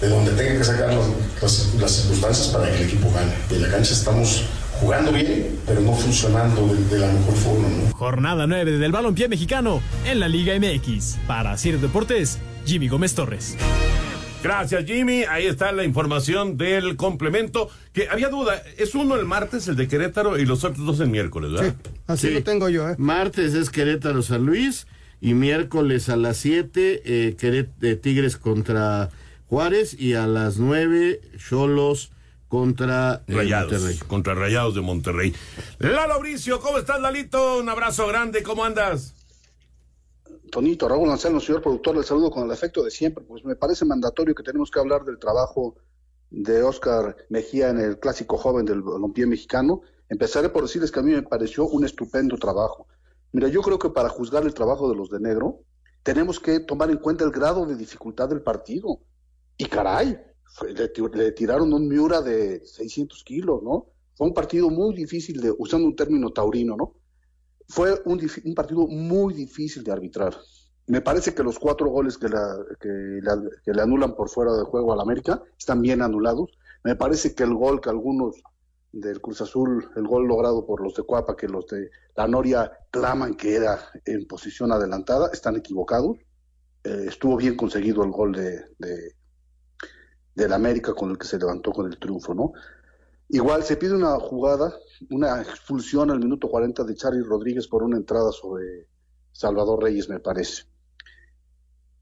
de 0.00 0.08
donde 0.08 0.32
tenga 0.32 0.58
que 0.58 0.64
sacar 0.64 0.88
las, 1.40 1.72
las- 1.80 1.92
circunstancias 1.92 2.48
para 2.48 2.70
que 2.70 2.76
el 2.78 2.82
equipo 2.88 3.10
gane. 3.14 3.32
En 3.50 3.62
la 3.62 3.68
cancha 3.68 3.92
estamos 3.92 4.42
jugando 4.80 5.12
bien, 5.12 5.58
pero 5.66 5.80
no 5.80 5.94
funcionando 5.94 6.66
de, 6.90 6.98
la 6.98 7.06
mejor 7.06 7.34
forma. 7.36 7.68
Jornada 7.96 8.46
9 8.48 8.78
del 8.78 8.90
balompié 8.90 9.28
mexicano 9.28 9.80
en 10.04 10.18
la 10.18 10.26
Liga 10.28 10.54
MX. 10.58 11.18
Para 11.28 11.56
Sir 11.56 11.80
Deportes, 11.80 12.38
Jimmy 12.66 12.88
Gómez 12.88 13.14
Torres. 13.14 13.56
Gracias, 14.42 14.84
Jimmy. 14.86 15.24
Ahí 15.24 15.46
está 15.46 15.72
la 15.72 15.84
información 15.84 16.56
del 16.56 16.96
complemento. 16.96 17.70
Que 17.92 18.08
había 18.08 18.28
duda, 18.28 18.62
es 18.78 18.94
uno 18.94 19.14
el 19.16 19.24
martes, 19.24 19.68
el 19.68 19.76
de 19.76 19.86
Querétaro, 19.88 20.38
y 20.38 20.44
los 20.46 20.64
otros 20.64 20.84
dos 20.84 21.00
el 21.00 21.08
miércoles, 21.08 21.52
¿verdad? 21.52 21.74
Así 22.06 22.30
lo 22.30 22.42
tengo 22.42 22.68
yo, 22.68 22.88
¿eh? 22.88 22.94
Martes 22.98 23.54
es 23.54 23.70
Querétaro 23.70 24.22
San 24.22 24.44
Luis 24.44 24.86
y 25.20 25.34
miércoles 25.34 26.08
a 26.08 26.16
las 26.16 26.36
7 26.38 27.02
eh, 27.04 27.36
Querét- 27.38 27.70
eh, 27.82 27.94
Tigres 27.96 28.36
contra 28.36 29.10
Juárez 29.46 29.94
y 29.98 30.14
a 30.14 30.26
las 30.26 30.56
9 30.58 31.20
Cholos 31.48 32.10
contra 32.48 33.22
eh, 33.28 33.34
Rayados, 33.34 33.72
Monterrey. 33.72 33.98
contra 34.08 34.34
Rayados 34.34 34.74
de 34.74 34.80
Monterrey. 34.80 35.34
Lalo 35.78 36.18
Bricio, 36.20 36.58
¿cómo 36.60 36.78
estás, 36.78 37.00
Lalito? 37.00 37.58
Un 37.58 37.68
abrazo 37.68 38.06
grande, 38.08 38.42
¿cómo 38.42 38.64
andas? 38.64 39.14
Tonito, 40.52 40.86
Raúl 40.86 41.08
Anselmo, 41.08 41.40
señor 41.40 41.62
productor, 41.62 41.96
le 41.96 42.02
saludo 42.02 42.30
con 42.30 42.44
el 42.44 42.50
afecto 42.50 42.84
de 42.84 42.90
siempre. 42.90 43.24
Pues 43.24 43.42
me 43.42 43.56
parece 43.56 43.86
mandatorio 43.86 44.34
que 44.34 44.42
tenemos 44.42 44.70
que 44.70 44.80
hablar 44.80 45.02
del 45.02 45.18
trabajo 45.18 45.76
de 46.28 46.62
Oscar 46.62 47.16
Mejía 47.30 47.70
en 47.70 47.78
el 47.78 47.98
clásico 47.98 48.36
joven 48.36 48.66
del 48.66 48.82
balompié 48.82 49.24
mexicano. 49.24 49.80
Empezaré 50.10 50.50
por 50.50 50.64
decirles 50.64 50.92
que 50.92 51.00
a 51.00 51.02
mí 51.02 51.12
me 51.12 51.22
pareció 51.22 51.66
un 51.66 51.86
estupendo 51.86 52.36
trabajo. 52.36 52.86
Mira, 53.32 53.48
yo 53.48 53.62
creo 53.62 53.78
que 53.78 53.88
para 53.88 54.10
juzgar 54.10 54.42
el 54.42 54.52
trabajo 54.52 54.90
de 54.90 54.94
los 54.94 55.08
de 55.08 55.20
negro, 55.20 55.60
tenemos 56.02 56.38
que 56.38 56.60
tomar 56.60 56.90
en 56.90 56.98
cuenta 56.98 57.24
el 57.24 57.30
grado 57.30 57.64
de 57.64 57.74
dificultad 57.74 58.28
del 58.28 58.42
partido. 58.42 59.00
Y 59.56 59.64
caray, 59.64 60.18
le, 61.14 61.32
tiraron 61.32 61.72
un 61.72 61.88
Miura 61.88 62.20
de 62.20 62.60
600 62.66 63.24
kilos, 63.24 63.62
¿no? 63.62 63.86
Fue 64.16 64.26
un 64.26 64.34
partido 64.34 64.68
muy 64.68 64.94
difícil, 64.94 65.40
de, 65.40 65.50
usando 65.56 65.86
un 65.86 65.96
término 65.96 66.30
taurino, 66.30 66.76
¿no? 66.76 66.92
Fue 67.68 68.00
un, 68.04 68.20
un 68.44 68.54
partido 68.54 68.86
muy 68.86 69.34
difícil 69.34 69.82
de 69.82 69.92
arbitrar. 69.92 70.36
Me 70.86 71.00
parece 71.00 71.34
que 71.34 71.42
los 71.42 71.58
cuatro 71.58 71.88
goles 71.88 72.18
que, 72.18 72.28
que, 72.80 73.20
le 73.72 73.82
anulan 73.82 74.14
por 74.14 74.28
fuera 74.28 74.52
de 74.52 74.64
juego 74.64 74.92
al 74.92 75.00
América 75.00 75.42
están 75.58 75.80
bien 75.80 76.02
anulados. 76.02 76.50
Me 76.84 76.96
parece 76.96 77.34
que 77.34 77.44
el 77.44 77.54
gol 77.54 77.80
que 77.80 77.90
algunos 77.90 78.42
del 78.90 79.20
Cruz 79.20 79.40
Azul, 79.40 79.88
el 79.96 80.06
gol 80.06 80.26
logrado 80.26 80.66
por 80.66 80.82
los 80.82 80.94
de 80.94 81.04
Cuapa, 81.04 81.36
que 81.36 81.48
los 81.48 81.66
de 81.68 81.88
la 82.16 82.26
Noria 82.26 82.72
claman 82.90 83.34
que 83.34 83.54
era 83.54 83.78
en 84.04 84.26
posición 84.26 84.72
adelantada, 84.72 85.30
están 85.32 85.56
equivocados. 85.56 86.18
Eh, 86.84 87.04
estuvo 87.06 87.36
bien 87.36 87.56
conseguido 87.56 88.02
el 88.02 88.10
gol 88.10 88.32
de, 88.32 88.64
de, 88.78 89.14
del 90.34 90.52
América 90.52 90.94
con 90.94 91.10
el 91.10 91.18
que 91.18 91.26
se 91.26 91.38
levantó 91.38 91.72
con 91.72 91.86
el 91.86 91.98
triunfo, 91.98 92.34
¿no? 92.34 92.52
Igual 93.28 93.62
se 93.62 93.76
pide 93.76 93.94
una 93.94 94.18
jugada, 94.18 94.74
una 95.10 95.40
expulsión 95.42 96.10
al 96.10 96.18
minuto 96.18 96.48
40 96.48 96.84
de 96.84 96.94
Charlie 96.94 97.22
Rodríguez 97.22 97.68
por 97.68 97.82
una 97.82 97.96
entrada 97.96 98.32
sobre 98.32 98.88
Salvador 99.32 99.82
Reyes, 99.82 100.08
me 100.08 100.20
parece. 100.20 100.64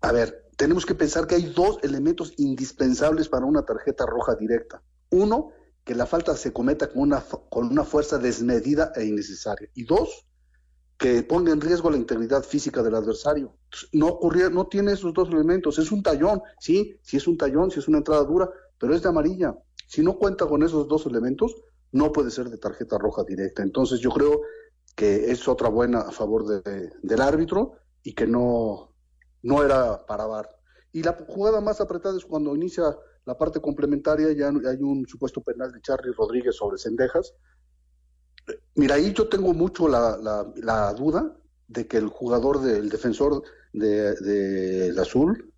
A 0.03 0.13
ver, 0.13 0.51
tenemos 0.57 0.85
que 0.85 0.95
pensar 0.95 1.27
que 1.27 1.37
hay 1.37 1.45
dos 1.45 1.79
elementos 1.83 2.35
indispensables 2.39 3.29
para 3.29 3.47
una 3.47 3.63
tarjeta 3.63 4.07
roja 4.07 4.35
directa. 4.35 4.83
Uno, 5.11 5.53
que 5.85 5.95
la 5.95 6.07
falta 6.07 6.37
se 6.37 6.53
cometa 6.53 6.89
con 6.89 7.03
una, 7.03 7.25
con 7.49 7.69
una 7.69 7.85
fuerza 7.85 8.19
desmedida 8.19 8.93
e 8.95 9.05
innecesaria. 9.05 9.69
Y 9.75 9.85
dos, 9.85 10.27
que 10.99 11.23
ponga 11.23 11.53
en 11.53 11.61
riesgo 11.61 11.91
la 11.91 11.97
integridad 11.97 12.43
física 12.43 12.83
del 12.83 12.95
adversario. 12.95 13.57
No 13.93 14.09
ocurría, 14.09 14.51
no 14.51 14.67
tiene 14.67 14.93
esos 14.93 15.15
dos 15.15 15.31
elementos. 15.31 15.79
Es 15.79 15.91
un 15.93 16.03
tallón, 16.03 16.43
sí, 16.59 16.99
sí 17.03 17.17
es 17.17 17.27
un 17.27 17.39
tallón, 17.39 17.71
sí 17.71 17.79
es 17.79 17.89
una 17.89 17.99
entrada 17.99 18.23
dura, 18.25 18.51
pero 18.79 18.95
es 18.95 19.03
de 19.03 19.09
amarilla. 19.09 19.57
Si 19.87 20.03
no 20.03 20.19
cuenta 20.19 20.47
con 20.47 20.63
esos 20.63 20.87
dos 20.89 21.07
elementos, 21.07 21.57
no 21.93 22.13
puede 22.13 22.31
ser 22.31 22.49
de 22.51 22.59
tarjeta 22.59 22.99
roja 22.99 23.25
directa. 23.25 23.63
Entonces 23.63 24.01
yo 24.01 24.11
creo 24.11 24.43
que 24.95 25.31
es 25.31 25.49
otra 25.49 25.69
buena 25.69 26.01
a 26.01 26.13
favor 26.13 26.47
de, 26.47 26.91
del 27.03 27.21
árbitro 27.21 27.75
y 28.03 28.15
que 28.15 28.27
no, 28.27 28.95
no 29.43 29.63
era 29.63 30.05
para 30.07 30.27
VAR. 30.27 30.49
Y 30.93 31.03
la 31.03 31.17
jugada 31.29 31.61
más 31.61 31.81
apretada 31.81 32.17
es 32.17 32.25
cuando 32.25 32.55
inicia 32.55 32.97
la 33.25 33.37
parte 33.37 33.61
complementaria, 33.61 34.33
ya 34.33 34.49
hay 34.49 34.83
un 34.83 35.07
supuesto 35.07 35.41
penal 35.41 35.73
de 35.73 35.81
Charlie 35.81 36.13
Rodríguez 36.13 36.57
sobre 36.57 36.79
Cendejas. 36.79 37.35
Mira, 38.75 38.97
ahí 38.97 39.13
yo 39.13 39.29
tengo 39.29 39.53
mucho 39.53 39.87
la, 39.89 40.19
la, 40.57 40.93
duda 40.95 41.37
de 41.69 41.87
que 41.87 41.99
el 41.99 42.09
jugador 42.09 42.61
del 42.61 42.89
defensor 42.89 43.43
del 43.73 44.17
de, 44.17 45.01
azul 45.01 45.53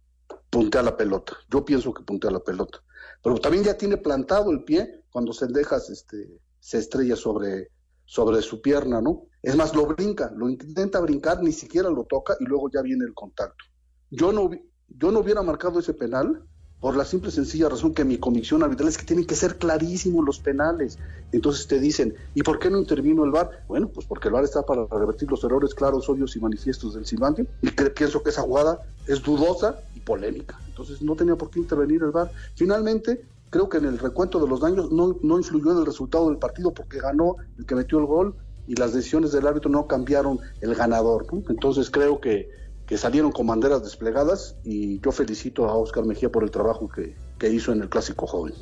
puntea 0.50 0.82
la 0.82 0.96
pelota. 0.96 1.34
Yo 1.50 1.64
pienso 1.64 1.94
que 1.94 2.02
puntea 2.02 2.30
la 2.30 2.40
pelota. 2.40 2.82
Pero 3.22 3.38
también 3.38 3.64
ya 3.64 3.76
tiene 3.76 3.96
plantado 3.96 4.50
el 4.50 4.64
pie 4.64 5.04
cuando 5.10 5.32
Cendejas 5.32 5.90
este, 5.90 6.40
se 6.58 6.78
estrella 6.78 7.16
sobre, 7.16 7.68
sobre 8.04 8.42
su 8.42 8.60
pierna, 8.60 9.00
¿no? 9.00 9.26
Es 9.42 9.56
más, 9.56 9.74
lo 9.74 9.86
brinca, 9.86 10.32
lo 10.36 10.48
intenta 10.48 11.00
brincar, 11.00 11.42
ni 11.42 11.52
siquiera 11.52 11.90
lo 11.90 12.04
toca 12.04 12.36
y 12.40 12.44
luego 12.44 12.70
ya 12.72 12.82
viene 12.82 13.04
el 13.04 13.14
contacto. 13.14 13.64
Yo 14.10 14.32
no, 14.32 14.50
yo 14.88 15.10
no 15.10 15.20
hubiera 15.20 15.42
marcado 15.42 15.80
ese 15.80 15.94
penal 15.94 16.44
por 16.82 16.96
la 16.96 17.04
simple 17.04 17.28
y 17.28 17.32
sencilla 17.32 17.68
razón 17.68 17.94
que 17.94 18.04
mi 18.04 18.18
convicción 18.18 18.64
arbitral 18.64 18.88
es 18.88 18.98
que 18.98 19.06
tienen 19.06 19.24
que 19.24 19.36
ser 19.36 19.56
clarísimos 19.56 20.24
los 20.24 20.40
penales. 20.40 20.98
Entonces 21.30 21.68
te 21.68 21.78
dicen, 21.78 22.16
¿y 22.34 22.42
por 22.42 22.58
qué 22.58 22.70
no 22.70 22.78
intervino 22.78 23.24
el 23.24 23.30
VAR? 23.30 23.62
Bueno, 23.68 23.86
pues 23.86 24.04
porque 24.04 24.26
el 24.26 24.34
VAR 24.34 24.42
está 24.42 24.62
para 24.62 24.84
revertir 24.86 25.30
los 25.30 25.44
errores 25.44 25.76
claros, 25.76 26.08
obvios 26.08 26.34
y 26.34 26.40
manifiestos 26.40 26.94
del 26.94 27.06
silbante, 27.06 27.46
y 27.62 27.70
pienso 27.70 28.24
que 28.24 28.30
esa 28.30 28.42
jugada 28.42 28.80
es 29.06 29.22
dudosa 29.22 29.78
y 29.94 30.00
polémica. 30.00 30.58
Entonces 30.66 31.00
no 31.02 31.14
tenía 31.14 31.36
por 31.36 31.50
qué 31.50 31.60
intervenir 31.60 32.02
el 32.02 32.10
VAR. 32.10 32.32
Finalmente, 32.56 33.24
creo 33.50 33.68
que 33.68 33.78
en 33.78 33.84
el 33.84 34.00
recuento 34.00 34.40
de 34.40 34.48
los 34.48 34.58
daños 34.58 34.90
no, 34.90 35.16
no 35.22 35.38
influyó 35.38 35.70
en 35.70 35.78
el 35.78 35.86
resultado 35.86 36.30
del 36.30 36.38
partido 36.38 36.74
porque 36.74 36.98
ganó 36.98 37.36
el 37.58 37.64
que 37.64 37.76
metió 37.76 38.00
el 38.00 38.06
gol 38.06 38.34
y 38.66 38.74
las 38.74 38.92
decisiones 38.92 39.30
del 39.30 39.46
árbitro 39.46 39.70
no 39.70 39.86
cambiaron 39.86 40.40
el 40.60 40.74
ganador. 40.74 41.26
Entonces 41.48 41.90
creo 41.90 42.20
que 42.20 42.50
que 42.92 42.98
salieron 42.98 43.32
con 43.32 43.46
banderas 43.46 43.82
desplegadas 43.82 44.54
y 44.64 45.00
yo 45.00 45.12
felicito 45.12 45.64
a 45.64 45.74
Oscar 45.74 46.04
Mejía 46.04 46.30
por 46.30 46.44
el 46.44 46.50
trabajo 46.50 46.90
que, 46.90 47.14
hizo 47.48 47.72
en 47.72 47.80
el 47.80 47.88
Clásico 47.88 48.26
Joven. 48.26 48.52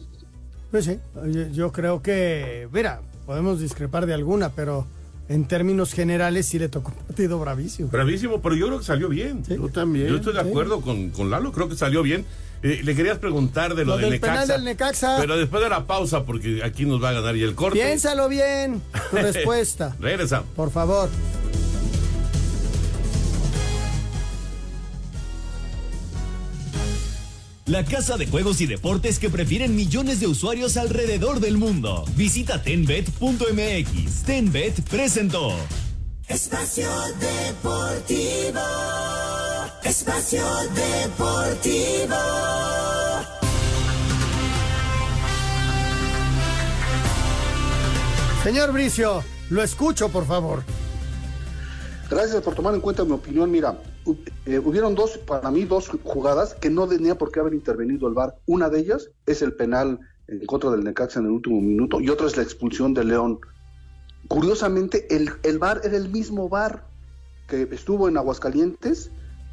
Pues 0.70 0.85
sí, 0.85 1.01
yo 1.53 1.72
creo 1.72 2.01
que, 2.01 2.68
mira, 2.72 3.01
podemos 3.26 3.59
discrepar 3.59 4.07
de 4.07 4.14
alguna, 4.14 4.51
pero 4.51 4.87
en 5.28 5.49
términos 5.49 5.93
generales 5.93 6.47
sí 6.47 6.61
le 6.61 6.68
tocó 6.68 6.93
un 6.97 7.07
partido 7.09 7.41
bravísimo. 7.41 7.89
Bravísimo, 7.89 8.41
pero 8.41 8.55
yo 8.55 8.68
creo 8.68 8.78
que 8.78 8.85
salió 8.85 9.09
bien. 9.09 9.43
Yo 9.49 9.68
también. 9.68 10.07
Yo 10.07 10.16
estoy 10.18 10.35
de 10.35 10.43
acuerdo 10.43 10.81
con, 10.81 11.11
con, 11.11 11.28
Lalo, 11.28 11.51
creo 11.51 11.68
que 11.68 11.74
salió 11.74 12.05
bien. 12.05 12.24
Eh, 12.62 12.83
le 12.85 12.95
querías 12.95 13.18
preguntar 13.18 13.74
de 13.74 13.85
lo, 13.85 13.97
del, 13.97 14.11
Necaxa, 14.11 14.53
del 14.53 14.64
Necaxa. 14.64 15.16
Pero 15.18 15.39
después 15.39 15.61
de 15.61 15.70
la 15.70 15.89
pausa, 15.89 16.24
porque 16.24 16.62
aquí 16.62 16.87
nos 16.87 17.03
va 17.03 17.09
a 17.09 17.14
ganar 17.14 17.37
y 17.37 17.43
el 17.43 17.57
corte. 17.57 17.81
Piénsalo 17.81 18.28
bien, 18.28 18.81
tu 19.11 19.16
respuesta. 19.16 19.97
Regresa. 19.99 20.45
Por 20.55 20.70
favor. 20.70 21.09
La 27.71 27.85
casa 27.85 28.16
de 28.16 28.27
juegos 28.27 28.61
y 28.61 28.66
deportes 28.66 29.21
que 29.21 29.31
prefieren 29.31 29.77
millones 29.77 30.18
de 30.18 30.27
usuarios 30.27 30.77
alrededor 30.77 31.39
del 31.39 31.57
mundo. 31.57 32.05
Visita 32.16 32.61
tenbet.mx. 32.62 34.23
Tenbet 34.25 34.83
presentó. 34.89 35.55
Espacio 36.27 36.89
Deportivo. 37.21 38.61
Espacio 39.85 40.45
Deportivo. 40.75 42.16
Señor 48.43 48.73
Bricio, 48.73 49.23
lo 49.51 49.62
escucho, 49.62 50.09
por 50.09 50.27
favor. 50.27 50.64
Gracias 52.11 52.43
por 52.43 52.57
tomar 52.57 52.75
en 52.75 52.81
cuenta 52.81 53.05
mi 53.05 53.12
opinión. 53.12 53.49
Mira, 53.49 53.79
eh, 54.47 54.59
hubieron 54.59 54.95
dos, 54.95 55.19
para 55.19 55.51
mí, 55.51 55.65
dos 55.65 55.89
jugadas 56.05 56.55
que 56.55 56.71
no 56.71 56.87
tenía 56.87 57.17
por 57.17 57.31
qué 57.31 57.41
haber 57.41 57.55
intervenido 57.55 58.09
el 58.09 58.15
VAR. 58.15 58.37
Una 58.47 58.69
de 58.69 58.81
ellas 58.81 59.11
es 59.27 59.43
el 59.43 59.55
penal 59.55 60.01
en 60.29 60.47
contra 60.47 60.71
del 60.71 60.85
Necaxa 60.85 61.21
en 61.21 61.27
el 61.27 61.33
último 61.33 61.61
minuto 61.61 62.01
y 62.01 62.09
otra 62.09 62.27
es 62.27 62.37
la 62.37 62.43
expulsión 62.43 62.95
de 62.95 63.05
León. 63.05 63.41
Curiosamente, 64.29 65.15
el, 65.15 65.31
el 65.43 65.59
VAR 65.59 65.81
era 65.83 65.97
el 65.97 66.09
mismo 66.09 66.49
VAR 66.49 66.85
que 67.49 67.69
estuvo 67.73 68.09
en 68.09 68.17
Aguascalientes. 68.17 69.11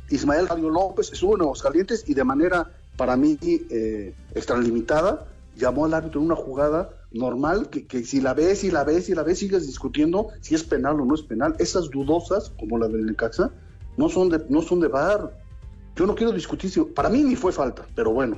Ismael 0.10 0.48
Radio 0.48 0.70
López 0.70 1.12
estuvo 1.12 1.36
en 1.36 1.42
Aguascalientes 1.42 2.08
y 2.08 2.14
de 2.14 2.24
manera, 2.24 2.72
para 2.96 3.18
mí, 3.18 3.38
eh, 3.44 4.16
extralimitada, 4.36 5.26
llamó 5.58 5.86
al 5.86 5.96
árbitro 5.96 6.22
en 6.22 6.28
una 6.28 6.36
jugada 6.36 6.92
normal, 7.12 7.70
que, 7.70 8.04
si 8.06 8.22
la 8.22 8.34
ves 8.34 8.64
y 8.64 8.72
la 8.72 8.84
ves 8.84 9.10
y 9.10 9.16
la 9.16 9.24
ves, 9.24 9.40
sigues 9.40 9.66
discutiendo 9.66 10.30
si 10.42 10.56
es 10.56 10.64
penal 10.64 11.00
o 11.02 11.06
no 11.06 11.16
es 11.16 11.24
penal. 11.24 11.56
Esas 11.58 11.90
dudosas, 11.90 12.52
como 12.60 12.78
la 12.78 12.88
del 12.88 13.06
Necaxa, 13.06 13.52
no 13.98 14.10
son 14.10 14.30
de, 14.30 14.46
no 14.50 14.62
son 14.62 14.80
de 14.80 14.88
bar. 14.88 15.38
Yo 15.96 16.06
no 16.06 16.16
quiero 16.16 16.32
discutir 16.32 16.70
si, 16.70 16.82
para 16.82 17.10
mí 17.10 17.24
ni 17.24 17.36
fue 17.36 17.52
falta, 17.52 17.86
pero 17.96 18.12
bueno, 18.12 18.38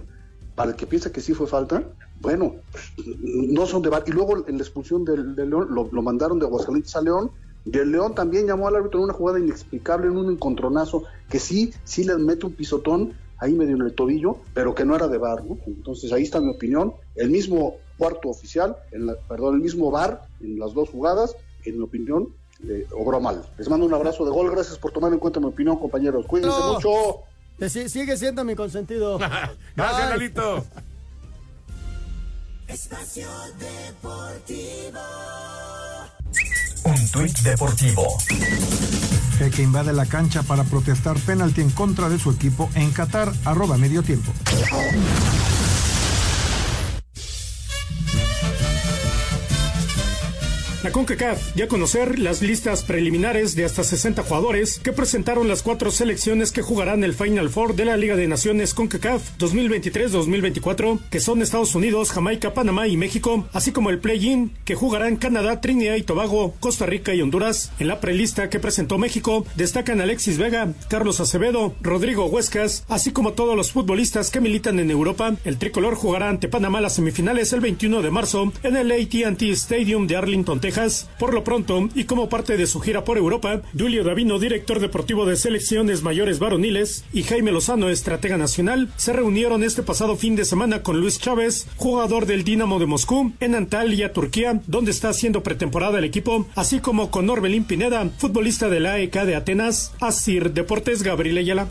para 0.56 0.72
el 0.72 0.78
que 0.78 0.88
piensa 0.88 1.12
que 1.12 1.22
sí 1.22 1.34
fue 1.34 1.46
falta, 1.46 1.84
bueno, 2.22 2.56
no 3.24 3.66
son 3.66 3.82
de 3.82 3.90
bar. 3.90 4.04
Y 4.08 4.12
luego 4.12 4.48
en 4.48 4.58
la 4.58 4.64
expulsión 4.64 5.06
del, 5.06 5.36
León 5.36 5.68
lo, 5.70 6.02
mandaron 6.02 6.40
de 6.40 6.46
Aguascalientes 6.46 6.96
a 6.96 7.02
León, 7.02 7.32
el 7.72 7.92
León 7.92 8.16
también 8.16 8.48
llamó 8.48 8.68
al 8.68 8.78
árbitro 8.78 9.00
en 9.00 9.06
una 9.06 9.14
jugada 9.14 9.40
inexplicable, 9.40 10.08
en 10.08 10.18
un 10.18 10.32
encontronazo, 10.32 11.04
que 11.30 11.40
sí, 11.40 11.74
sí 11.84 12.04
le 12.04 12.18
mete 12.18 12.46
un 12.46 12.54
pisotón 12.54 13.14
ahí 13.38 13.54
medio 13.54 13.76
en 13.76 13.82
el 13.84 13.94
tobillo, 13.94 14.38
pero 14.54 14.74
que 14.74 14.86
no 14.86 14.96
era 14.96 15.08
de 15.08 15.18
bar, 15.18 15.46
¿no? 15.46 15.58
Entonces 15.66 16.12
ahí 16.12 16.24
está 16.24 16.42
mi 16.42 16.50
opinión. 16.50 16.94
El 17.16 17.30
mismo 17.30 17.76
cuarto 17.98 18.30
oficial, 18.30 18.78
en 18.92 19.12
perdón, 19.28 19.56
el 19.56 19.62
mismo 19.62 19.92
bar 19.92 20.28
en 20.42 20.60
las 20.60 20.74
dos 20.74 20.90
jugadas, 20.90 21.36
en 21.66 21.78
mi 21.78 21.84
opinión, 21.84 22.30
eh, 22.68 22.88
obró 22.92 23.20
mal. 23.20 23.46
Les 23.58 23.70
mando 23.70 23.86
un 23.86 23.94
abrazo 23.94 24.26
de 24.26 24.32
gol. 24.32 24.52
Gracias 24.52 24.78
por 24.78 24.92
tomar 24.92 25.12
en 25.14 25.20
cuenta 25.20 25.40
mi 25.40 25.48
opinión, 25.48 25.78
compañeros. 25.78 26.26
Cuídense 26.26 26.58
mucho. 26.60 27.24
sigue 27.90 28.18
siendo 28.18 28.44
mi 28.44 28.56
consentido. 28.56 29.18
Gracias, 29.76 30.10
Lalito. 30.10 30.66
Espacio 32.68 33.28
Deportivo. 33.58 35.00
Un 36.84 37.12
tuit 37.12 37.38
deportivo. 37.40 38.18
El 39.40 39.52
que 39.52 39.64
invade 39.64 39.92
la 39.92 40.06
cancha 40.06 40.44
para 40.44 40.64
protestar 40.64 41.18
penalti 41.20 41.62
en 41.62 41.72
contra 41.72 42.10
de 42.10 42.20
su 42.20 42.32
equipo 42.32 42.70
en 42.76 42.92
Qatar, 42.92 43.32
arroba 43.46 43.78
medio 43.78 44.04
tiempo. 44.04 44.32
La 50.82 50.94
CONCACAF 50.94 51.58
ya 51.58 51.68
conocer 51.68 52.20
las 52.20 52.42
listas 52.42 52.84
preliminares 52.84 53.54
de 53.54 53.66
hasta 53.66 53.84
60 53.84 54.24
jugadores 54.24 54.80
que 54.80 54.94
presentaron 54.94 55.50
las 55.50 55.62
cuatro 55.62 55.92
selecciones 55.92 56.54
que 56.54 56.62
jugarán 56.62 57.04
el 57.04 57.14
Final 57.14 57.50
Four 57.50 57.76
de 57.76 57.84
la 57.84 57.98
Liga 57.98 58.16
de 58.16 58.30
Naciones 58.30 58.74
CONCACAF 58.74 59.38
2023-2024, 59.40 61.00
que 61.10 61.20
son 61.20 61.42
Estados 61.42 61.76
Unidos, 61.76 62.12
Jamaica, 62.12 62.54
Panamá 62.54 62.88
y 62.88 62.96
México, 62.96 63.46
así 63.52 63.74
como 63.74 63.90
el 63.90 64.00
play-in 64.00 64.54
que 64.64 64.76
jugarán 64.76 65.18
Canadá, 65.18 65.60
Trinidad 65.60 65.96
y 65.96 66.04
Tobago, 66.04 66.56
Costa 66.62 66.86
Rica 66.86 67.14
y 67.14 67.22
Honduras. 67.22 67.74
En 67.80 67.90
la 67.90 68.00
prelista 68.00 68.50
que 68.50 68.62
presentó 68.62 68.98
México 68.98 69.46
destacan 69.58 70.00
Alexis 70.00 70.38
Vega, 70.38 70.72
Carlos 70.88 71.20
Acevedo, 71.20 71.76
Rodrigo 71.82 72.28
Huescas, 72.28 72.86
así 72.88 73.12
como 73.12 73.34
todos 73.34 73.58
los 73.58 73.74
futbolistas 73.74 74.32
que 74.32 74.40
militan 74.40 74.80
en 74.80 74.92
Europa. 74.92 75.36
El 75.44 75.58
tricolor 75.58 75.96
jugará 75.96 76.30
ante 76.30 76.48
Panamá 76.48 76.80
las 76.80 76.96
semifinales 76.96 77.52
el 77.52 77.60
21 77.60 78.02
de 78.02 78.12
marzo 78.12 78.54
en 78.64 78.78
el 78.78 78.94
AT&T 78.94 79.50
Stadium 79.50 80.08
de 80.08 80.16
Arlington, 80.16 80.62
Texas. 80.62 80.69
Por 81.18 81.34
lo 81.34 81.44
pronto, 81.44 81.90
y 81.96 82.04
como 82.04 82.30
parte 82.30 82.56
de 82.56 82.68
su 82.68 82.80
gira 82.80 83.04
por 83.04 83.18
Europa, 83.18 83.62
Julio 83.78 84.04
Davino, 84.04 84.38
director 84.38 84.80
deportivo 84.80 85.26
de 85.26 85.36
selecciones 85.36 86.04
mayores 86.04 86.38
varoniles, 86.38 87.04
y 87.12 87.24
Jaime 87.24 87.52
Lozano, 87.52 87.90
estratega 87.90 88.38
nacional, 88.38 88.90
se 88.96 89.14
reunieron 89.14 89.64
este 89.64 89.82
pasado 89.82 90.16
fin 90.16 90.36
de 90.36 90.46
semana 90.46 90.84
con 90.84 91.00
Luis 91.00 91.20
Chávez, 91.20 91.68
jugador 91.76 92.28
del 92.28 92.44
Dinamo 92.44 92.78
de 92.78 92.86
Moscú, 92.86 93.34
en 93.40 93.56
Antalya, 93.56 94.14
Turquía, 94.14 94.62
donde 94.68 94.92
está 94.92 95.10
haciendo 95.10 95.42
pretemporada 95.42 95.98
el 95.98 96.06
equipo, 96.06 96.48
así 96.56 96.80
como 96.80 97.10
con 97.10 97.30
Orbelín 97.30 97.64
Pineda, 97.64 98.08
futbolista 98.18 98.70
de 98.70 98.80
la 98.80 98.94
AEK 98.94 99.24
de 99.24 99.36
Atenas, 99.36 99.94
Asir 100.00 100.54
Deportes 100.54 101.02
Gabriel 101.02 101.40
Ayala. 101.40 101.68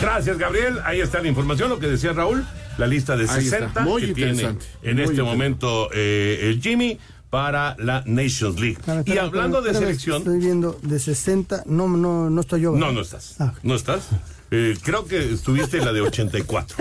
Gracias, 0.00 0.38
Gabriel. 0.38 0.78
Ahí 0.84 1.00
está 1.00 1.20
la 1.20 1.28
información, 1.28 1.68
lo 1.68 1.78
que 1.78 1.86
decía 1.86 2.12
Raúl, 2.12 2.44
la 2.78 2.86
lista 2.86 3.16
de 3.16 3.24
Ahí 3.28 3.44
está. 3.44 3.58
60 3.58 3.80
Muy 3.82 4.02
que 4.02 4.14
tiene 4.14 4.56
en 4.82 4.96
Muy 4.96 5.04
este 5.04 5.22
momento 5.22 5.88
eh, 5.92 6.40
el 6.42 6.60
Jimmy 6.60 6.98
para 7.30 7.76
la 7.78 8.02
Nations 8.06 8.58
League. 8.60 8.78
Espera, 8.78 9.02
y 9.04 9.18
hablando 9.18 9.58
espera, 9.58 9.60
de 9.60 9.70
espera, 9.70 9.86
selección, 9.86 10.16
Estoy 10.18 10.38
viendo 10.38 10.78
de 10.82 10.98
60, 10.98 11.64
no, 11.66 11.88
no, 11.88 12.30
no 12.30 12.40
estoy 12.40 12.60
yo. 12.62 12.70
no, 12.72 12.78
¿verdad? 12.78 12.92
no 12.92 13.00
estás. 13.00 13.36
Ah. 13.40 13.52
No 13.62 13.74
estás. 13.74 14.08
Eh, 14.52 14.76
creo 14.80 15.04
que 15.06 15.32
estuviste 15.32 15.78
en 15.78 15.84
la 15.84 15.92
de 15.92 16.02
84. 16.02 16.76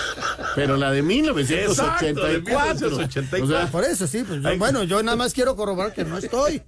Pero 0.56 0.76
la 0.78 0.90
de 0.90 1.02
1984. 1.02 1.72
Exacto, 1.72 2.26
de 2.26 2.40
1984. 2.40 3.44
O 3.44 3.48
sea, 3.48 3.70
Por 3.70 3.84
eso 3.84 4.06
sí, 4.06 4.24
pues 4.26 4.42
yo- 4.42 4.56
bueno, 4.58 4.84
yo 4.84 5.02
nada 5.02 5.16
más 5.16 5.34
quiero 5.34 5.54
corroborar 5.54 5.92
que 5.92 6.04
no 6.04 6.16
estoy. 6.16 6.62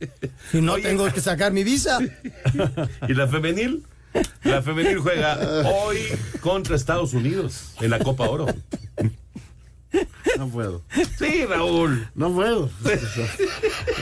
Si 0.51 0.61
no, 0.61 0.75
tengo 0.77 1.11
que 1.13 1.21
sacar 1.23 1.53
mi 1.53 1.65
visa. 1.65 1.99
¿Y 3.09 3.15
la 3.15 3.29
femenil? 3.29 3.83
La 4.45 4.61
femenil 4.61 4.99
juega 4.99 5.39
hoy 5.87 5.97
contra 6.41 6.77
Estados 6.77 7.15
Unidos 7.15 7.73
en 7.81 7.89
la 7.89 7.99
Copa 7.99 8.29
Oro. 8.29 8.47
No 10.39 10.49
puedo. 10.49 10.83
Sí, 11.19 11.45
Raúl. 11.47 12.09
No 12.15 12.33
puedo. 12.33 12.71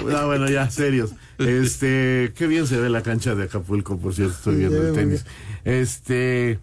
No, 0.06 0.26
bueno, 0.26 0.48
ya, 0.48 0.70
serios. 0.70 1.12
Este, 1.38 2.32
qué 2.36 2.46
bien 2.46 2.66
se 2.66 2.78
ve 2.78 2.88
la 2.90 3.02
cancha 3.02 3.34
de 3.34 3.44
Acapulco, 3.44 3.96
por 3.98 4.14
cierto, 4.14 4.34
estoy 4.34 4.54
Sí, 4.54 4.58
viendo 4.60 4.88
el 4.88 4.94
tenis. 4.94 5.24
Este, 5.64 6.58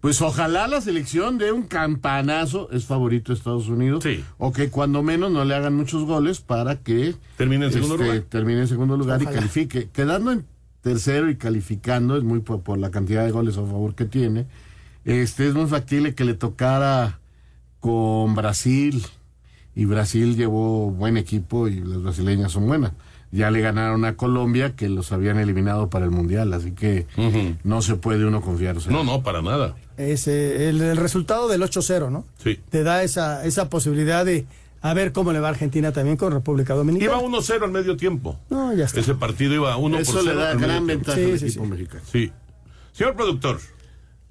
pues 0.00 0.20
ojalá 0.22 0.66
la 0.68 0.80
selección 0.80 1.38
dé 1.38 1.52
un 1.52 1.64
campanazo, 1.64 2.70
es 2.72 2.84
favorito 2.86 3.32
Estados 3.32 3.68
Unidos, 3.68 4.04
o 4.38 4.52
que 4.52 4.70
cuando 4.70 5.02
menos 5.02 5.30
no 5.30 5.44
le 5.44 5.54
hagan 5.54 5.74
muchos 5.74 6.04
goles 6.04 6.40
para 6.40 6.76
que 6.76 7.14
Termine 7.36 7.66
en 7.66 7.72
segundo 7.72 7.94
este, 7.96 8.06
lugar. 8.06 8.20
termine 8.28 8.60
en 8.60 8.68
segundo 8.68 8.96
lugar 8.96 9.20
Ojalá. 9.20 9.30
y 9.30 9.34
califique. 9.34 9.88
Quedando 9.92 10.32
en 10.32 10.46
tercero 10.82 11.28
y 11.30 11.36
calificando, 11.36 12.16
es 12.16 12.22
muy 12.24 12.40
por, 12.40 12.62
por 12.62 12.78
la 12.78 12.90
cantidad 12.90 13.24
de 13.24 13.30
goles 13.30 13.56
a 13.58 13.62
favor 13.62 13.94
que 13.94 14.06
tiene. 14.06 14.46
Este, 15.04 15.46
es 15.48 15.54
muy 15.54 15.66
factible 15.66 16.14
que 16.14 16.24
le 16.24 16.34
tocara 16.34 17.19
con 17.80 18.34
Brasil 18.34 19.04
y 19.74 19.84
Brasil 19.84 20.36
llevó 20.36 20.90
buen 20.90 21.16
equipo 21.16 21.68
y 21.68 21.80
las 21.80 22.02
brasileñas 22.02 22.52
son 22.52 22.66
buenas. 22.66 22.92
Ya 23.32 23.50
le 23.52 23.60
ganaron 23.60 24.04
a 24.04 24.16
Colombia 24.16 24.74
que 24.74 24.88
los 24.88 25.12
habían 25.12 25.38
eliminado 25.38 25.88
para 25.88 26.04
el 26.04 26.10
Mundial, 26.10 26.52
así 26.52 26.72
que 26.72 27.06
no 27.62 27.80
se 27.80 27.94
puede 27.94 28.24
uno 28.24 28.40
confiar. 28.40 28.76
o 28.76 28.80
sea. 28.80 28.90
No, 28.92 29.04
no, 29.04 29.22
para 29.22 29.40
nada. 29.40 29.76
Es, 29.96 30.26
eh, 30.26 30.68
el, 30.68 30.80
el 30.80 30.96
resultado 30.96 31.46
del 31.46 31.62
8-0, 31.62 32.10
¿no? 32.10 32.24
Sí. 32.42 32.58
Te 32.70 32.82
da 32.82 33.04
esa, 33.04 33.44
esa 33.44 33.68
posibilidad 33.68 34.24
de 34.24 34.46
a 34.82 34.94
ver 34.94 35.12
cómo 35.12 35.32
le 35.32 35.38
va 35.38 35.46
a 35.48 35.50
Argentina 35.50 35.92
también 35.92 36.16
con 36.16 36.32
República 36.32 36.74
Dominicana. 36.74 37.12
Iba 37.12 37.22
1-0 37.22 37.62
al 37.62 37.70
medio 37.70 37.96
tiempo. 37.96 38.36
No, 38.50 38.72
ya 38.74 38.86
está. 38.86 38.98
Ese 38.98 39.14
partido 39.14 39.54
iba 39.54 39.76
1 39.76 39.98
Eso 39.98 40.12
por 40.14 40.24
le 40.24 40.30
0 40.30 40.40
da 40.40 40.54
gran 40.54 40.86
tiempo. 40.86 40.86
ventaja 40.86 41.18
al 41.20 41.34
equipo 41.34 41.64
mexicano. 41.66 42.02
Sí. 42.10 42.32
Señor 42.92 43.14
productor. 43.14 43.60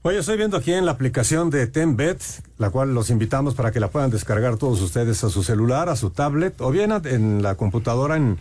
Oye, 0.02 0.20
estoy 0.20 0.38
viendo 0.38 0.56
aquí 0.56 0.72
en 0.72 0.86
la 0.86 0.94
aplicación 0.94 1.50
de 1.50 1.68
TenBet, 1.68 2.22
la 2.58 2.70
cual 2.70 2.94
los 2.94 3.10
invitamos 3.10 3.54
para 3.54 3.74
que 3.74 3.82
la 3.82 3.90
puedan 3.90 4.10
descargar 4.10 4.56
todos 4.56 4.82
ustedes 4.82 5.26
a 5.26 5.30
su 5.30 5.44
celular, 5.44 5.90
a 5.90 5.98
su 5.98 6.10
tablet 6.10 6.62
o 6.62 6.72
bien 6.72 6.94
en 7.04 7.44
la 7.44 7.56
computadora 7.56 8.16
en 8.16 8.38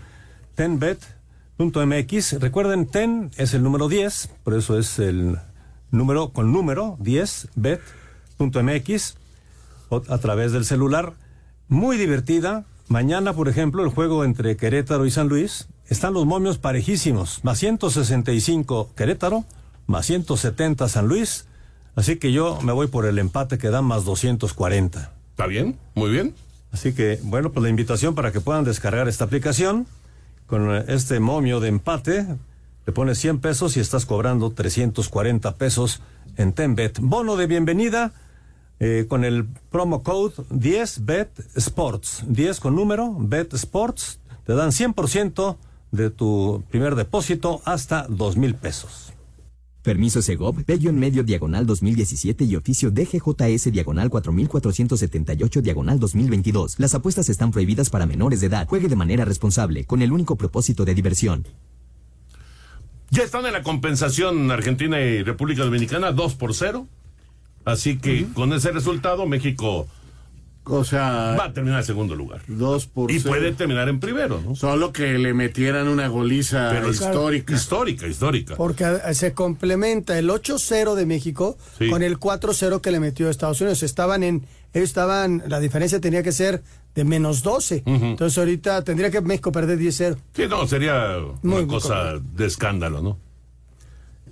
tenbet.mx. 0.54 2.40
Recuerden, 2.40 2.86
ten 2.86 3.32
es 3.36 3.54
el 3.54 3.64
número 3.64 3.88
10, 3.88 4.30
por 4.44 4.54
eso 4.54 4.78
es 4.78 5.00
el 5.00 5.36
número 5.90 6.28
con 6.28 6.52
número 6.52 6.96
10, 7.00 7.48
bet.mx, 7.56 9.16
a 10.09 10.18
través 10.18 10.52
del 10.52 10.64
celular. 10.64 11.14
Muy 11.66 11.96
divertida. 11.96 12.66
Mañana, 12.86 13.32
por 13.32 13.48
ejemplo, 13.48 13.82
el 13.82 13.90
juego 13.90 14.24
entre 14.24 14.56
Querétaro 14.56 15.06
y 15.06 15.11
San 15.11 15.26
Luis. 15.26 15.66
Están 15.88 16.14
los 16.14 16.24
momios 16.24 16.59
parejísimos. 16.59 17.42
Más 17.42 17.59
165 17.59 18.92
Querétaro, 18.94 19.44
más 19.88 20.06
170 20.06 20.86
San 20.86 21.09
Luis. 21.09 21.47
Así 21.99 22.14
que 22.14 22.30
yo 22.30 22.61
me 22.62 22.70
voy 22.70 22.86
por 22.86 23.07
el 23.07 23.18
empate 23.18 23.59
que 23.59 23.70
da 23.70 23.82
más 23.82 24.05
240. 24.05 25.12
¿Está 25.30 25.46
bien? 25.49 25.76
Muy 25.96 26.12
bien. 26.12 26.32
Así 26.70 26.92
que, 26.92 27.18
bueno, 27.24 27.51
pues 27.51 27.64
la 27.64 27.70
invitación 27.70 28.14
para 28.14 28.30
que 28.30 28.40
puedan 28.40 28.62
descargar 28.62 29.09
esta 29.09 29.24
aplicación 29.24 29.84
con 30.46 30.72
eh, 30.72 30.84
este 30.86 31.18
momio 31.18 31.59
de 31.59 31.66
empate. 31.66 32.24
Le 32.86 32.92
pones 32.92 33.18
100 33.18 33.40
pesos 33.40 33.76
y 33.76 33.80
estás 33.80 34.07
cobrando 34.07 34.53
340 34.53 35.57
pesos 35.57 36.01
en 36.36 36.53
Tenbet. 36.53 37.01
Bono 37.01 37.34
de 37.34 37.49
bienvenida 37.49 38.12
eh, 38.78 39.07
con 39.09 39.24
el 39.24 39.49
promo 39.72 40.05
code 40.05 40.34
10Bet 40.51 41.57
Sports. 41.57 42.22
10 42.28 42.61
con 42.61 42.76
número, 42.76 43.12
Bet 43.18 43.53
Sports. 43.55 44.20
Te 44.46 44.55
dan 44.55 44.70
100% 44.70 45.57
de 45.90 46.11
tu 46.11 46.62
primer 46.70 46.94
depósito 46.94 47.61
hasta 47.64 48.07
2 48.09 48.36
mil 48.36 48.55
pesos. 48.55 49.07
Permiso 49.89 50.20
Segov, 50.20 50.55
medio 50.93 51.22
diagonal 51.22 51.64
2017 51.64 52.45
y 52.45 52.57
oficio 52.57 52.91
DGJS 52.91 53.72
diagonal 53.72 54.11
4478 54.11 55.62
diagonal 55.62 55.99
2022. 55.99 56.78
Las 56.78 56.95
apuestas 56.95 57.30
están 57.30 57.53
prohibidas 57.53 57.89
para 57.89 58.05
menores 58.05 58.43
de 58.43 58.49
edad. 58.49 58.68
Juegue 58.68 58.89
de 58.89 58.97
manera 58.97 59.24
responsable, 59.24 59.86
con 59.86 60.03
el 60.03 60.12
único 60.12 60.36
propósito 60.36 60.84
de 60.84 60.95
diversión. 60.95 61.47
Ya 63.09 63.22
están 63.22 63.47
en 63.47 63.55
la 63.55 63.62
compensación 63.62 64.51
Argentina 64.51 65.01
y 65.01 65.22
República 65.22 65.64
Dominicana 65.64 66.12
2 66.12 66.34
por 66.34 66.53
0. 66.53 66.86
Así 67.64 67.97
que 67.97 68.26
con 68.34 68.53
ese 68.53 68.72
resultado 68.72 69.24
México 69.24 69.89
o 70.68 70.84
sea, 70.84 71.34
va 71.38 71.44
a 71.46 71.52
terminar 71.52 71.80
en 71.80 71.86
segundo 71.86 72.14
lugar. 72.14 72.40
Dos 72.46 72.86
por 72.86 73.10
y 73.10 73.18
cero. 73.20 73.34
puede 73.34 73.52
terminar 73.52 73.88
en 73.88 74.00
primero, 74.00 74.40
¿no? 74.44 74.54
Solo 74.54 74.92
que 74.92 75.18
le 75.18 75.34
metieran 75.34 75.88
una 75.88 76.08
goliza 76.08 76.70
Pero 76.72 76.90
histórica. 76.90 77.54
Histórica, 77.54 78.06
histórica. 78.06 78.56
Porque 78.56 78.84
eh, 78.84 79.14
se 79.14 79.32
complementa 79.32 80.18
el 80.18 80.28
8-0 80.30 80.94
de 80.94 81.06
México 81.06 81.56
Sí. 81.78 81.88
con 81.90 82.02
el 82.02 82.18
4-0 82.18 82.80
que 82.80 82.90
le 82.90 83.00
metió 83.00 83.28
Estados 83.30 83.60
Unidos. 83.60 83.82
Estaban 83.82 84.22
en, 84.22 84.44
ellos 84.72 84.88
estaban, 84.88 85.42
la 85.48 85.60
diferencia 85.60 86.00
tenía 86.00 86.22
que 86.22 86.32
ser 86.32 86.62
de 86.94 87.04
menos 87.04 87.42
12. 87.42 87.82
Entonces 87.86 88.36
ahorita 88.38 88.82
tendría 88.82 89.10
que 89.10 89.20
México 89.20 89.52
perder 89.52 89.78
10-0. 89.78 90.16
Sí, 90.34 90.42
no, 90.48 90.66
sería 90.66 91.18
Muy 91.42 91.62
una 91.62 91.68
cosa 91.68 92.14
de 92.34 92.46
escándalo, 92.46 93.02
¿no? 93.02 93.18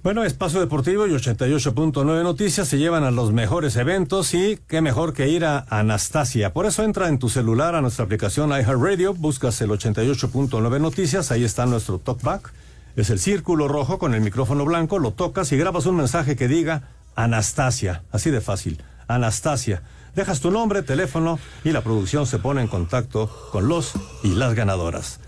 Bueno, 0.07 0.23
Espacio 0.23 0.61
Deportivo 0.61 1.09
y 1.09 1.11
88.9 1.11 2.23
Noticias 2.23 2.69
se 2.69 2.79
llevan 2.79 3.03
a 3.03 3.11
los 3.11 3.33
mejores 3.33 3.75
eventos 3.75 4.35
y 4.35 4.57
qué 4.69 4.81
mejor 4.81 5.15
que 5.15 5.29
ir 5.29 5.45
a 5.45 5.67
Anastasia. 5.69 6.53
Por 6.53 6.67
eso 6.67 6.85
entra 6.85 7.09
en 7.09 7.19
tu 7.19 7.29
celular 7.29 7.75
a 7.75 7.81
nuestra 7.81 8.05
aplicación 8.05 8.51
iHeartRadio, 8.51 9.15
buscas 9.15 9.61
el 9.63 9.71
88.9 9.71 10.81
Noticias, 10.81 11.33
ahí 11.33 11.43
está 11.43 11.67
nuestro 11.67 11.99
talkback. 11.99 12.53
Es 12.95 13.11
el 13.11 13.19
círculo 13.19 13.67
rojo 13.67 13.99
con 13.99 14.15
el 14.15 14.21
micrófono 14.21 14.65
blanco, 14.65 15.01
lo 15.01 15.11
tocas 15.11 15.51
y 15.51 15.57
grabas 15.57 15.87
un 15.87 15.97
mensaje 15.97 16.37
que 16.37 16.47
diga 16.47 16.83
Anastasia, 17.17 18.05
así 18.13 18.31
de 18.31 18.41
fácil, 18.41 18.81
Anastasia. 19.09 19.83
Dejas 20.15 20.39
tu 20.39 20.53
nombre, 20.53 20.85
teléfono 20.85 21.41
y 21.65 21.73
la 21.73 21.81
producción 21.81 22.29
se 22.29 22.39
pone 22.39 22.61
en 22.61 22.69
contacto 22.69 23.29
con 23.51 23.67
los 23.67 23.95
y 24.23 24.37
las 24.37 24.55
ganadoras. 24.55 25.19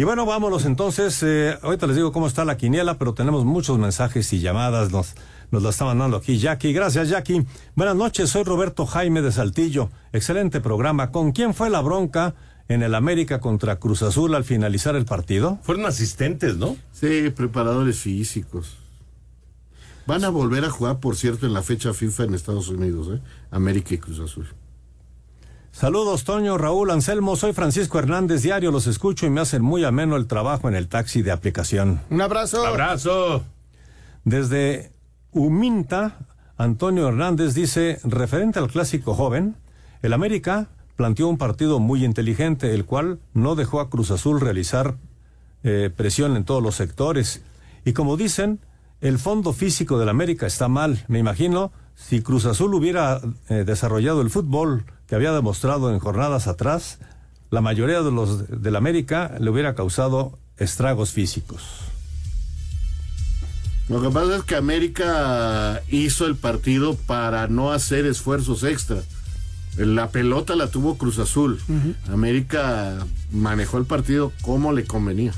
Y 0.00 0.04
bueno, 0.04 0.24
vámonos 0.26 0.64
entonces. 0.64 1.20
eh, 1.24 1.58
ahorita 1.60 1.88
les 1.88 1.96
digo 1.96 2.12
cómo 2.12 2.28
está 2.28 2.44
la 2.44 2.56
quiniela, 2.56 2.98
pero 2.98 3.14
tenemos 3.14 3.44
muchos 3.44 3.78
mensajes 3.78 4.32
y 4.32 4.38
llamadas. 4.38 4.92
Nos, 4.92 5.14
nos 5.50 5.62
la 5.64 5.70
está 5.70 5.84
mandando 5.86 6.16
aquí 6.16 6.38
Jackie. 6.38 6.72
Gracias, 6.72 7.08
Jackie. 7.08 7.44
Buenas 7.74 7.96
noches, 7.96 8.30
soy 8.30 8.44
Roberto 8.44 8.86
Jaime 8.86 9.22
de 9.22 9.32
Saltillo. 9.32 9.90
Excelente 10.12 10.60
programa. 10.60 11.10
¿Con 11.10 11.32
quién 11.32 11.52
fue 11.52 11.68
la 11.68 11.80
bronca 11.80 12.36
en 12.68 12.84
el 12.84 12.94
América 12.94 13.40
contra 13.40 13.80
Cruz 13.80 14.02
Azul 14.02 14.36
al 14.36 14.44
finalizar 14.44 14.94
el 14.94 15.04
partido? 15.04 15.58
Fueron 15.62 15.84
asistentes, 15.84 16.56
¿no? 16.56 16.76
Sí, 16.92 17.30
preparadores 17.34 17.98
físicos. 17.98 18.76
Van 20.06 20.22
a 20.22 20.28
volver 20.28 20.64
a 20.64 20.70
jugar, 20.70 21.00
por 21.00 21.16
cierto, 21.16 21.44
en 21.44 21.52
la 21.52 21.62
fecha 21.62 21.92
FIFA 21.92 22.22
en 22.24 22.34
Estados 22.34 22.68
Unidos, 22.68 23.08
¿eh? 23.16 23.20
América 23.50 23.94
y 23.94 23.98
Cruz 23.98 24.20
Azul. 24.20 24.46
Saludos, 25.78 26.24
Toño, 26.24 26.58
Raúl, 26.58 26.90
Anselmo. 26.90 27.36
Soy 27.36 27.52
Francisco 27.52 28.00
Hernández 28.00 28.42
Diario. 28.42 28.72
Los 28.72 28.88
escucho 28.88 29.26
y 29.26 29.30
me 29.30 29.40
hacen 29.40 29.62
muy 29.62 29.84
ameno 29.84 30.16
el 30.16 30.26
trabajo 30.26 30.68
en 30.68 30.74
el 30.74 30.88
taxi 30.88 31.22
de 31.22 31.30
aplicación. 31.30 32.00
Un 32.10 32.20
abrazo. 32.20 32.66
Abrazo. 32.66 33.44
Desde 34.24 34.90
Huminta, 35.30 36.18
Antonio 36.56 37.06
Hernández 37.06 37.54
dice, 37.54 38.00
referente 38.02 38.58
al 38.58 38.66
clásico 38.66 39.14
joven, 39.14 39.54
el 40.02 40.14
América 40.14 40.66
planteó 40.96 41.28
un 41.28 41.38
partido 41.38 41.78
muy 41.78 42.04
inteligente, 42.04 42.74
el 42.74 42.84
cual 42.84 43.20
no 43.32 43.54
dejó 43.54 43.78
a 43.78 43.88
Cruz 43.88 44.10
Azul 44.10 44.40
realizar 44.40 44.96
eh, 45.62 45.92
presión 45.96 46.36
en 46.36 46.42
todos 46.42 46.60
los 46.60 46.74
sectores. 46.74 47.42
Y 47.84 47.92
como 47.92 48.16
dicen, 48.16 48.58
el 49.00 49.20
fondo 49.20 49.52
físico 49.52 49.96
del 50.00 50.08
América 50.08 50.44
está 50.44 50.66
mal. 50.66 51.04
Me 51.06 51.20
imagino, 51.20 51.70
si 51.94 52.20
Cruz 52.20 52.46
Azul 52.46 52.74
hubiera 52.74 53.20
eh, 53.48 53.62
desarrollado 53.64 54.22
el 54.22 54.30
fútbol 54.30 54.84
que 55.08 55.14
había 55.14 55.32
demostrado 55.32 55.92
en 55.92 55.98
jornadas 55.98 56.46
atrás, 56.46 56.98
la 57.50 57.60
mayoría 57.60 58.02
de 58.02 58.12
los 58.12 58.62
del 58.62 58.76
América 58.76 59.34
le 59.40 59.50
hubiera 59.50 59.74
causado 59.74 60.38
estragos 60.58 61.12
físicos. 61.12 61.62
Lo 63.88 64.02
que 64.02 64.10
pasa 64.10 64.36
es 64.36 64.42
que 64.42 64.54
América 64.54 65.80
hizo 65.88 66.26
el 66.26 66.36
partido 66.36 66.94
para 66.94 67.48
no 67.48 67.72
hacer 67.72 68.04
esfuerzos 68.04 68.62
extra. 68.62 68.98
La 69.78 70.10
pelota 70.10 70.56
la 70.56 70.66
tuvo 70.66 70.98
Cruz 70.98 71.18
Azul. 71.18 71.58
América 72.12 72.98
manejó 73.32 73.78
el 73.78 73.86
partido 73.86 74.32
como 74.42 74.72
le 74.72 74.84
convenía. 74.84 75.32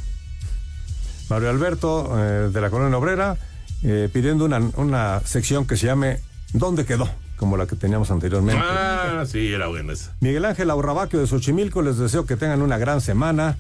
Mario 1.28 1.50
Alberto 1.50 2.18
eh, 2.18 2.50
de 2.52 2.60
la 2.60 2.70
Colonia 2.70 2.98
Obrera 2.98 3.36
eh, 3.84 4.08
pidiendo 4.12 4.46
una, 4.46 4.58
una 4.76 5.20
sección 5.24 5.64
que 5.64 5.76
se 5.76 5.86
llame 5.86 6.18
¿Dónde 6.52 6.84
quedó? 6.84 7.08
Como 7.40 7.56
la 7.56 7.66
que 7.66 7.74
teníamos 7.74 8.10
anteriormente. 8.10 8.62
Ah, 8.62 9.24
sí, 9.26 9.50
era 9.50 9.68
buena 9.68 9.94
esa. 9.94 10.14
Miguel 10.20 10.44
Ángel 10.44 10.68
Aurrabaquio 10.68 11.18
de 11.20 11.26
Xochimilco 11.26 11.80
les 11.80 11.96
deseo 11.96 12.26
que 12.26 12.36
tengan 12.36 12.60
una 12.60 12.76
gran 12.76 13.00
semana. 13.00 13.56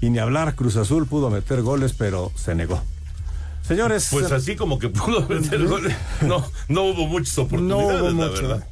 Y 0.00 0.10
ni 0.10 0.20
hablar, 0.20 0.54
Cruz 0.54 0.76
Azul 0.76 1.08
pudo 1.08 1.30
meter 1.30 1.60
goles, 1.62 1.94
pero 1.98 2.30
se 2.36 2.54
negó. 2.54 2.80
Señores. 3.66 4.06
Pues 4.12 4.30
así 4.30 4.54
como 4.54 4.78
que 4.78 4.88
pudo 4.88 5.22
meter 5.28 5.66
goles. 5.66 5.96
No, 6.22 6.46
no 6.68 6.82
hubo 6.84 7.08
muchas 7.08 7.36
oportunidades, 7.38 7.88
No 7.88 7.98
hubo 7.98 8.08
la 8.22 8.28
mucho. 8.28 8.42
verdad. 8.42 8.64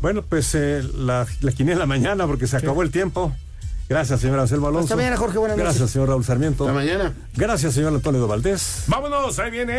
Bueno, 0.00 0.22
pues 0.22 0.54
eh, 0.54 0.84
la, 0.94 1.26
la 1.40 1.50
quiniela 1.50 1.84
mañana 1.84 2.24
porque 2.28 2.46
se 2.46 2.56
acabó 2.56 2.82
el 2.84 2.92
tiempo. 2.92 3.32
Gracias, 3.88 4.20
señor 4.20 4.38
Anselmo 4.38 4.68
Alonso. 4.68 4.84
Hasta 4.84 4.96
mañana, 4.96 5.16
Jorge. 5.16 5.38
Buenas 5.38 5.56
noches. 5.56 5.72
Gracias, 5.72 5.90
señor 5.90 6.08
Raúl 6.10 6.22
Sarmiento. 6.24 6.64
Hasta 6.68 6.74
mañana. 6.74 7.14
Gracias, 7.34 7.72
señor 7.74 7.94
Antonio 7.94 8.28
Valdés. 8.28 8.84
Vámonos, 8.86 9.38
ahí 9.38 9.50
viene. 9.50 9.74